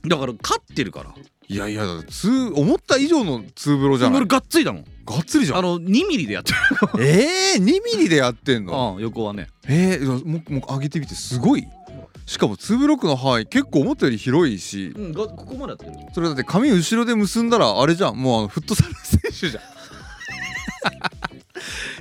[0.07, 1.13] だから勝ってるから
[1.47, 4.17] いやいやだってツー思った以上のツーブロじゃない？
[4.21, 4.85] 俺がっつりだもん。
[5.05, 5.57] がっつりじゃん。
[5.59, 6.53] あの2ミリでやって
[6.97, 6.99] る。
[7.05, 8.93] えー、2ミリでやってんの？
[8.95, 9.47] ああ横はね。
[9.67, 11.65] えー、もうもう上げてみてすごい。
[12.25, 14.87] しかもツーブロックの範囲結構思ったより広いし。
[14.95, 15.91] うんがここまでやってる。
[16.15, 18.17] それだって髪後ろで結んだらあれじゃん。
[18.19, 19.63] もうあのフットサル選手じゃん。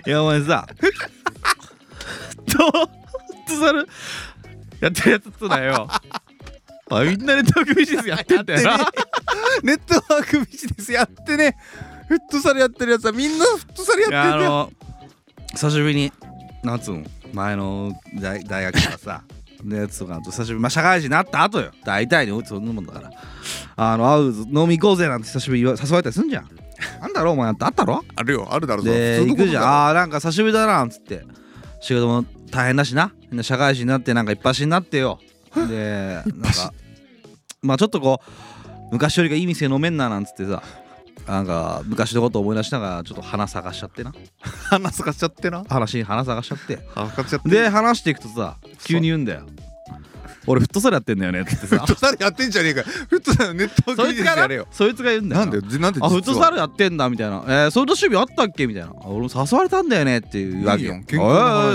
[0.07, 0.87] いやお前さ フ
[2.47, 2.89] ット
[3.61, 3.87] サル
[4.81, 5.47] やってるやつっつ
[6.91, 8.79] うなよあみんなネットワークビジネスやってんだよな。
[9.63, 11.57] ネットワークビジネスやってね。
[12.09, 14.51] フットサルやってるやつはみんなフットサルやってんだよ。
[14.51, 14.73] の
[15.55, 16.13] 久しぶりに
[16.63, 19.23] なんつうの前の大大学からさ
[19.65, 21.71] のやつとかと久しぶりまあ社会人になった後よ。
[21.85, 23.11] 大体にそんなもんだから。
[23.77, 26.49] あの会うぞ飲み行こうぜなんて久しぶりに誘われたりすんじゃん。
[27.01, 28.05] なんだろお前ってあったろ？
[28.15, 29.89] あるよあるだろうで行くじゃん。
[29.89, 31.25] あーなんか久しぶりだななんつって。
[31.81, 33.13] 仕事も大変だしな。
[33.43, 35.19] 社会人になってなんかいっぱしになってよ
[35.69, 36.73] で なんか
[37.63, 40.63] まあちょっとこう昔よりがいい店飲めんななんつってさ
[41.27, 44.13] なんか昔のこと思い出しながらちょっと花探しちゃってな。
[44.69, 45.65] 鼻すかしちゃってな。
[45.65, 46.87] 話に花探しちゃって。
[46.95, 47.49] 鼻すかしちゃって。
[47.49, 49.47] で話していくとさ急に言うんだよ
[50.47, 52.81] 俺フットサルやってんだよねってフさットサルやってんじゃねえか。
[52.81, 55.47] よフットサルネットそいつがやれよそいつが言うんだよ。
[55.47, 58.67] なんでなんであフットサルややってんだみたいな、えー、そういう趣味あったっけ？
[58.67, 58.89] みたいな。
[58.89, 60.95] あ俺も誘われたんだよねっていうわけよ。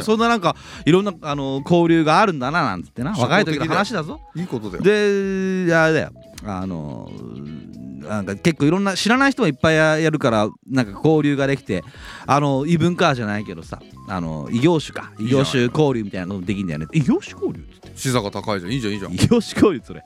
[0.01, 0.55] そんななんか
[0.85, 4.19] いろんなあの交流があるんだななんつってな若い時の話だぞ。
[4.35, 4.83] いいことだよ。
[4.83, 6.11] であれだよ
[6.45, 7.09] あの
[7.99, 11.83] なんか結構いろんな知らない人もいっぱいややるからなんか交流ができて
[12.25, 15.11] あの異文化じゃないけどさあの異業種か。
[15.19, 16.87] 異業種交流みたいなのもできんだよね。
[16.93, 18.71] 異業種交流っつって視座が高いじゃん。
[18.71, 19.13] いいじゃんいいじゃん。
[19.13, 20.03] 異業種交流それ。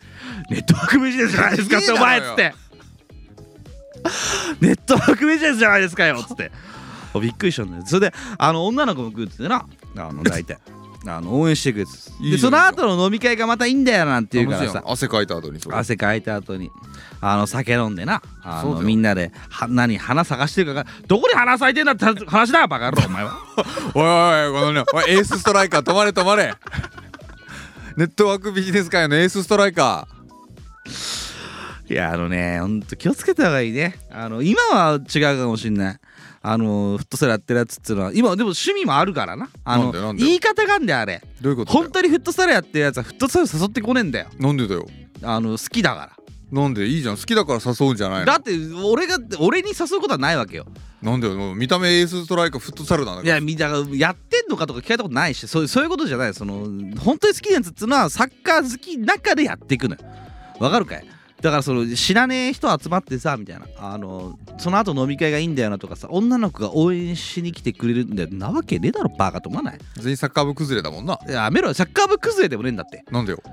[0.50, 2.56] ネットワークビジネスじゃないですかってお前っつって。
[4.60, 6.52] ネットワークビジネスじゃないですかよっつって。
[7.22, 7.84] びっくりしたんだよ。
[7.86, 9.66] それであの女の子も来るっつってな。
[9.96, 10.58] あの大体
[11.06, 11.92] あの応援してくれて
[12.22, 14.84] いいでその後の飲み会がまたいいんだよなんて言うからさ。
[14.86, 16.72] 汗かいた後に汗かいた後に。
[17.20, 18.22] あの酒飲んでな。
[18.42, 23.38] あのみんなでは何花探してるかがどこに花咲いてんだって話だよバカ野郎お前は。
[23.96, 24.84] おいおいこのね。
[24.94, 26.54] おいエースストライカー止まれ止まれ。
[27.96, 30.08] ネットワークビジネス界のエースストライカ
[31.90, 34.00] いやあのねほんと気をつけた方がいいね。
[34.12, 36.00] あの今は違うかもしんない
[36.46, 39.50] あのフットサルやってるやつっていうのは今でも趣味もあるからな。
[39.64, 40.26] あのなんでなんで？
[40.26, 41.22] 言い方があんだよあれ。
[41.40, 41.84] ーどういうことだよ？
[41.84, 44.28] 本当にフットサルやってるやつはフットサル誘ってこねえんだよ。
[44.38, 44.86] なんでだよ？
[45.24, 46.18] あの好きだか
[46.52, 46.86] なんで？
[46.86, 47.18] いいじゃん。
[47.18, 48.26] 好きだから誘うんじゃないの？
[48.26, 48.52] らだって
[48.84, 50.66] 俺が俺に誘うことはないわけよ。
[51.02, 51.56] なんでよ？
[51.56, 56.34] 見た目エースストライカーフットサルなんだいからやみだからやってんのかとか聞かれたことないしそうそういうことじゃない。
[56.34, 56.68] その
[57.00, 60.02] 本当に好きなやつっつうのはサッカー好きの中でやっていくのよ。
[60.60, 61.08] わかるかい？
[61.44, 63.68] だからその知らねえ人集まってさみたいな。
[63.78, 69.78] あのその後飲み会がいいんだよなとかさ女の子が応援しに来てくれるんだよなわけねえだろバカと思わない？
[69.98, 71.20] 全員サッカー部崩れだもんな。
[71.28, 71.68] いややめろ。
[71.68, 73.04] よサッカー部崩れでもねえんだって。
[73.12, 73.44] なんでよ？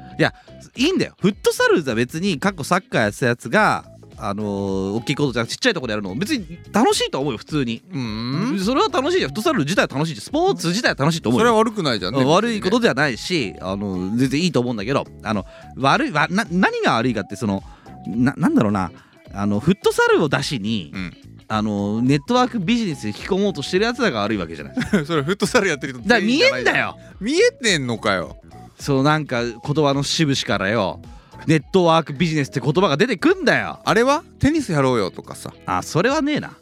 [0.77, 1.15] いいんだよ。
[1.21, 3.85] フットサルは別に過去サッカーやってたやつが
[4.23, 6.15] あのー大きいことじゃなくてちっちゃいところでやるの。
[6.15, 8.61] 別に楽しいと思うよ普通に、うーん。
[8.61, 11.41] それは楽しいよフットサル自体は楽しいしスポーツ自体は楽しいと思よ。
[11.41, 15.05] そうれは悪くないじゃんね悪いこと別にねではないしあの全然いいと思うんだけど。
[15.23, 17.63] あの悪いわな何が悪いかってその
[18.07, 18.91] ななんだろうな。
[19.33, 21.17] あのフットサルを出しに、うん。
[21.49, 24.75] あのネットワークビジネスに引き込もうとしてるやつらが悪いわけじゃない。
[25.07, 26.97] それフットサルやってる人ら見えんだよ。
[27.21, 28.37] 見えてんのかよ。
[28.79, 31.01] そうなんか言葉の節々からよ。
[31.47, 33.81] ネットワークビジネスって言葉が出てくんだよ。
[33.85, 34.23] あれは？
[34.39, 35.53] テニスやろうよとかさ。
[35.67, 36.53] あそれはねえな。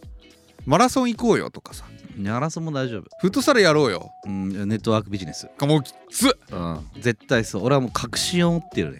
[0.66, 1.84] マラソン行こうよとかさ。
[2.20, 3.04] やらそも大丈夫。
[3.20, 4.10] フットサルやろうよ。
[4.26, 5.48] うんネットワークビジネス。
[5.56, 6.28] かもうきつ。
[6.28, 6.80] っうん。
[7.00, 7.64] 絶対そう。
[7.64, 8.98] 俺はもう確信を持ってるね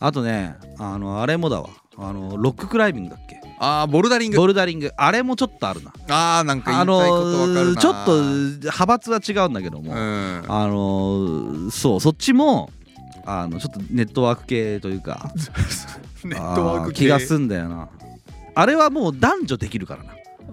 [0.00, 1.68] あとねあのあれもだわ。
[1.98, 3.38] あのロッククライミングだっけ？
[3.58, 4.38] あーボルダリング。
[4.38, 4.90] ボルダリング。
[4.96, 5.92] あれもちょっとあるな。
[6.08, 7.64] あーなんか言あいたいことわかるな。
[7.64, 10.44] のーちょっと派閥は違うんだけども、うん。
[10.48, 12.70] あのーそうそっちも
[13.26, 15.30] あのちょっとネットワーク系というか。
[16.24, 17.04] ネットワーク系。
[17.04, 17.88] あ気がすんだよな。
[18.54, 20.12] あれはもう男女できるからな。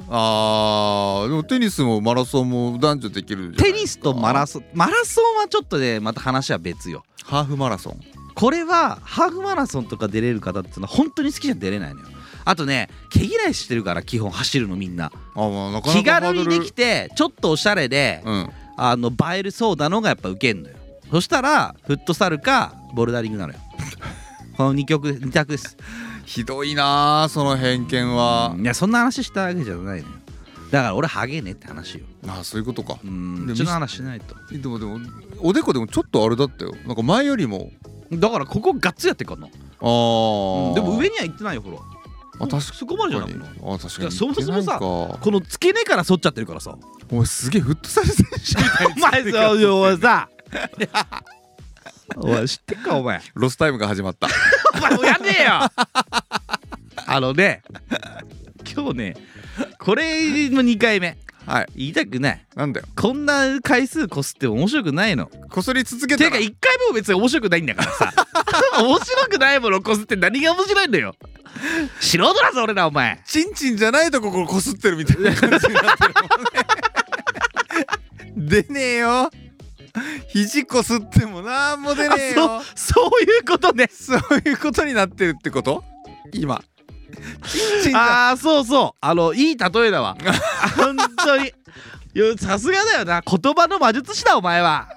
[0.09, 4.63] あーでもテニスもマラソンも男女できるじゃないテニスとマラソン。
[4.73, 7.03] マラソンはちょっとねまた話は別よ。
[7.23, 7.99] ハーフマラソン
[8.37, 12.07] これはハーフマラソンとか出れる方っていうのは本当に好きじゃ出れないのよ。
[12.45, 15.11] あとね毛嫌いしてるから基本走るのみんな。
[15.83, 18.49] 気軽にできてちょっとおしゃれで、うん。
[18.77, 20.75] あの映えるそうなのがやっぱウケんのよ。
[21.09, 23.59] そしたらフットサルかボルダリングなのよ。
[24.55, 25.75] この2曲2択です。
[26.23, 28.55] ひどいなあその偏見は。
[28.59, 30.13] いやそんな話したわけじゃないのよ。
[30.69, 32.05] だから俺ハゲねって話よ。
[32.27, 32.99] あーそういうことか。
[33.03, 33.47] うん。
[33.47, 34.35] でちょっと話しないと。
[34.55, 34.99] でもでも
[35.39, 36.75] おでこでもちょっとあれだったよ。
[36.85, 37.71] なんか前よりも
[38.11, 39.47] だからここガッツやってっからな。
[39.47, 40.73] あー。
[40.75, 41.77] でも上には行ってないよほら
[42.39, 43.31] あ確かそこまでじゃない？
[43.63, 44.11] あ確かに。
[44.11, 46.77] そもそもさこの付け根から反っちゃってるからさ。
[47.11, 50.29] お前すげえフットサル選手みたいにお前さお前さ。
[52.15, 53.21] お前知ってっかお前。
[53.33, 54.27] ロスタイムが始まった。
[54.75, 55.51] お前もうやんねえよ。
[57.09, 57.63] あのね
[58.73, 59.15] 今日ね
[59.79, 61.17] これの2回目
[61.47, 61.67] はい。
[61.77, 62.45] 言いたくない。
[62.55, 62.87] なんだよ。
[62.95, 65.31] こんな回数こすっても面白くないの。
[65.49, 68.13] こすり続けたていうから1回目も別に面白くないんだからさ。
[68.83, 71.15] 面白くないものこすって何が面白いんだよ。
[72.01, 73.21] 素人だぞ俺らお前。
[73.25, 76.49] チンチンじゃないとこここすってるみたいな感じになってるもんね。
[78.67, 79.31] 出ねえよ。
[80.27, 82.57] 肘こすってもなんも出ねえよ。
[82.57, 83.89] あそうそういうことね。
[83.91, 85.81] そういうことになってるってこと？
[86.33, 86.61] 今
[87.47, 88.97] チンチンああそうそう。
[89.01, 90.17] あのいい例えだわ。
[90.77, 91.51] 本当に。
[92.37, 93.21] さすがだよな。
[93.21, 94.89] 言葉の魔術師だお前は。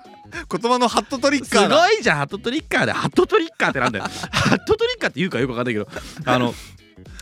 [0.51, 1.77] 言葉のハットトリッすカーだ。
[1.77, 2.19] ごいじゃん。
[2.19, 2.93] ハットトリッカーで。
[2.93, 4.05] ハットトリッカーってなんだよ。
[4.31, 5.89] ハットトリッカーって言うかよくわかんないけど。
[6.25, 6.55] あの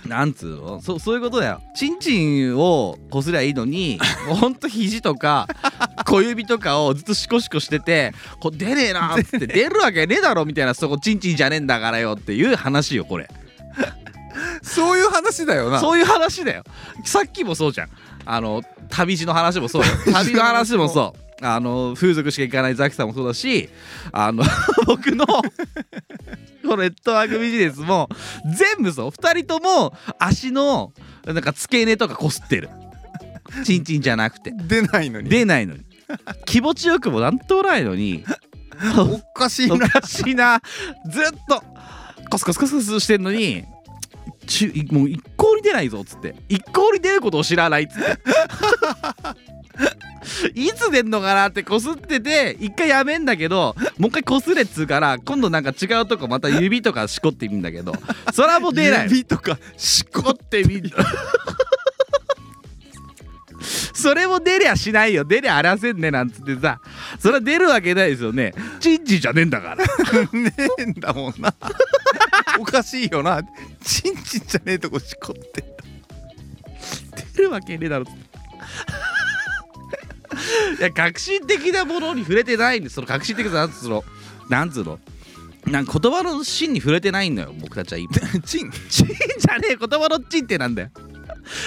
[0.06, 0.80] なんつうの？
[0.82, 1.60] そそういうことだよ。
[1.74, 5.48] チンチンをこすりゃいいのにほんと肘とか
[6.06, 13.28] 小指とかをずっとシコシコしててこ出ねえなーっつって出るわけねえだろみたいなそこチンチンじゃねえんだからよっていう話よこれ
[14.62, 15.80] そういう話だよな。
[15.80, 16.64] そういう話だよ。
[17.04, 17.88] さっきもそうじゃん。
[18.24, 19.88] あの旅路の話もそうよ。
[20.12, 20.88] 旅の話も。
[20.88, 21.44] そう。
[21.44, 23.68] あの風俗しか行かないザキさんもそうだし
[24.10, 24.42] あの
[24.86, 25.42] 僕のこ
[26.64, 28.08] のネットワークビジネスも
[28.44, 29.08] 全部そう。
[29.10, 30.92] 2人とも足の
[31.24, 32.68] なんか付け根とかこすってる。
[33.64, 34.52] チンチンじゃなくて。
[34.52, 35.30] 出ないのに。
[35.30, 35.84] 出ないのに。
[36.44, 38.24] 気持ちよくもなんともないのに。
[38.98, 39.74] おかしいな。
[39.74, 40.60] おかしいな。
[41.10, 41.62] ずっと
[42.30, 43.64] コスコスコスコスしてんのに
[44.48, 46.34] ちゅもう一向に出ないぞっつって。
[46.48, 48.18] 一向に出ることを知らないっつって。
[50.54, 57.92] いつ出んのかなってこすってて一回やめんだけどもう一回こすれっつうから今度なんか違うとこまた指とかしこってみんだけど。
[58.32, 59.04] それはもう出ない。
[59.04, 60.90] 指とかしここってみんな。
[63.92, 65.24] それも出りゃしないよ。
[65.24, 66.80] 出りゃあらせんねなんつってさ。
[67.18, 68.54] それは出るわけないですよね。
[68.80, 69.84] チンチンじゃねえんだから。
[70.32, 71.52] ねえんだもんな
[72.58, 73.42] おかしいよな。
[73.84, 75.64] チンチンじゃねえとこしこって。
[77.34, 78.04] 出るわけねえだろ。
[80.78, 84.04] いや革新的なものに触れてないんですその革新的ななんつうの？
[84.48, 84.98] なんつうの？
[85.66, 88.12] なんか言葉の芯に触れてないのよ僕たちは今。
[88.44, 89.76] チンチンじゃねえ。
[89.76, 90.90] 言葉のチンってなんだよ。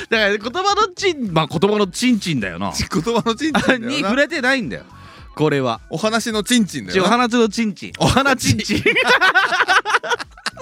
[0.10, 2.72] だから言葉のチンまあ言葉のチンチンだよな。
[2.78, 4.84] 言葉のチンチンに触れてないんだよ。
[5.36, 5.82] これは。
[5.90, 7.08] お話のチンチンだよな。
[7.08, 8.84] お花のチンチンお花チンチン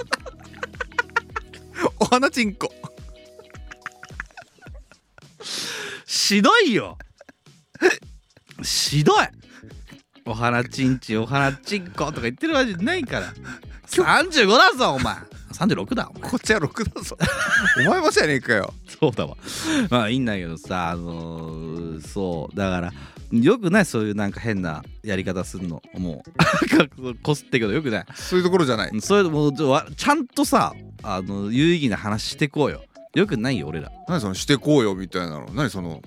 [1.98, 2.72] お花チンコ
[6.06, 6.96] しどいよ。
[8.62, 9.26] しどい。
[10.24, 13.32] お花チンチンお花チンコとか言ってるわけじゃないから。
[13.88, 15.16] 35だぞお前。
[15.52, 16.30] 36だお前。
[16.30, 17.16] こっちは6だぞ。
[17.78, 18.72] お前もじゃねえかよ。
[19.00, 19.36] そうだわ。
[19.90, 22.56] まあいいんだけどさあのーそう。
[22.56, 22.92] だから
[23.32, 23.84] よくない？
[23.84, 25.82] そういうなんか変なやり方すんの。
[25.94, 26.22] も
[27.00, 27.14] う。
[27.22, 28.06] こすってけどよくない？
[28.14, 29.00] そういうところじゃない。
[29.00, 32.82] そういうのもうちゃんとさあの有意義な話してこうよ。
[33.14, 33.90] よくないよ俺ら。
[34.08, 35.48] 何そのしてこうよみたいなの？
[35.52, 36.00] 何その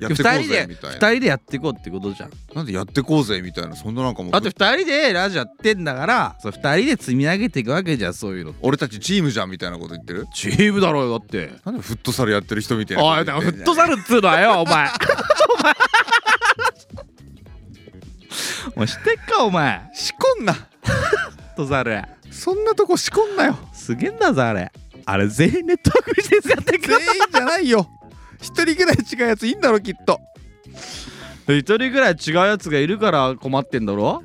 [0.00, 1.08] やって2こう人でぜみたいな。
[1.08, 2.30] 二人でやっていこうってことじゃん。
[2.54, 3.74] なんでやってこうぜみたいな？
[3.74, 4.32] そんななんかもう。
[4.32, 10.26] だって2人でラジオやってんだからそう2人で積み上げていくわけじゃんそういうの俺たちチームじゃんみたいなこと言ってる？
[10.32, 11.50] チームだろうよだって。
[11.64, 14.88] なんでフットサルやってる人みたいなおいだからフットサルっつうのはよお前
[18.78, 19.90] お前お前知ってっかお前。
[19.92, 22.00] 仕込んなフットサル
[22.30, 23.58] そんなとこ仕込んなよ。
[23.72, 24.70] すげえんだぞあれ。
[25.04, 27.88] あれ全員ネットワークビジネスやってっか全員じゃないよ。
[28.40, 30.20] 一人ぐらい違うやついいんだろきっと。
[31.48, 34.22] 一人ぐらい違うやつがいるから困ってんだろ。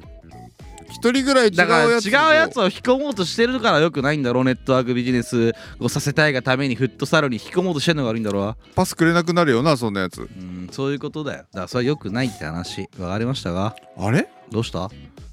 [0.92, 8.56] 一人ぐらい違うだから違うやつを引き込もうとしてるからよくないんだろうネットワークビジネスをさせたいがためにフットサルに引き込もうとしてるのが悪いんだろ。
[8.76, 10.22] パスくれなくなるよなそんなやつ。
[10.22, 11.38] ううんそういうことだよ。
[11.40, 12.88] だからそれはよくないって話。
[13.00, 14.30] わかりましたかあれ？
[14.52, 14.90] どうした？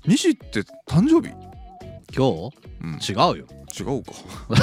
[0.06, 1.34] 西って誕生日？
[2.16, 2.50] 今
[2.82, 2.98] うん。
[2.98, 3.34] 日違うよ。
[3.78, 4.12] 違うか。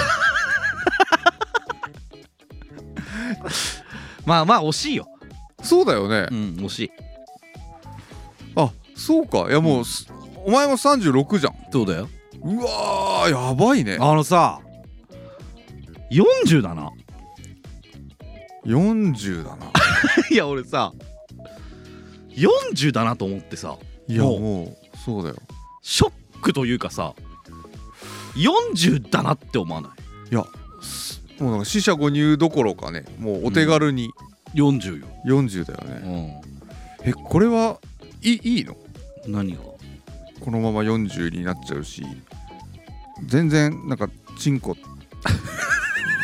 [4.25, 5.07] まあまあ惜しいよ。
[5.63, 6.27] そうだよね。
[6.31, 6.91] うん惜しい。
[8.55, 9.47] あそうか。
[9.49, 10.07] いやもうす
[10.45, 11.55] お前も36じゃん。
[11.71, 12.09] そうだよ。
[12.41, 13.97] うわーやばいね。
[13.99, 14.59] あのさ
[16.11, 16.91] 40だな。
[18.65, 19.71] 40だな。
[20.31, 20.91] いや俺さ
[22.29, 23.77] 40だなと思ってさ
[24.07, 24.97] いやもう。
[24.97, 25.35] そうだよ。
[25.81, 27.13] ショックというかさ
[28.35, 29.89] 40だなって思わな
[30.29, 30.31] い？
[30.31, 30.45] いや
[30.81, 34.11] すもうなんか死者誤入どころかねもうお手軽に。
[34.55, 36.41] 40よ、40だよね、
[37.03, 37.81] うえこれは
[38.21, 38.77] いいいの？
[39.27, 39.59] ん、何が？
[40.39, 42.05] このまま40になっちゃうし
[43.25, 44.77] 全然なんかチンコ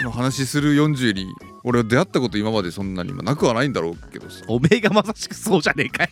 [0.06, 1.26] の話する40に
[1.66, 4.44] 俺は出会ったこと今までそんなになくはないんだろうけどさ。
[4.48, 6.10] おめえがまさしくそうじゃねえかよ。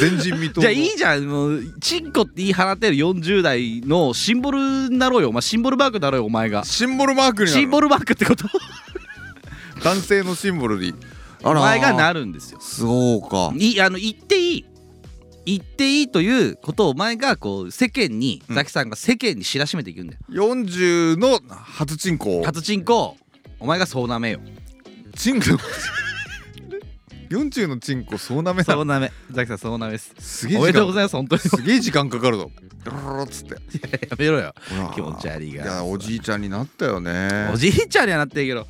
[0.00, 5.28] 前人未到じゃあいいじゃんもうチンコって言い放てる40代のシンボルになろうよ。
[5.28, 6.64] お前シンボルマークになろうよお前が。
[6.64, 7.60] シンボルマークになる。
[7.60, 8.48] シンボルマークってこと？
[9.84, 10.94] 男性のシンボルに。
[11.42, 12.60] お前がなるるんですよ。
[12.60, 13.52] そうか。
[13.56, 14.64] いいあの言っていい。
[15.46, 18.54] 言っていいということをお前がこう世間に、うん。
[18.54, 20.20] ザキさんが世間に知らしめていくんだよ。
[20.28, 23.16] 40の初チンコを初チンコ
[23.58, 24.40] お前がそうなめよ
[25.16, 25.46] チンコ。
[27.30, 29.12] 40のチンコそうなめなそうなめ。
[29.30, 30.12] ザキさんそうなめです。
[30.18, 31.42] すげえおめでとうご時ざいます本当に。
[31.42, 32.50] 間すげえ時間かかるぞ。
[32.84, 33.54] ドロロロっつって
[34.10, 34.54] やめろよ。
[34.94, 37.50] 気持ち悪いがいやおじいちゃんになったよね。
[37.52, 38.66] おじいちゃんにはなってるけど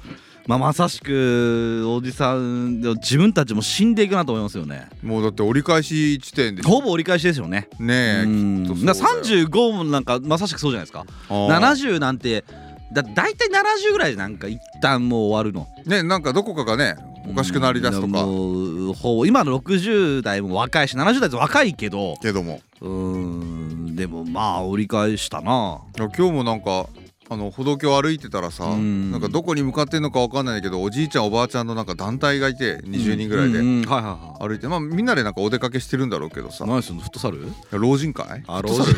[0.47, 4.89] まあまさしくおじさん自分たちも死んでいくなと思いますよね。
[5.03, 7.69] もうだって折り返し地点でほぼ折り返しですよね。
[7.79, 8.65] ねえうん。
[8.65, 11.07] きっとそうだだよ35もなんかまさしくそうじゃないですか。
[11.29, 11.77] あー。
[11.79, 12.45] 70なんて
[12.93, 15.69] だ大体70ぐらいでなんか一旦もう終わるの。
[15.87, 16.97] ねなんかどこかがね
[17.29, 18.09] おかしくなりだすとか。
[18.09, 22.17] もうほぼ今の60代も若いし70代って若いけど。
[22.23, 22.61] けども。
[22.81, 25.81] うーんでもまあ折り返したな。
[25.97, 26.87] 今日もなんか
[27.33, 29.13] あの歩道橋歩いてたらさうん。
[29.13, 36.65] なんかどこに向かってんのかわかんないけどおじいちゃんおばあちゃんのなんか団体がいて20人ぐらいで歩いてまあみんなでなんかお出かけしてるんだろうけどさ。
[36.65, 37.47] い何すんのフットサル？
[37.71, 38.43] 老人会？
[38.49, 38.97] あフットサル？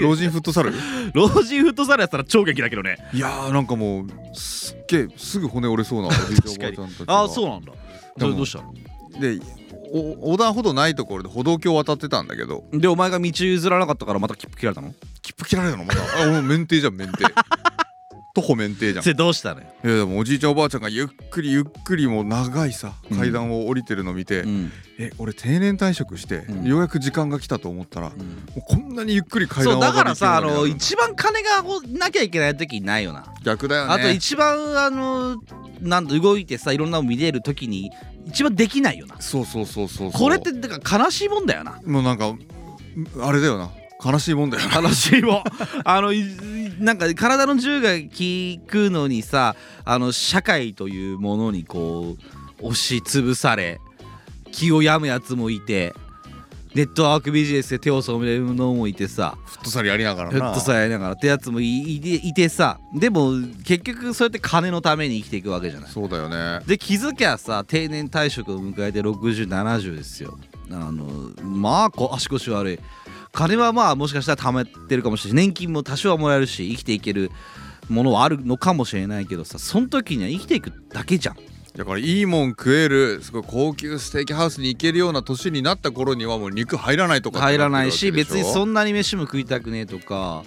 [0.00, 0.30] 老人。
[0.30, 0.72] フットサル？
[1.12, 2.98] 老人フットサルやったら超激だけどね。
[3.12, 7.14] いやーなんかもうすっげえすぐ骨折れそうなおじいちゃんおばあちゃんたちが。
[7.18, 7.72] ああそうなんだ。
[8.16, 8.72] それどうしたの？
[9.20, 9.59] でお
[9.92, 17.24] 横断歩道ないところで歩道橋渡ってたんだけどでお前が道譲らなかったからまた切符切られたの切符切られたのまたあもう免停じゃん免停
[18.32, 24.72] 徒歩免停じゃんそれどうしたのよ、いやでもおじいちゃんおばあちゃんがゆっくりゆっくりもう長いさ階段を降りてるの見て、うん
[25.02, 28.12] え俺定年退職して、うんようやく時間が来たと思ったら、うん
[28.56, 35.36] うこんなにゆっくり階段をそうだ上がりきれからさあの一番金がなきゃいけない時ないよな、逆だよねあと一番あの
[35.80, 37.90] なん動いてさいろんなの見れる時に
[38.26, 39.20] 一番できないよな。
[39.20, 41.80] そうそうそうそうこれってだから悲しいもんだよな。
[41.84, 42.34] もうなんか
[43.20, 43.70] あれだよな。
[44.02, 44.80] 悲しいもんだよな。
[44.80, 45.44] 悲しいもん。
[45.84, 46.24] あのい
[46.78, 52.16] なんか体の銃が効くのにさあの社会というものにこ
[52.62, 53.80] う押しつぶされ
[54.52, 55.94] 気を病むやつもいて
[56.74, 59.36] ネットワークビジネスで手を染めるのもいてさ。
[59.44, 60.38] フットサルやりながらな。
[60.38, 61.14] フットサルやりながら。
[61.14, 62.78] ってやつもいいていてさ。
[62.94, 63.32] でも
[63.64, 65.90] 結局そうやって金のために生きていくわけじゃない。
[65.90, 66.64] そうだよね。
[66.66, 70.38] で気づきゃさ定年退職を迎えて6070ですよ。
[70.70, 72.78] あのまあこ足腰悪い。
[73.32, 77.30] 金はまあもしかしたら貯めてるかもしれない年金も多少はもらえるし生きていける
[77.88, 81.36] ものはあるのかもしれないけどさその時には生きていくだけじゃん
[81.76, 90.42] だからいいもん食えるすごい高級ステーキハウスに行けるような年になった頃にはもう肉入らないとか入らないし別にそんなに飯も食いたくねえとか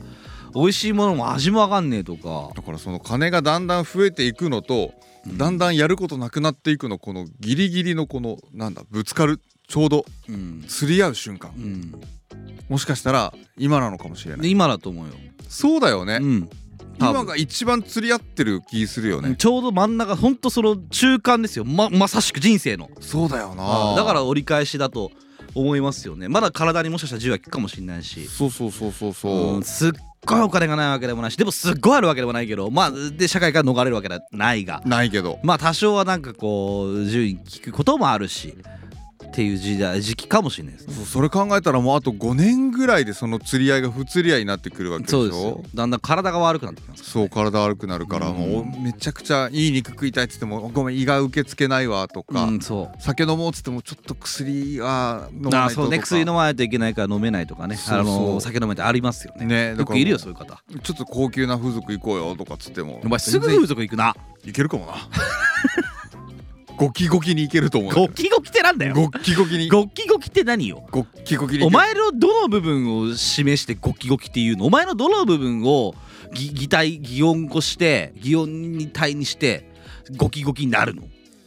[0.54, 2.52] 美味しいものも味もわかんねえとか。
[2.56, 4.94] だからその金がだんだん増えていくのと、
[5.28, 11.52] だんだんやることなくなっていくのこのギリギリのこのなんだぶつかるちょうどうん、釣り合う瞬間。
[11.58, 12.02] うん、
[12.70, 14.42] もしかしたら今なのかもしれない。
[14.42, 15.14] で今だと思うよ、
[15.50, 16.50] そうだよね、うん
[17.00, 21.66] 今が一番釣り合ってる気するよね、ちょうど真ん中ほんとその中間ですよ。
[21.66, 22.90] ままさしく人生の。
[23.00, 23.96] そうだよな。
[23.96, 25.12] だから折り返しだと
[25.56, 26.30] 思いますよね。
[26.30, 28.26] まだ体にもしかしたら銃が効くかもしれないし。
[28.28, 29.92] そうそうそうそうそう、うんすっ
[30.26, 31.36] ごいお金がないわけでもないし。
[31.36, 34.82] でもすっごいあるわけでもないけどまあで社会から逃れるわけではないが。
[34.86, 35.40] ないけど。
[35.44, 38.56] まあ多少はなんかこう銃に効くこともあるし
[39.34, 40.94] っていう時代時期かもしれないですね。
[41.06, 45.64] それ考えたらもうあと5年ぐらいでその釣り合いが不釣り合いになってくるわけでしょ。
[45.74, 48.36] だんだん体が悪くなってきますそう体悪くなるから、うん。
[48.36, 53.02] もうめちゃくちゃいい肉食いたいっつってもごめん胃が受け付けないわとか、うんそう。
[53.02, 55.66] 酒飲もうっつってもちょっと薬は飲まないととか。
[55.66, 55.98] あそうね。
[55.98, 57.76] 薬飲まないといけないから飲めないとかね。
[57.76, 58.30] そうそう。
[58.30, 59.46] あの酒飲めてありますよね。
[59.46, 60.62] ねよくいるよそういう方。
[60.84, 63.02] ちょっと高級な風俗行こうよとかっつっても。
[63.04, 64.16] お前すぐ風俗行くな。
[64.44, 64.94] 行けるかもな
[66.78, 67.94] ゴキゴキに行けると思う。
[67.94, 68.96] ゴキゴキってなんだよ。
[68.96, 69.70] ゴキゴキに。
[69.70, 70.86] ゴキゴキって何よ？
[70.92, 71.64] ゴキゴキに。
[71.66, 74.66] お前のどの部分を示してゴキゴキっていうの？
[74.66, 75.94] お前のどの部分を
[76.34, 79.70] 擬擬態擬音語して擬音に体にして
[80.18, 81.04] ゴキゴキになるの？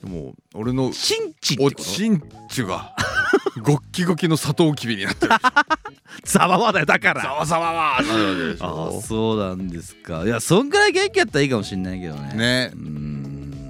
[0.08, 1.82] もう俺のチンチンってこと？
[1.82, 2.94] おちんちゅが
[3.62, 5.32] ゴッキゴキのサトウキビになってる。
[6.24, 10.24] ざわわだよだかざらわざわわーなるわけでしあそうなんですか。
[10.24, 12.32] いやそんぐらい元気やったらいいかもしんないけどね。
[12.34, 12.70] ね。
[12.72, 13.25] うーん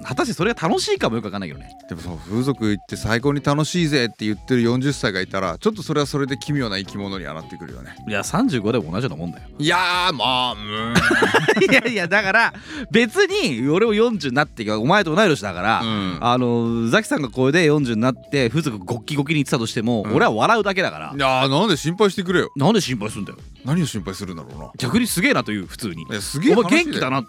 [0.07, 1.69] 果たしてそれが楽しいかもよくわかんないけどね。
[1.89, 7.93] でもその風俗行って最高に楽しいぜって言ってる40歳がいたらちょっとそれはそれで奇妙な生き物にはなってくるよね。
[8.07, 9.43] いや35でも同じようなもんだよ。
[9.59, 10.57] いやーまあう。
[11.69, 12.53] いやいやだから
[12.89, 16.17] 別に俺も40になってお前と同い年だから、うん。
[16.21, 20.15] あのザキさんがこれで40になって風俗ゴッキゴキに言ってたとしても、うん。
[20.15, 21.13] 俺は笑うだけだから。
[21.15, 22.49] いやーなんで心配してくれよ。
[22.55, 23.39] なんで心配するんだよ。
[23.65, 24.69] 何を心配するんだろうな。
[24.77, 26.03] 逆にすげえなという普通に。
[26.03, 27.21] いやすげえお前話元気だな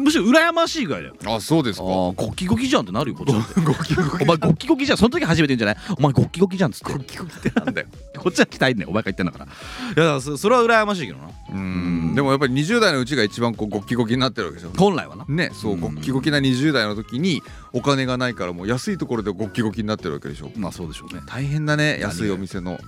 [0.00, 1.14] むしろ羨ましいぐらいだよ。
[1.26, 3.60] あそうですあかーゴッキゴキじゃんってなるよこっちだって。
[3.60, 4.24] ゴキゴキ。
[4.24, 5.76] お前ゴッキゴキじゃんその時初めて言うんじゃない？
[5.96, 6.92] お前ゴッキゴキじゃんっつって。
[6.92, 7.86] ゴキゴキってなんだよ。
[8.18, 9.44] こっちは期待んねんお前が言ってんだから。
[9.44, 9.54] いや
[9.94, 11.30] だからそそれは羨ましいけどな。
[11.50, 12.14] うん。
[12.16, 14.72] でもやっぱり20代のうちが一番こうゴキゴキになってるわけでしょ。
[14.76, 15.24] 本来はな。
[15.28, 15.80] ねそううん。
[15.80, 17.40] ゴッキゴキな20代の時に
[17.72, 20.50] お金がないからもう安いところでゴッキゴキになってるわけでしょ。
[20.56, 21.22] まあそうでしょうね。
[21.26, 22.78] 大変だね安いお店の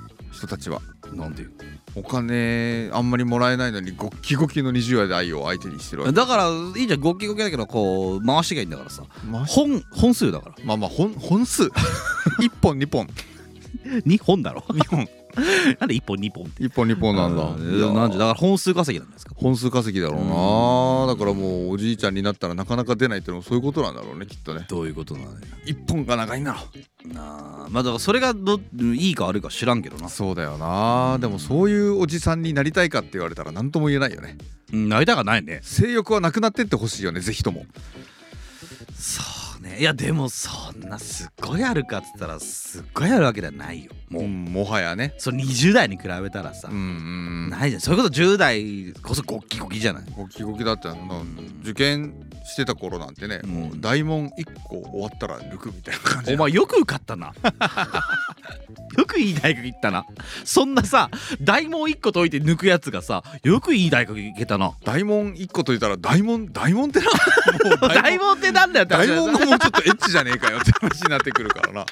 [0.40, 0.80] 人たちは。
[1.12, 1.50] なんでよ。
[1.94, 6.14] お金あんまりもらえないのにゴッキゴキの20代を相手にしてるわけ。
[6.14, 7.00] だからいいじゃん。
[7.00, 9.02] ゴッキゴキだけどこう回してがいいんだからさ。
[9.28, 10.54] まあ本本数だから。
[10.64, 11.64] まあまあ本本数。
[11.64, 11.70] 1
[12.62, 13.06] 本2本。
[14.06, 14.60] 2 本だろ。
[14.68, 15.08] 2本
[15.80, 16.62] なんで1本2本って。
[16.64, 17.44] 1本2本なんだ。
[17.44, 19.32] なんでだから本数稼ぎなんですか？
[19.36, 20.24] 本数稼ぎだろう
[21.06, 21.12] な。
[21.12, 24.66] だからもうおじいちゃんになったらなかなか出ないっていうのもそういうことなんだろうねきっとね。
[24.68, 27.22] どういうことなのよ1本が長いんだろな
[27.66, 27.66] あ。
[27.70, 28.60] まあだからそれがど
[28.94, 30.08] いいか悪いか知らんけどな。
[30.08, 31.18] そうだよな。
[31.20, 34.36] でもそういうおじさんになりたいかって言われたら何とも言えないよね。
[34.72, 35.60] うんなりたかないね。
[35.62, 37.66] 性欲はなくなってってほしいよねぜひとも。
[38.98, 39.78] そうね。
[39.78, 43.92] いやでもそんなすっごいあるかっつったらすっごいあるわけではないよ。
[44.08, 45.14] もう、うんもはやね。
[45.18, 46.78] その20代に比べたらさ、うんう
[47.46, 47.50] ん。
[47.50, 47.80] ないじゃん。
[47.80, 50.04] それこそ10代こそゴッキゴキじゃない。
[50.16, 51.24] ゴキゴキだってあの
[51.62, 53.50] 受験してた頃なんてね、うん。
[53.50, 57.32] もう大問1個終わったら抜くみたいな感じお前よく受かったな。
[58.98, 60.06] よくいい大学行ったな。
[60.44, 64.72] そんなさ大問1個解いて抜くやつがさよくいい大学行けたな。
[64.84, 67.06] 大問1個と言ったら大問大問ってな
[68.02, 71.86] 大問ってなんだよって話大だよ問がもうちょっとエッチじゃねえかよって話になってくるからな。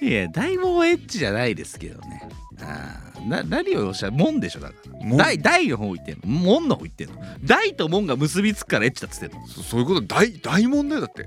[0.00, 2.28] いや大門はエッチじゃないですけどね。
[2.60, 4.74] あーな何をおっしゃる門でしょだか
[5.04, 5.16] ら。
[5.16, 6.20] 大大の方言ってんの？
[6.26, 7.14] 門の方言ってんの？
[7.44, 9.46] 大と門が結びつくからエッチだっつってんの？
[9.46, 10.02] そそういうこと？
[10.02, 11.22] 大大問だよだって。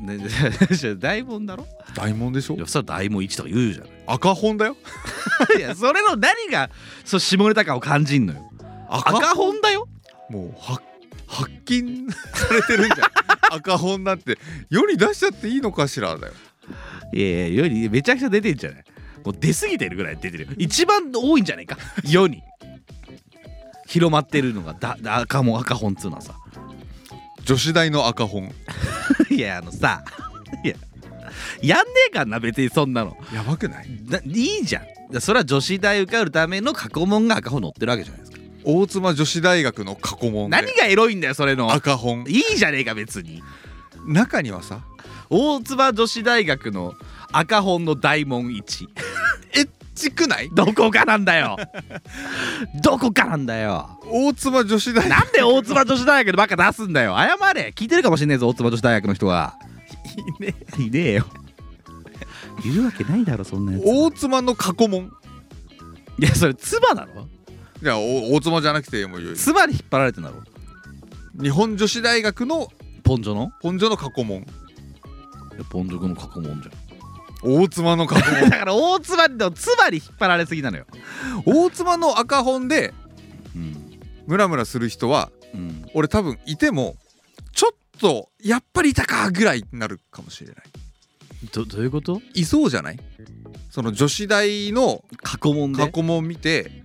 [0.00, 0.16] ね
[0.98, 1.66] 大門だろ？
[1.94, 2.54] 大問でしょ？
[2.54, 4.76] いやそしたら大門1とか言うじゃない赤本だよ。
[5.58, 6.70] いやそれの何が
[7.04, 8.50] そう下ネタ感を感じんのよ。
[8.88, 9.60] 赤本？
[9.60, 9.86] だよ。
[10.30, 10.80] もうは
[11.28, 13.56] 発禁されてるんじゃん。
[13.56, 14.38] 赤本なんて。
[14.70, 16.32] 世に出しちゃっていいのかしらだよ。
[17.12, 18.84] いやいや世にめちゃくちゃ出てんじゃない？
[19.24, 20.50] もう出過ぎてるぐらい出てるよ。
[20.56, 21.76] 一番多いんじゃないか？
[22.04, 22.42] 世に。
[23.86, 26.34] 広まってるのがだだ赤も赤本っつうのはさ。
[27.44, 28.52] 女子大の赤本。
[29.30, 30.04] いやあのさ。
[30.64, 30.74] いや
[31.62, 33.16] やんねえかんな別にそんなの。
[33.34, 33.88] やばくない？
[34.08, 35.12] ないいじゃん。
[35.12, 40.56] だそれは女子大受かるための過去問が赤本載ってるわけじゃないですか大妻女子大学の過去問で。
[40.56, 41.72] 何がエロいんだよそれの。
[41.72, 42.24] 赤本。
[42.28, 43.42] いいじゃねえか別に。
[44.06, 44.80] 中にはさ。
[45.30, 46.94] 大妻女子大学の
[47.32, 48.86] 赤本の大問1
[49.54, 50.50] エッチくない？
[50.52, 51.56] どこかなんだよ。
[52.82, 53.98] どこかなんだよ。
[54.06, 55.10] 大妻女子大学。
[55.10, 57.14] なんで大妻女子大学でばっか出すんだよ。
[57.16, 57.72] 謝れ。
[57.76, 59.54] 聞いてるかもしんねえぞ大妻女子大学の人は。
[60.40, 60.54] いね。
[60.78, 61.26] えいねえよ。
[62.64, 65.10] いるわけないだろそんなやつ大妻の過去問。
[66.18, 67.28] いやそれ妻だろ
[67.82, 70.42] いやお大妻じゃなくてもう妻に引っ張られてんだろ。
[71.40, 72.68] 日本女子大学の
[73.04, 73.52] ポンジョの？
[73.62, 74.38] 本所の過去問。
[74.38, 74.44] い
[75.58, 76.72] やポンジョの過去問じゃ
[77.42, 78.50] 大妻の過去ん問。
[78.50, 80.86] だから大妻の妻に引っ張られすぎなのよ。
[81.46, 82.92] 大妻の赤本で
[83.54, 83.76] うん。
[84.26, 85.86] ムラムラする人はうん。
[85.94, 86.96] 俺多分いても
[87.52, 90.56] ちょっとやっぱりいたかぐらいになるかもしれない。
[91.52, 92.20] どどういうこと？
[92.34, 92.98] いそうじゃない？
[93.70, 95.78] その女子大の過去問で？
[95.86, 96.82] 過去問見て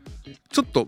[0.53, 0.87] ちょっと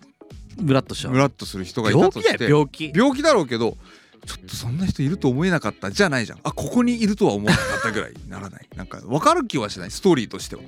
[0.62, 1.12] ムラっとしちゃう。
[1.12, 2.94] ムラっとする人がいたとしてよ病気。
[2.96, 3.78] 病気だろうけど
[4.26, 6.40] ちょっとそんな人いると思えなかったじゃないじゃん。
[6.44, 8.68] あここにいるとは思わなかったぐらいにならない。
[8.76, 9.92] なんか分かる気はしない。
[9.92, 10.62] ストーリーとしては。
[10.62, 10.66] い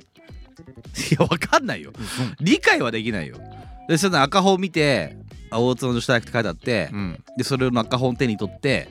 [1.18, 1.92] やわかんないよ。
[2.40, 3.38] 理解はできないよ。
[3.88, 5.16] でその赤本見て
[5.50, 7.24] あ大津の女子大学って書いてあって、うん。
[7.36, 8.88] でそれの赤本手に取って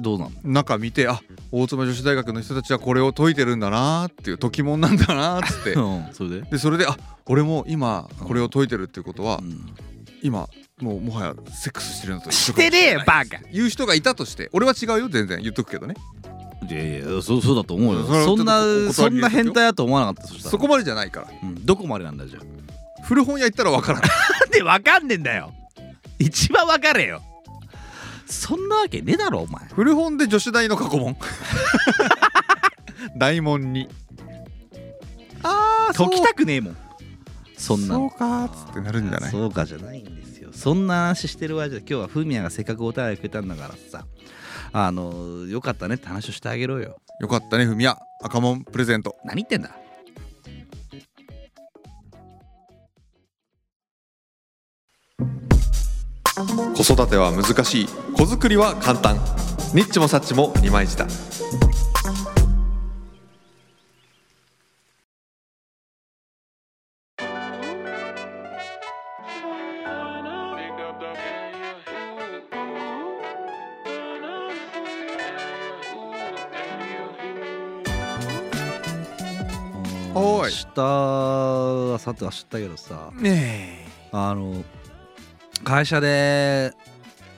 [0.00, 0.30] どうなの？
[0.44, 1.20] 中見てあ
[1.52, 5.72] 大妻女子大学の人たちはこれを解いてるんだなーっていう解き問なんだなーっつって。
[5.80, 9.74] うんそれで、でそれであ俺も今これを解いてるっていうことはうん。
[10.22, 10.48] 今
[10.80, 13.38] もうもはやセックスしてるのと一してねえバカ。
[13.52, 15.40] 言う人がいたとして俺は違うよ全然。
[15.42, 15.94] 言っとくけどね。
[16.70, 18.04] いやいやそうそうだと思うよ。
[18.24, 20.28] そんなそんな変態だと思わなかった。
[20.28, 20.50] そしたら。
[20.50, 21.28] そこまでじゃないから。
[21.42, 23.04] うん、どこまでなんだじゃあ。
[23.04, 24.08] 古本屋行ったら分からない
[24.40, 24.50] なん。
[24.50, 25.52] でわかんねえんだよ。
[26.18, 27.20] 一番わかれよ
[28.34, 29.66] そんなわけねえだろお前。
[29.68, 31.16] 古本で女子大の過去問。
[33.16, 33.88] 大問に。
[35.42, 36.76] ああ解きたくねえもん。
[37.56, 38.10] そんなの。
[38.10, 39.30] そうかーっつってなるんじゃない？
[39.30, 40.50] そうかじゃないんですよ。
[40.52, 44.04] そんな話してるわけじゃ今日はフミヤがせっかくお便りくれたんだからさ。
[44.72, 46.96] あのよかったねって話をしてあげろよ。
[47.20, 49.16] よかったねふみや赤門プレゼント。
[49.24, 49.70] 何言ってんだ？
[56.34, 57.86] 子育ては難しい。
[58.16, 59.14] 子作りは簡単。
[59.72, 61.06] ニッチもサッチも二枚舌。
[80.16, 80.50] おい。
[80.50, 83.12] 明日はさては知ったけどさ。
[83.14, 84.64] ねあの
[85.64, 86.72] 会社で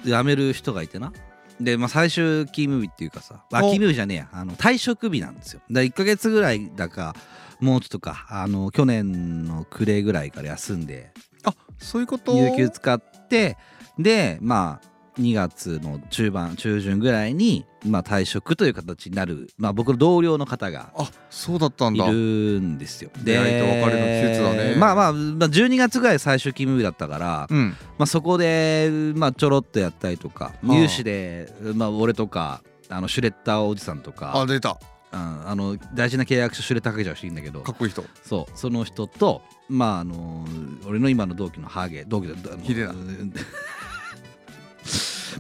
[0.05, 1.13] 辞める人がいてな。
[1.61, 4.29] で、まあ、最終勤務日っていうかさあお勤務日じゃねえや。
[4.33, 5.61] あの退職日なんですよ。
[5.71, 7.15] で1ヶ月ぐらいだか
[7.61, 11.11] もうちょっとかあの去年の暮れぐらいから休んで。
[11.45, 12.37] あそういうこと？
[12.37, 13.57] 有給使って
[13.99, 23.11] でまあ2月の中盤中旬ぐらいに、まあ、退職という形になる、まあ、僕の同僚の方があそうだったんいだるんですよ。
[23.23, 24.75] 出会いと別れの季節だね。
[24.77, 27.71] まあまあ、まあ、12月ぐらい最終勤務日だったから、うん。
[27.99, 30.75] まあ、そこで、まあ、ちょろっとやったりとかあ。
[30.75, 34.79] 有志で、まあ、俺とかあのシュレッダーおじさんとかあ出た。
[35.13, 38.05] うんあの大事な契約書シュレッダーかけちゃう人いるんだけどかっこいい人。
[38.23, 40.45] そうその人とまああの
[40.87, 42.91] 俺の今の同期のハゲ同期であのヒデだ。
[42.91, 43.33] う ん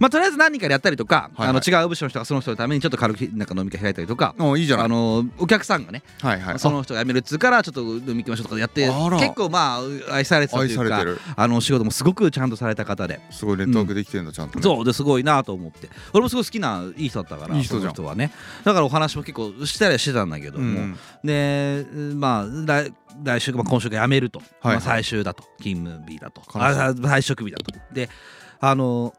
[0.00, 1.48] まあとりあえず何人かでやったりとか、はいはい。
[1.50, 4.86] あの違う部署の人がその人のためにちょっと軽くなんか飲み会開いたりとかおいいじゃない。
[4.86, 6.58] あのお客さんがね、はいはい。
[6.58, 9.78] その人が辞めるっつうからちょっと飲み行きましょうとかやって結構ま
[10.10, 11.20] あ愛されてたというか愛されてる。
[11.36, 13.20] あのお仕事もすごくちゃんとされた方で。
[13.30, 14.62] すごいネットワークできてるんだちゃんとね。
[14.62, 15.88] そうですごいなと思って。
[16.12, 18.32] 俺もすごい好きないい人だったからいい人はね。
[18.64, 21.84] だからお話も結構したりはしてたんだけども、うんで
[22.14, 22.92] まあ来
[23.24, 25.44] 来週、まあ、今週が辞めると、はいまあ、最終だと。
[25.58, 26.42] 勤務日だと。
[26.52, 27.72] あ退職日だと。
[27.92, 28.08] で
[28.60, 29.12] あの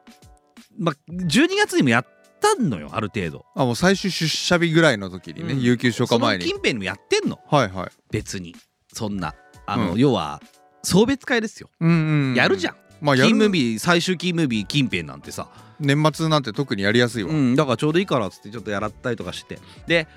[0.77, 2.07] まあ12月にもやっ
[2.39, 3.45] たのよある程度。
[3.55, 5.61] あもう最終出社日ぐらいの時にね、うん。
[5.61, 7.39] 有給消化その前に近辺にもやってんの。
[7.47, 7.89] はいはい。
[8.11, 8.55] 別に。
[8.93, 9.35] そんな。
[9.65, 9.99] あの、うん。
[9.99, 10.41] 要は
[10.83, 12.75] 送別会ですよ、うんうんやるじゃん。
[13.01, 13.29] まあやる。
[13.29, 15.49] 勤務日最終勤務日近辺なんてさ。
[15.79, 19.59] 年末なんて特にやりやすいわ、うん、だからちょうどいいからっつってちょっとやらったりとかして。
[19.85, 20.07] で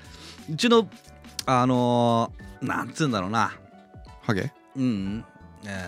[0.51, 0.89] うちの
[1.45, 3.53] あのーなんつうんだろうな。
[4.21, 4.51] ハゲ？
[4.75, 5.25] うん。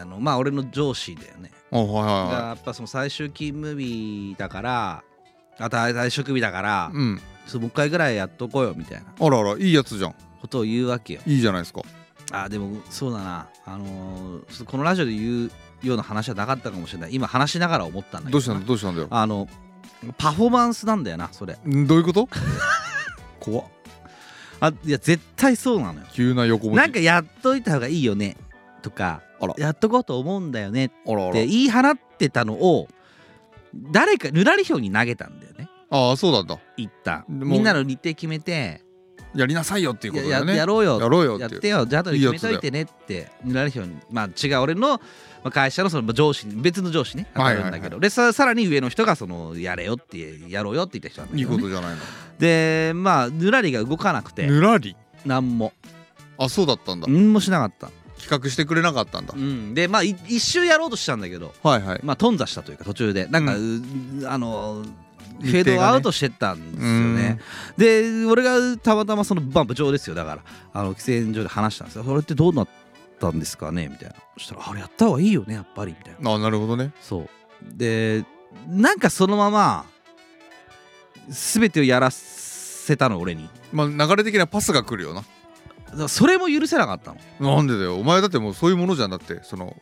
[0.02, 1.52] あのまあ俺の上司だよね。
[1.63, 5.04] おはいはいやっぱその最終勤務日だから
[5.60, 7.16] あと退職日だからい、うん。
[7.16, 7.22] も
[7.62, 9.06] う一回ぐらいやっとこうよみたいな。
[9.20, 10.16] あらあらいいやつじゃん。
[10.42, 11.22] ことを言うわけよ。
[11.26, 11.82] いいじゃないですか。
[12.32, 13.48] あでもそうだな。
[13.66, 15.52] あのーこのラジオで言う
[15.84, 17.14] ような話はなかったかもしれない。
[17.14, 19.08] 今話しながら思ったんだけどどうしたんだどうしたんだよ。
[19.12, 19.48] あの
[20.18, 21.58] パフォーマンスなんだよなそれ。
[21.68, 22.30] んどういうこと？
[23.40, 23.66] 怖っ。
[24.62, 26.08] あいや絶対そうなのよ。
[26.14, 28.38] 急な横文字なんかやっといた方がいいよね
[28.82, 29.22] とか
[29.58, 30.86] やっとこうと思うんだよね。
[30.86, 32.88] って言い放ってたのを
[33.92, 35.70] 誰かぬらりひょうに投げたんだよね。
[35.90, 36.60] ああそうだ。
[36.78, 37.26] 一旦。
[37.28, 38.82] でもみんなの日程決めて
[39.36, 41.00] やりなさいよっていうことだやよねやろうよ。
[41.00, 41.86] やろうよやってよ。
[41.86, 43.96] じゃあ後で決めといてねってぬらりひょうに。
[44.12, 45.02] まあ違う俺のま
[45.46, 47.28] あ会社のその上司に別の上司ね。
[47.34, 52.02] 当たるんだけど、でささらに上の人がそのやれよってやろうよって言った人なんだいいけど、ね、ことじゃないの。
[52.38, 54.46] でまあぬらりが動かなくて。
[54.46, 54.96] ぬらり？
[55.26, 55.74] 何も。
[56.38, 57.08] あそうだったんだ。
[57.08, 57.92] 何もしなかった、
[58.24, 59.34] 企画してくれなかったんだ。
[59.36, 61.54] うん、でまあい一周やろうとしたんだけど。
[61.62, 62.00] はいはい。
[62.04, 63.28] まあ頓挫したというか途中で。
[63.28, 63.58] なんか、う
[64.28, 64.84] あの
[65.42, 67.40] フェードアウトしてったんですよね。
[67.78, 70.16] で俺がたまたまその、まあ、部長ですよ。
[70.16, 70.42] だから
[70.74, 72.04] あの喫煙所で話したんですよ。
[72.04, 72.68] それってどうなっ
[73.20, 73.90] たんですかね？
[73.90, 74.16] みたいな。
[74.38, 76.32] そしたらあれやった方がいいよねやっぱりみたいな。
[76.32, 76.92] あなるほどね。
[77.02, 77.30] そう。
[77.64, 78.24] で
[78.68, 79.86] なんかそのまま
[81.30, 83.50] 全てをやらせたの俺に。
[83.72, 85.24] まあ流れ的なパスが来るよな
[86.08, 87.56] それも許せなかったの。
[87.56, 89.76] なんでだよお前だってもうそういうものじゃんだってその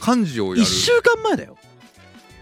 [0.00, 1.56] 漢字をや1る週間前だよ。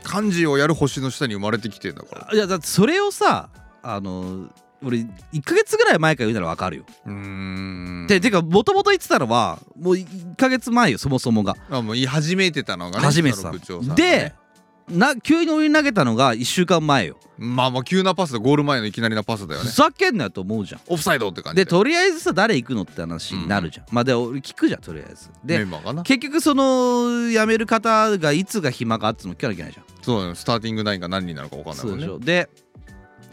[0.02, 3.48] 漢字をやる星の下に生まれてきてんだからいやだってそれをさ
[3.82, 4.48] あの
[4.82, 4.98] 俺
[5.32, 6.84] 1ヶ月ぐらい前から言うならわかるよ。
[7.06, 11.56] うーんでてかもともと言ってたのはもう1ヶ月前よそもそもが。
[11.70, 14.34] あもう言い始めてたのがね初めてさその部長さんがねで
[14.88, 17.16] な急に俺に投げたのが1週間前よ。
[17.38, 20.80] まあまあ急なパスだゴール前のいきなりなパスだよふねざけんなよと思うじゃん。
[20.86, 23.86] オフサイドって感じでとりあえずさ誰行くのって話になるじゃん。
[23.90, 25.30] まあで俺聞くじゃんとりあえず。
[25.44, 29.84] メでンバーかな結局その辞める方がいつが暇かっつうの聞かなきゃいけないじゃん。
[30.02, 32.50] そうだよスターティングナインが何人なのか分かんないもんねでしょで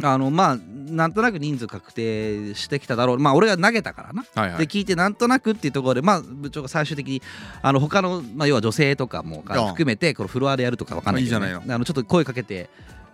[0.10, 3.20] あのまあなんとなく人数確定してきただろう。
[3.20, 4.58] まあ俺が投げたからな、はいはい。
[4.60, 7.22] で聞いてなんとなくっていうところでまあ部長が最終的に
[7.62, 12.70] あの他のまあ要は女性とかも含めてこのフロアでやるとかわかんないけど、ね、いいあのちょっと声かけて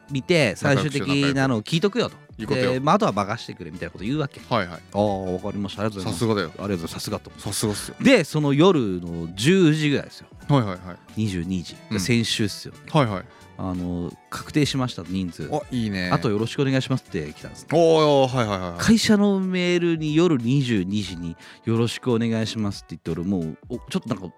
[0.09, 2.15] みて最終的なのを聞いとくよと。
[2.38, 4.39] で、まあ、あとは任してくれみたいなこと言うわけ。
[4.47, 4.79] はいはい。
[4.93, 5.81] ああわかりました。
[5.81, 6.13] ありがとうございます。
[6.13, 6.47] さすがだよ。
[6.49, 6.93] ありがとうございます。
[6.93, 7.95] さすがとさすがっすよ。
[7.99, 10.27] でその夜の10時ぐらいですよ。
[10.47, 11.21] はいはいはい。
[11.21, 11.99] 22時、うん。
[11.99, 12.79] 先週っすよね。
[12.91, 13.23] はいはい
[13.59, 15.49] あの確定しました人数。
[15.51, 16.09] あいいね。
[16.11, 18.79] あとよろしくお願いしますって来たんですおおはいはいはいはい。
[18.79, 21.35] 会社のメールに夜22時に
[21.65, 24.33] 「よろしくお願いします」って言って俺もうおちょっとなんか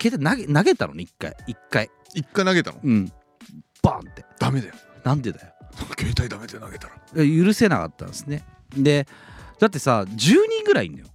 [0.00, 1.36] 携帯投げ投げたのね一回。
[1.46, 1.90] 一回。
[2.14, 2.78] 一回投げたの？
[2.82, 3.12] うん。
[3.82, 4.24] バンって。
[4.38, 4.74] ダメだよ。
[5.04, 5.52] なんでだよ。
[5.98, 6.94] 携帯ダメで投げたら。
[7.16, 8.44] え許せなかったんですね。
[8.76, 9.06] で
[9.60, 11.06] だってさ10人ぐらいいんのよ。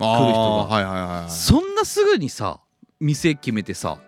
[0.00, 0.64] あ来る人が。
[0.64, 1.30] はいはいはいはい。
[1.30, 2.60] そんなすぐにさ
[3.00, 3.98] 店決めてさ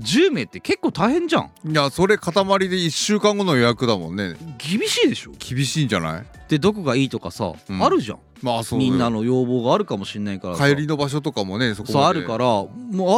[0.00, 1.50] 10名って結構大変じゃん。
[1.68, 2.40] いやそれ塊で
[2.76, 4.36] 1週間後の予約だもんね。
[4.58, 5.32] 厳しいでしょ。
[5.38, 6.24] 厳しいんじゃない？
[6.48, 7.82] でどこがいいとかさ、うん。
[7.84, 8.18] あるじゃん。
[8.42, 10.68] まあそうみんなの要望があるかもしんないからさ。
[10.68, 12.68] 帰りの場所とかもねそこあるからも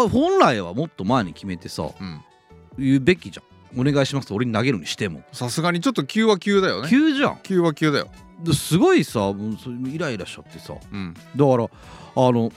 [0.03, 2.20] うあ本来はもっと前に決めてさうん。
[2.78, 3.81] 言うべきじゃん。
[3.81, 4.28] お願いします。
[4.28, 6.89] と俺に投げるにしても、さすがにちょっと急は急だよね。
[6.89, 7.39] 急じゃん。
[7.43, 8.09] 急は急だよ。
[8.43, 10.72] ですごいさもうそれイライラしちゃってさ。
[10.72, 11.14] だうん。
[11.14, 11.64] から
[12.16, 12.51] あの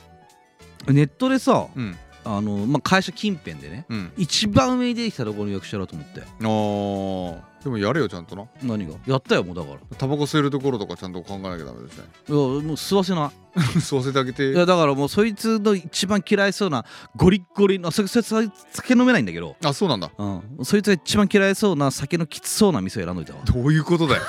[0.88, 1.96] ネットでさうん
[2.26, 4.12] あの、まあ、会社近辺でねうん。
[4.18, 6.22] 一番上に出てきたところに予約しろうと思って。
[6.22, 7.54] あー。
[7.64, 8.46] でもやれよちゃんとな。
[8.62, 8.96] 何が？
[9.08, 9.76] やったよもうだから。
[9.76, 12.04] いタバコ吸えるところとかちゃんと考えなきゃダメですね。
[12.28, 13.60] やもう吸わせない。
[13.80, 14.52] 吸わせてあげて。
[14.52, 20.12] いやだからもうそいつの一番嫌いそうなゴリッゴリのそいつ酒飲めないんだけど、あそうなんだ。
[20.18, 23.40] うん、そいつが一番嫌いそうな酒のきつそうな店を選んどいたわ。
[23.46, 24.24] どういうことだよ。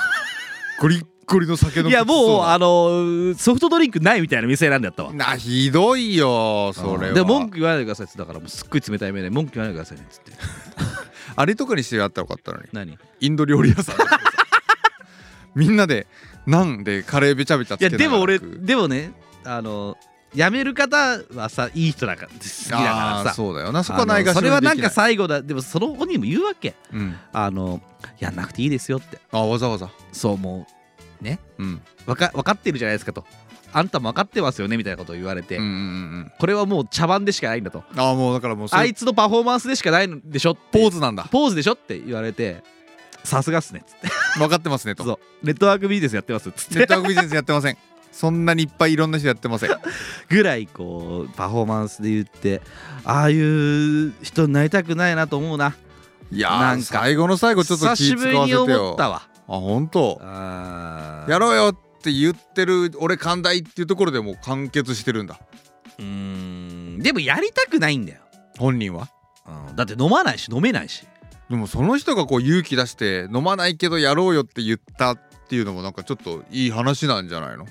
[0.79, 5.13] ゴリッゴリの酒のいやもうあののソフトドリンクないみたいな店選んでやったわ。
[5.13, 7.13] なひどいよそれは。
[7.13, 10.31] で文句言わないでくださいっつってだからもうすっごい冷たい目で文句言わないでくださいねっつって。
[11.35, 12.65] あれとかにしてやったらよかったのに。
[12.71, 12.97] 何？
[13.19, 13.95] インド料理屋さん。
[15.55, 16.07] みんなで
[16.45, 19.13] ナンでカレーべちゃべちゃついやけながらでも俺でもね
[19.45, 19.97] あの
[20.33, 20.97] 辞める方
[21.33, 23.29] はさいい人だから好きだあからさ。
[23.31, 23.83] ーそうだよな。
[23.83, 25.41] そこはないがしそれはなんかさ、最後だ。
[25.41, 26.75] でもその本人も言うわけ。
[26.93, 27.81] うん、あの
[28.19, 29.19] やんなくていいですよって。
[29.31, 29.89] あわざわざ。
[30.11, 30.67] そうも
[31.57, 31.81] うん。
[32.07, 33.25] うわか分かってるじゃないですかと。
[33.73, 37.83] あんたも分かってますよねみたいなことを言われて、うんうんうんこれはもう茶番でしかないんだと。
[37.95, 41.27] ああもうだからもうあいつのパフォーマンスでしかないんでしょポーズなんだ。
[41.31, 42.63] ポーズでしょって言われて
[43.25, 43.81] さすがっすね。
[43.83, 44.07] っつって
[44.39, 45.03] 分かってますねと。
[45.03, 45.45] そう。
[45.45, 46.75] ネットワークビジネスやってますっつって。
[46.75, 47.77] ネットワークビジネスやってません。
[48.11, 49.69] そんなにいっぱいいろんな人やってません。
[50.29, 52.61] ぐらいこうパフォーマンスで言って
[53.03, 55.75] ああいう人になりたくないなと思うな。
[56.31, 56.85] いやーなんか。
[56.85, 60.19] 最後の最後ちょっと久し気使ぶりに思わせてよったわあ本当？
[60.21, 65.39] やろうよって言ってる俺寛大っていうところでもう完結してるんだ。
[65.97, 66.99] うーん。
[66.99, 68.21] でもやりたくないんだよ、
[68.57, 69.09] 本人は？
[69.47, 69.75] うん。
[69.75, 71.05] だって飲まないし飲めないし。
[71.49, 77.67] でもその人がこう勇気出して飲まないけどやろうよって言ったっていうのもなんかちょっといい話なんじゃないの？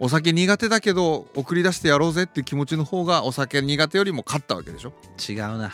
[0.00, 4.92] お酒苦手だけど送り出してやろうぜっていう気持ちの方がお酒苦手よりも勝ったわけでしょ？
[5.28, 5.70] 違うな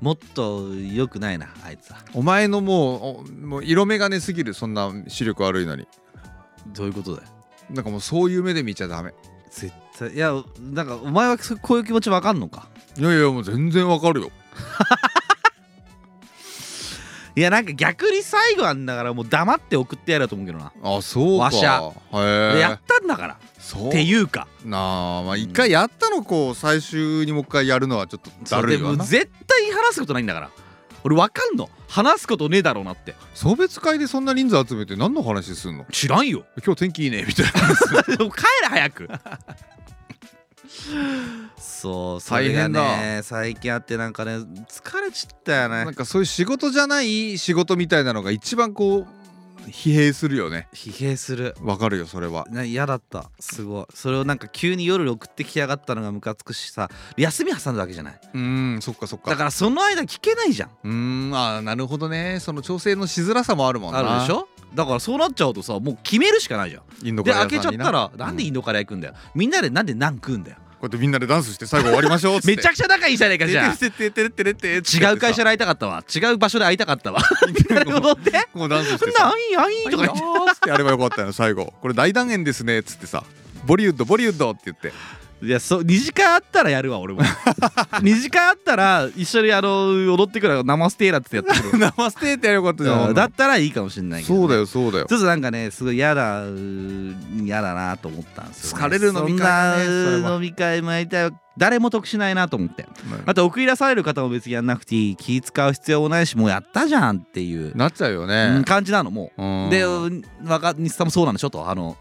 [0.00, 1.98] もっと良くないなあいつは。
[2.14, 5.86] お前のもうおもう色眼鏡すぎるそんな視力悪いのに。
[6.68, 7.28] どういうことだよ。
[7.70, 9.12] なんかもうそういう目で見ちゃダメ。
[9.50, 12.68] 絶対いやなんかお前はそこういう気持ちわかんのか？
[12.96, 14.30] いやいやもう全然わかるよ。
[17.36, 20.72] いやなんか逆に最後なんだからもう黙って送ってやると思うけどな。
[20.82, 21.44] あそうか。
[21.44, 21.92] わしゃ。
[22.12, 22.54] へえ。
[22.54, 23.38] でやったんだから
[23.76, 24.46] っていうか。
[24.64, 24.78] な
[25.18, 29.04] あまあ一回やったのこう最終にもう一回やるのはちょっとだるいわな。
[29.04, 30.50] 絶対話すことないんだから。
[31.04, 31.70] 俺わかんの。
[31.86, 33.14] 話すことねえだろうなって。
[33.34, 35.86] 送別会でそんな人数集めて何の話すんの？
[35.92, 36.44] 知らんよ。
[36.64, 37.52] 今日天気いいねみたいな。
[38.16, 39.08] 帰れ早く。
[41.56, 45.84] そうそれが大変ね最近あってなんかね疲れちったよね。
[45.84, 49.17] なんかそういう仕事じゃない仕事みたいなのが一番こう
[49.66, 50.68] 疲弊するよね。
[50.72, 51.54] 疲弊する。
[51.62, 52.46] わかるよそれは。
[52.50, 53.30] な嫌だった。
[53.38, 53.86] すごい。
[53.94, 56.88] それをなんか急に夜送ってきやがったのがムカつくしさ。
[57.16, 58.20] 休み挟んだわけじゃない。
[58.34, 59.30] うーんそっかそっか。
[59.30, 60.70] だからその間聞けないじゃん。
[60.84, 62.38] うーんあーなるほどね。
[62.40, 63.98] その調整のしづらさもあるもんな。
[63.98, 64.48] あるでしょ？
[64.74, 67.06] だからそうなっちゃうとさもう決めるしかないじゃん。
[67.06, 69.14] インドカで開レー屋さんにけちゃったらなんでインドカレー行くんだよ。
[69.34, 70.56] みんなでなんでナン食うんだよ。
[70.58, 72.54] こうやってみんなでダンスして最後終わりましょうっつって。
[72.56, 75.10] めちゃくちゃ仲いいじゃないかじゃあ。
[75.10, 76.04] 違う会社で会いたかったわ。
[76.14, 77.20] 違う場所で会いたかったわ。
[77.70, 78.30] なるほどって。
[78.52, 79.24] こうダンスしてさ。
[79.24, 80.68] なんやいとか言って。
[80.70, 81.72] やればよかったよ最後。
[81.80, 83.24] これ大団円ですねっつってさ。
[83.66, 84.92] ボリウッドボリウッドって言って
[85.40, 87.22] いやそう2時間あったらやるわ俺も。
[88.02, 95.06] 2時間あったら一緒にあの踊ってくる生ステーラってやってくる生 ステーってやればよかったじゃんだったらいいかもしれないけどね、そうだよそうだよ。
[95.06, 96.44] ちょっとなんかねすごい嫌だ
[97.40, 102.86] 嫌だなと思ったんですよ、ね、疲れる飲み会だねそんな飲み会もやりたい誰も得しないなと思って。
[103.26, 105.16] あと送り出される方も別にやんなくていい。
[105.16, 109.70] 気使う必要もないしもうやったじゃんっていう、なっちゃうようんね感じなのもう。
[109.70, 109.84] で
[110.44, 111.68] 若西さんもそうなんでしょと。
[111.68, 111.96] あの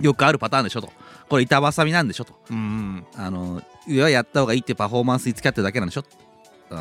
[0.00, 0.90] よくあるパターンでしょと
[1.30, 2.34] これ板挟みなんでしょと。
[2.50, 6.04] うんあのいややった方がいいってパフォーマンスに付き合ってるだけなんでしょ。
[6.70, 6.78] うん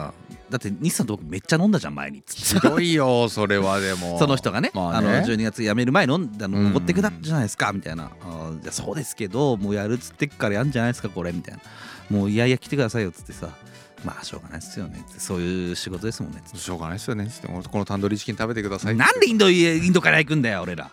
[0.50, 4.18] だって西さんと僕めっちゃ飲んだじゃん前にひどいよそれはでも。
[4.20, 5.08] その人がね,、まあね。
[5.08, 6.26] あの12月辞める前のあの
[6.58, 11.62] うん登ってくだじゃないですかみたいな、あーいやそうですけどもうやるっつってっからやんじゃないですかこれみたいな。
[12.10, 13.50] もういやいや来てくださいよっつってさ
[14.04, 17.48] まあしょうがないっすよねそういう仕事ですもんねしょうがないですよねつって。
[17.48, 20.90] このタンドリーチキン食べてくださいなんでインドインドから行くんだよ俺ら。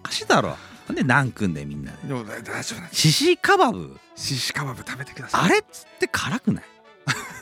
[0.00, 0.56] おかしいだろ
[0.88, 2.08] なんでナン食んだよみんなで？
[2.08, 3.96] でも大丈夫なんシシカバブ？
[4.16, 5.44] シシカバブ食べてください。
[5.44, 6.64] あれっつって辛くない？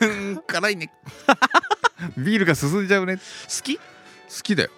[0.02, 0.92] う ん辛いね。
[2.18, 3.16] ビールが進んじゃうね。
[3.16, 3.78] 好好き
[4.42, 4.70] きだよ。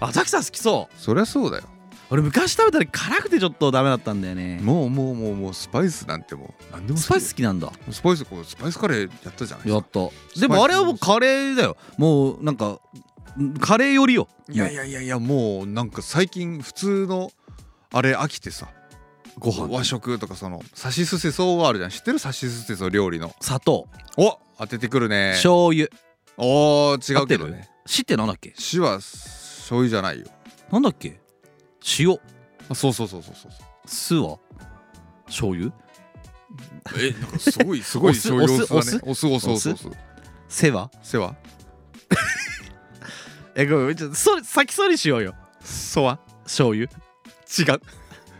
[0.00, 1.00] あザキさん好きそう。
[1.00, 1.64] そりゃそうだよ。
[2.10, 4.60] 俺昔食べたら辛くてちょっとダメだったんだよね。
[4.62, 6.72] もうもうもうもうスパイスなんてもう。
[6.72, 7.72] 何でもスパイス好きなんだ。
[7.90, 9.98] スパイスこうスパイスカレーやったじゃないですか。
[9.98, 10.40] やった。
[10.40, 11.76] でもあれはもうカレーだよ。
[11.96, 12.78] もうなんか
[13.40, 14.28] んカレーよりよ。
[14.48, 17.30] いやいやいやいやもうなんか最近普通の
[17.92, 18.68] あれ飽きてさ
[19.38, 19.68] ご飯。
[19.74, 21.90] 和食とかそのさしすせそうがあるじゃん。
[21.90, 22.18] 知ってる？
[22.18, 23.34] さしすせそう料理の。
[23.40, 23.88] 砂糖。
[24.16, 25.32] お当ててくるね。
[25.34, 25.88] 醤油。
[26.38, 27.68] おー違うけどね。
[27.86, 28.54] しってなんだっけ？
[28.56, 30.26] 死は醤油じゃないよ。
[30.70, 31.20] なんだっけ？
[31.98, 32.18] 塩。
[32.68, 33.52] あそうそうそうそうそう。
[33.86, 34.38] 酢は？
[35.26, 35.72] 醤油？
[36.96, 39.02] えなんかすごい すごい醤油おお酢だね。
[39.10, 39.50] お酢お酢？
[39.50, 39.88] お酢お酢？
[40.48, 41.34] せはせは
[43.54, 45.34] えごめんちょっとそれ先そりしようよ。
[45.62, 46.88] そは醤油
[47.58, 47.80] 違う。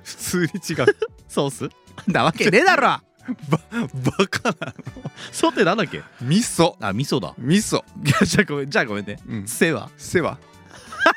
[0.05, 0.87] 普通に違う。
[1.29, 1.69] ソース？
[2.11, 2.83] なわけねえだろ！
[2.83, 3.01] バ
[4.31, 4.75] カな
[5.33, 6.03] そうってなんだっけ？
[6.21, 6.77] 味噌。
[6.81, 7.35] あ味噌だ。
[7.39, 7.83] 味噌。
[8.25, 9.19] じゃあごめんじゃあごめんね。
[9.27, 9.49] うん。
[9.49, 10.39] せはせは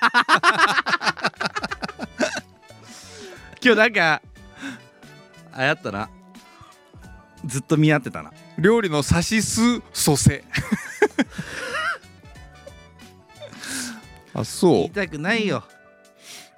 [3.62, 4.22] 今日なんか
[5.52, 6.10] あやったな。
[7.46, 8.32] ずっと見合ってたな。
[8.58, 9.62] 料理のさしす
[9.94, 10.44] そせ
[14.34, 15.64] あ言そいたくないよ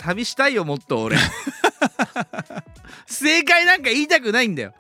[0.01, 1.17] 旅したいよもっと俺。
[3.05, 4.73] 正解なんか言いたくないんだよ。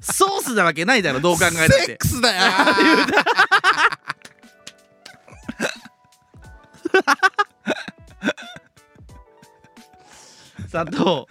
[0.00, 2.36] ソースなわけないだろどう考えたっうセッてクスだよ。
[10.68, 11.28] 砂糖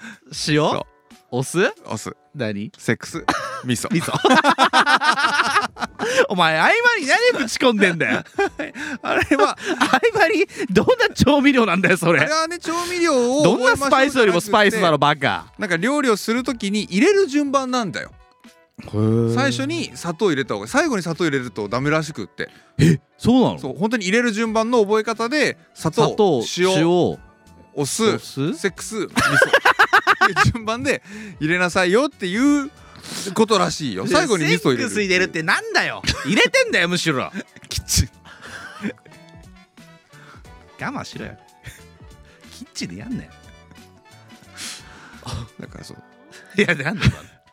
[0.48, 0.88] 塩そ
[1.38, 1.70] お酢？
[1.86, 2.16] お酢。
[2.34, 2.72] 何？
[2.78, 3.26] セックス。
[3.66, 3.90] 味噌。
[3.92, 4.14] 味噌。
[6.30, 8.24] お前合間に何ぶち込んでんだよ。
[9.04, 12.22] あれは合間にどんな調味料なんだよそれ。
[12.22, 15.48] あれはね調味料をどんなスパイスよりもスパイスだろバカ。
[15.58, 18.12] なんか料理をするときに入れる順番なんだよ。
[19.36, 22.50] 最初に砂糖入れた方が最後に砂糖入れるとダメらしくって。
[23.18, 23.60] そうなの？
[23.60, 26.90] そう本当に入れる順番の覚え方で砂糖塩塩。
[26.90, 27.20] お
[27.78, 28.54] お酢酢？
[28.54, 29.65] セックス味噌
[30.26, 31.02] いう順番で
[31.40, 32.72] 入れなさいよっていう
[33.34, 34.08] ことらしいよ。
[34.08, 34.80] 最後に味噌入れる。
[34.80, 37.32] セックス入れるってなんだよ入れてんだよむしろ。
[37.70, 38.10] キッチン
[40.80, 41.38] 我慢しろよ。
[42.52, 43.32] キッチンでやんなよ。
[45.60, 45.98] だからそう。
[46.58, 47.12] いやなんだよ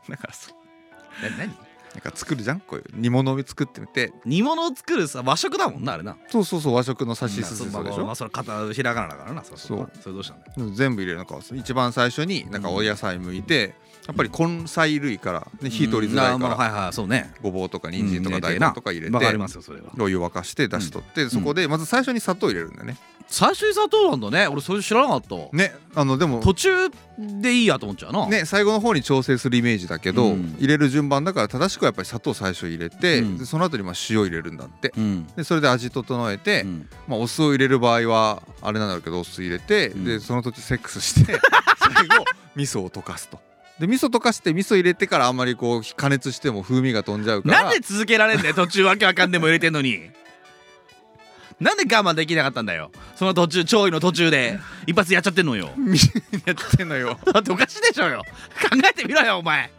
[0.08, 1.30] だからそう。
[1.30, 1.71] な何？
[1.94, 2.60] なんか作るじゃん？
[2.60, 4.12] こういう煮物を作ってみて。
[4.24, 6.16] 煮物を作るさ和食だもんなあれな。
[6.30, 9.58] そうそうそう和食のさしすせまあそうでしょまあまあそれ片ひらがなだからなそう。
[9.58, 13.74] そうそれどうしたんだよ全部入れるのか一番最初になんかお野菜剥いて
[14.06, 17.32] やっぱり根菜類から、ね、火通りづらいからはいはいそうね。
[17.40, 19.92] ごぼうとか人参とか大根とか入れてわかりますよそれは。
[19.98, 22.96] お湯沸かして出しとってそこでまず最初に砂糖入れるんだよね。
[23.28, 24.48] 最初に砂糖なんだね。
[24.48, 25.36] 俺それ知らなかった。
[25.36, 26.70] わねあのでも途中
[27.18, 28.26] でいいやと思っちゃうな。
[28.26, 30.56] ね最後の方に調整するイメージだけど、うん。
[30.58, 33.38] 入れる順番だから正しくはやっぱり砂糖最初入れて、うん。
[33.38, 34.92] でその後にまあ塩入れるんだって。
[34.96, 35.26] うん。
[35.36, 36.88] でそれで味整えて、うん。
[37.06, 40.04] まあ、お酢を入れる場合はあれなんだろうけどお酢入れて、うん。
[40.04, 41.38] でその途中セックスして
[41.78, 42.24] 最後
[42.56, 43.38] 味噌を溶かすと
[43.80, 47.62] で味噌溶かして味噌入れてからあんまりこう加熱しても風味が飛んじゃうから。
[47.64, 50.10] なんで続けられんだよ途中わけわかんでも入れてんのに。
[51.60, 52.90] なんで我慢できなかったんだよ。
[53.16, 54.58] その途中調理の途中で。
[54.86, 55.70] 一発やっちゃってんのよ。
[56.44, 57.18] やってんのよ。
[57.32, 58.24] だっておかしいでしょうよ。
[58.60, 59.70] 考えてみろよお前。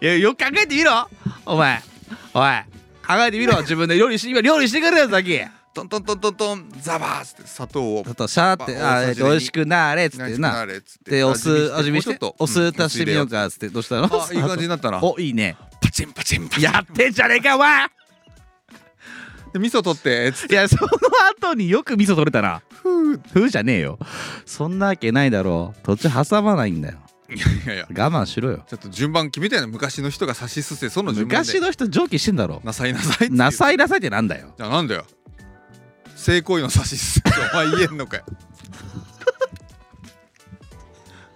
[0.00, 1.08] いやよく考えてみろ
[1.46, 1.82] お前。
[2.34, 2.50] おい
[3.06, 3.96] 考えてみろ自分で。
[3.96, 8.02] 料理し今料理してくれよ先トントントントントンザバーっつって砂糖を。
[8.04, 14.08] ちょっとシャーってあえっと美味しくなーれっつってななれっつってでお酢味見してお酢足してみようかっつってどうしたの？
[14.12, 14.98] あいい感じになったな。
[15.04, 15.56] おいいね。
[15.80, 16.64] パチンパチンパチン。
[16.64, 17.86] やってんじゃねえかお前。
[19.52, 20.54] で味噌取ってつって。
[20.54, 20.88] いやその
[21.38, 22.62] 後によく味噌取れたな。
[22.82, 23.98] ふうふうじゃねえよ。
[24.44, 25.82] そんなわけないだろう。
[25.84, 26.98] 途中挟まないんだよ。
[27.28, 27.38] い
[27.68, 28.64] やいや我慢しろよ。
[28.68, 31.48] ちょっと順番決めたよね昔の人が指しすせその順番で。
[31.52, 32.60] 昔の人上記してんだろ。
[32.64, 34.52] なさいなさいなさいなさいってなんだよ。
[34.58, 35.04] じゃあなんだよ
[36.20, 37.22] 性行為の指しす
[37.52, 38.24] お前言えんのかよ。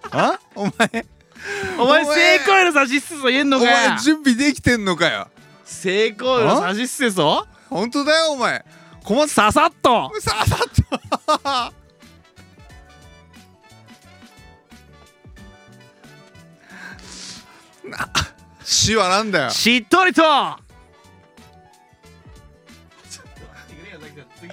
[0.11, 0.39] あ？
[0.53, 0.71] お前？
[1.79, 3.89] お前性行為の差しすせそ言えんのおかよ。
[3.89, 5.27] 前準備できてんのかよ。
[5.63, 8.63] 性行為の差しすせそ本当だよお前。
[9.03, 10.11] 小松ささっと。
[10.19, 10.59] ささっ
[11.73, 11.85] と。
[17.89, 18.09] な
[18.63, 19.49] 死はなんだよ。
[19.49, 20.64] しっとりと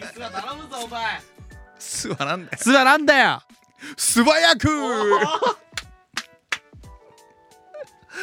[0.02, 1.20] 次すら頼むぞお前。
[2.26, 3.42] なんだよすらなんだよ。
[3.96, 4.68] 素早く。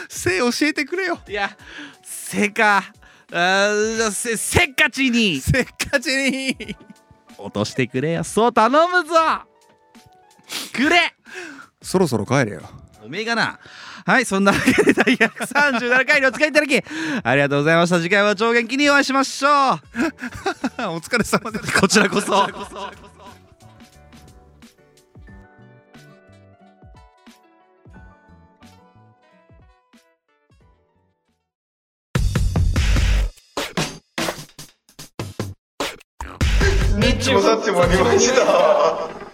[0.07, 1.19] 性教えてくれよ。
[1.27, 1.57] いや
[2.03, 2.83] せか。
[4.11, 5.39] せせっかちに。
[5.39, 6.77] せっかちに。
[7.37, 8.23] 落としてくれよ。
[8.23, 9.13] そう頼むぞ。
[10.73, 11.13] くれ。
[11.81, 12.61] そろそろ帰れよ。
[13.03, 13.59] おめえがな
[14.09, 16.83] はいそんなわけで第137回にお使いいただき
[17.23, 17.99] ありがとうございました。
[17.99, 19.51] 次回は超元気にお会いしましょう。
[19.51, 22.49] お疲れ様ですこ ちらこそ
[36.97, 39.28] ニッチもサッチもありました。